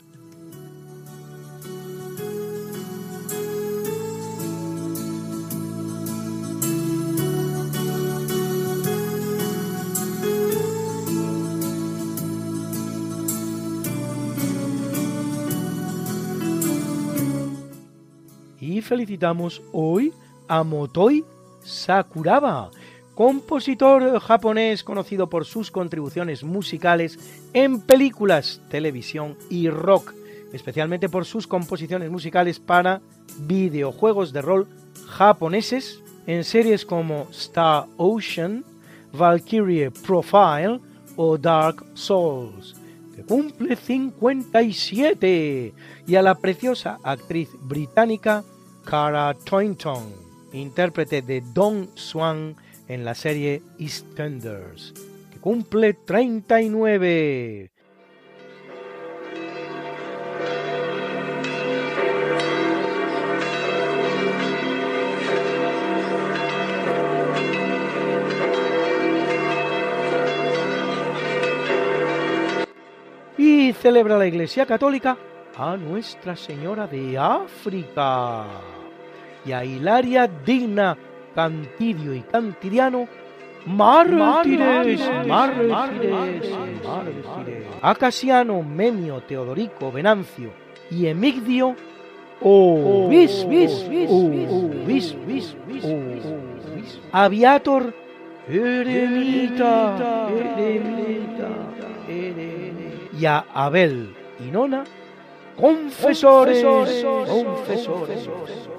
[18.81, 20.13] Felicitamos hoy
[20.47, 21.23] a Motoi
[21.63, 22.71] Sakuraba,
[23.15, 27.19] compositor japonés conocido por sus contribuciones musicales
[27.53, 30.13] en películas, televisión y rock,
[30.53, 33.01] especialmente por sus composiciones musicales para
[33.39, 34.67] videojuegos de rol
[35.07, 38.63] japoneses en series como Star Ocean,
[39.13, 40.79] Valkyrie Profile
[41.15, 42.75] o Dark Souls,
[43.15, 45.73] que cumple 57,
[46.07, 48.43] y a la preciosa actriz británica
[48.89, 50.01] Cara Toynton,
[50.51, 52.55] intérprete de Don Swan
[52.87, 54.95] en la serie EastEnders,
[55.31, 57.69] que cumple 39.
[73.37, 75.15] Y celebra la Iglesia Católica
[75.55, 78.78] a Nuestra Señora de África
[79.45, 80.97] y a Hilaria Digna
[81.35, 83.07] Cantidio y Cantidiano
[83.65, 86.53] mártires, mártires,
[87.81, 90.51] a Casiano, Memio, Teodorico, Venancio
[90.89, 91.75] y Emigdio
[92.41, 93.83] obis, obis,
[94.87, 95.15] obis,
[97.11, 97.93] Aviator,
[98.47, 101.47] eremita, eremita,
[103.19, 104.83] y a Abel y Nona,
[105.57, 108.78] confesores, confesores, confesores.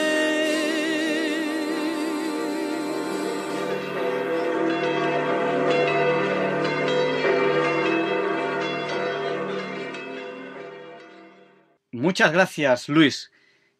[11.91, 13.33] Muchas gracias, Luis.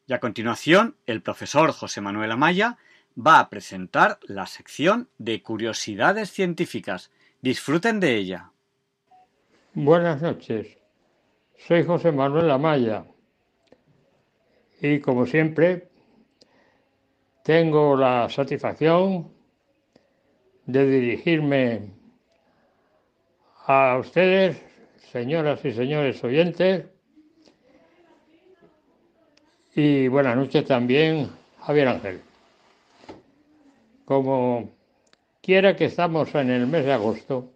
[0.06, 2.78] Y a continuación, el profesor José Manuel Amaya
[3.18, 7.10] va a presentar la sección de curiosidades científicas.
[7.42, 8.52] Disfruten de ella.
[9.74, 10.78] Buenas noches.
[11.58, 13.06] Soy José Manuel Amaya
[14.82, 15.88] y como siempre
[17.44, 19.32] tengo la satisfacción
[20.66, 21.94] de dirigirme
[23.68, 24.62] a ustedes,
[25.12, 26.88] señoras y señores oyentes,
[29.76, 31.30] y buenas noches también,
[31.62, 32.22] Javier Ángel.
[34.06, 34.70] Como
[35.42, 37.50] quiera que estamos en el mes de agosto,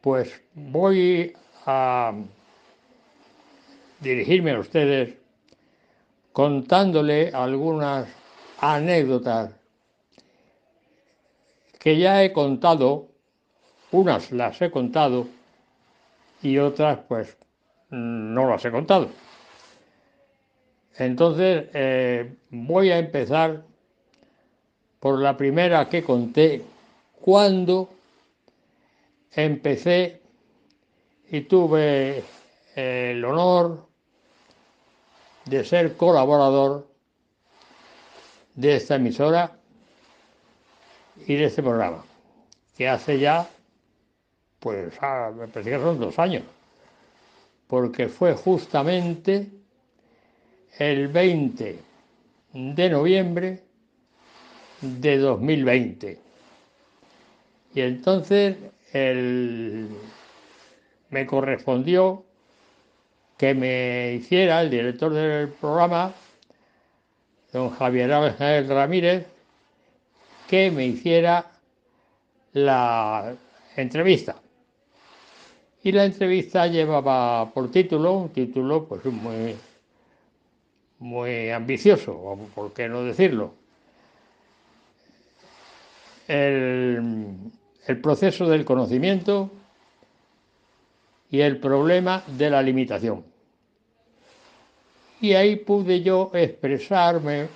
[0.00, 1.32] pues voy
[1.66, 2.14] a
[4.00, 5.14] dirigirme a ustedes
[6.32, 8.08] contándole algunas
[8.60, 9.52] anécdotas
[11.78, 13.08] que ya he contado,
[13.90, 15.26] unas las he contado
[16.42, 17.36] y otras pues
[17.90, 19.10] no las he contado.
[20.96, 23.62] Entonces, eh, voy a empezar
[24.98, 26.62] por la primera que conté,
[27.20, 27.90] cuando
[29.32, 30.20] empecé
[31.30, 32.24] y tuve
[32.74, 33.86] el honor
[35.46, 36.86] de ser colaborador
[38.54, 39.56] de esta emisora
[41.26, 42.04] y de este programa,
[42.76, 43.48] que hace ya,
[44.58, 46.42] pues, ah, me parece que son dos años,
[47.68, 49.59] porque fue justamente
[50.78, 51.78] el 20
[52.52, 53.62] de noviembre
[54.80, 56.18] de 2020.
[57.74, 58.56] Y entonces
[61.10, 62.24] me correspondió
[63.36, 66.12] que me hiciera el director del programa,
[67.52, 69.26] don Javier Ángel Ramírez,
[70.48, 71.50] que me hiciera
[72.52, 73.34] la
[73.76, 74.36] entrevista.
[75.82, 79.56] Y la entrevista llevaba por título, un título pues muy
[81.00, 83.54] muy ambicioso, por qué no decirlo.
[86.28, 87.50] El,
[88.00, 89.50] proceso del conocimiento
[91.30, 93.24] y el problema de la limitación.
[95.20, 97.48] Y ahí pude yo expresarme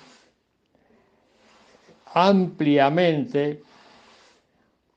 [2.06, 3.62] ampliamente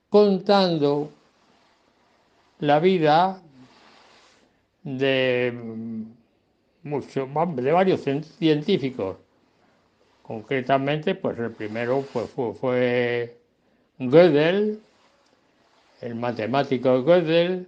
[0.10, 1.12] contando
[2.60, 3.42] la vida
[4.84, 5.54] de
[7.56, 9.18] de varios científicos.
[10.22, 13.38] Concretamente, pues el primero pues, fue,
[13.98, 14.80] Gödel,
[16.02, 17.68] el matemático Gödel,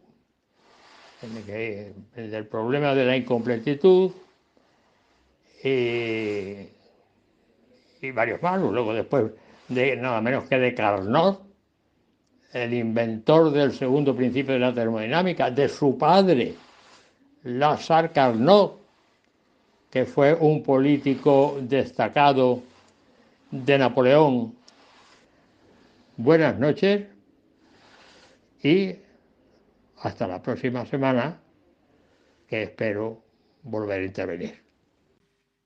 [1.21, 4.11] el, el del problema de la incompletitud,
[5.63, 6.67] y,
[8.11, 8.59] varios más.
[8.61, 9.31] Luego después
[9.67, 11.41] de nada menos que de Carnot,
[12.53, 16.55] el inventor del segundo principio de la termodinámica, de su padre,
[17.43, 18.78] Lazare Carnot,
[19.89, 22.63] que fue un político destacado
[23.51, 24.55] de Napoleón.
[26.17, 27.07] Buenas noches
[28.61, 28.95] y
[30.01, 31.39] hasta la próxima semana,
[32.47, 33.23] que espero
[33.63, 34.63] volver a intervenir.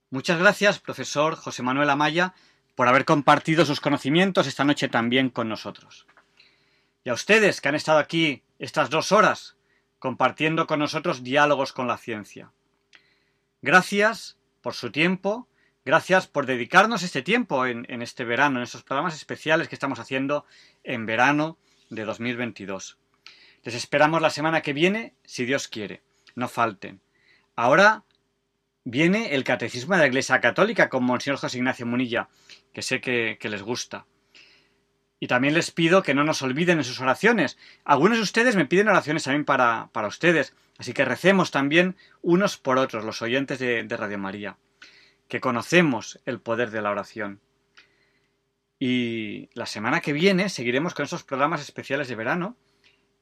[0.10, 2.34] Muchas gracias, profesor José Manuel Amaya,
[2.76, 6.08] por haber compartido sus conocimientos esta noche también con nosotros.
[7.04, 9.56] Y a ustedes que han estado aquí estas dos horas
[10.00, 12.52] compartiendo con nosotros diálogos con la ciencia.
[13.64, 15.48] Gracias por su tiempo,
[15.86, 20.46] gracias por dedicarnos este tiempo en, este verano, en estos programas especiales que estamos haciendo
[20.84, 21.58] en verano
[21.90, 22.98] de 2022.
[23.64, 26.04] Les esperamos la semana que viene, si Dios quiere.
[26.36, 27.00] No falten.
[27.56, 28.04] Ahora
[28.84, 32.28] viene el Catecismo de la Iglesia Católica con Monseñor José Ignacio Munilla,
[32.74, 34.06] que sé que les gusta.
[35.24, 37.58] Y también les pido que no nos olviden en sus oraciones.
[37.86, 42.58] Algunos de ustedes me piden oraciones también para, para ustedes, así que recemos también unos
[42.58, 44.58] por otros, los oyentes de, Radio María,
[45.30, 47.40] que conocemos el poder de la oración.
[48.80, 52.58] Y la semana que viene seguiremos con esos programas especiales de verano,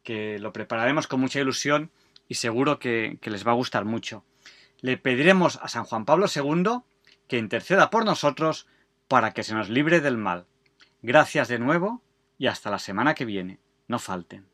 [0.02, 1.92] que lo prepararemos con mucha ilusión
[2.28, 4.26] y seguro que les va a gustar mucho.
[4.80, 6.80] Le pediremos a San Juan Pablo II
[7.28, 8.66] que interceda por nosotros
[9.08, 10.48] para que se nos libre del mal.
[11.02, 12.02] Gracias de nuevo
[12.38, 13.60] y hasta la semana que viene.
[13.88, 14.46] No falten.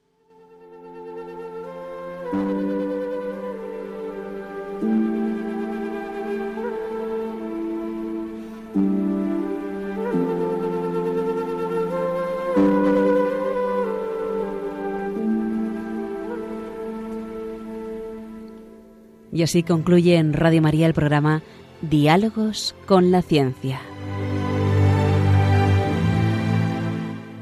[19.31, 21.43] Y así concluye en Radio María el programa
[21.81, 23.86] Diálogos con la Ciencia.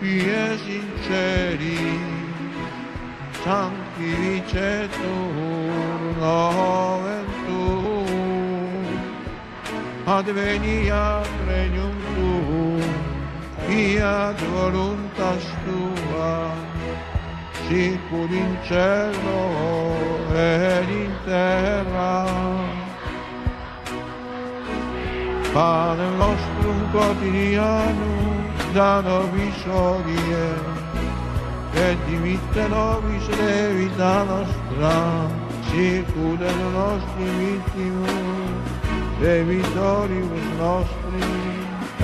[0.00, 1.98] e sinceri,
[3.42, 5.00] santi viceturno
[7.04, 8.04] ventù,
[10.04, 12.80] advenia regnum tuum,
[13.66, 16.54] fiat voluntas tua,
[17.66, 19.40] sicur in cielo
[20.32, 22.26] ed in terra.
[25.52, 28.27] Padre nostrum quotidianum,
[28.78, 30.54] vitano visorie,
[31.72, 35.26] e dimittano visere vita nostra,
[35.68, 38.06] circudano nostri vittimus,
[39.20, 41.26] e vitoribus nostri,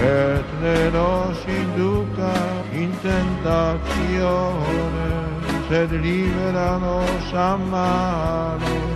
[0.00, 2.32] et ne nos induca
[2.72, 4.52] in tentazione,
[5.68, 8.93] sed libera nos a mano.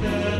[0.00, 0.39] Christian.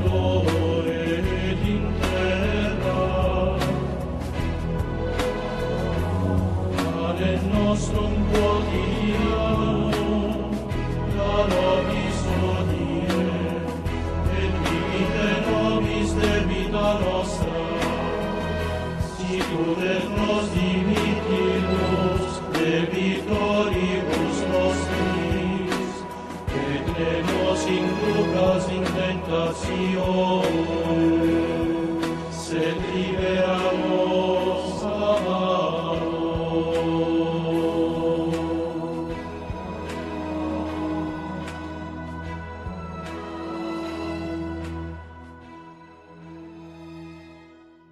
[29.61, 30.60] Zion.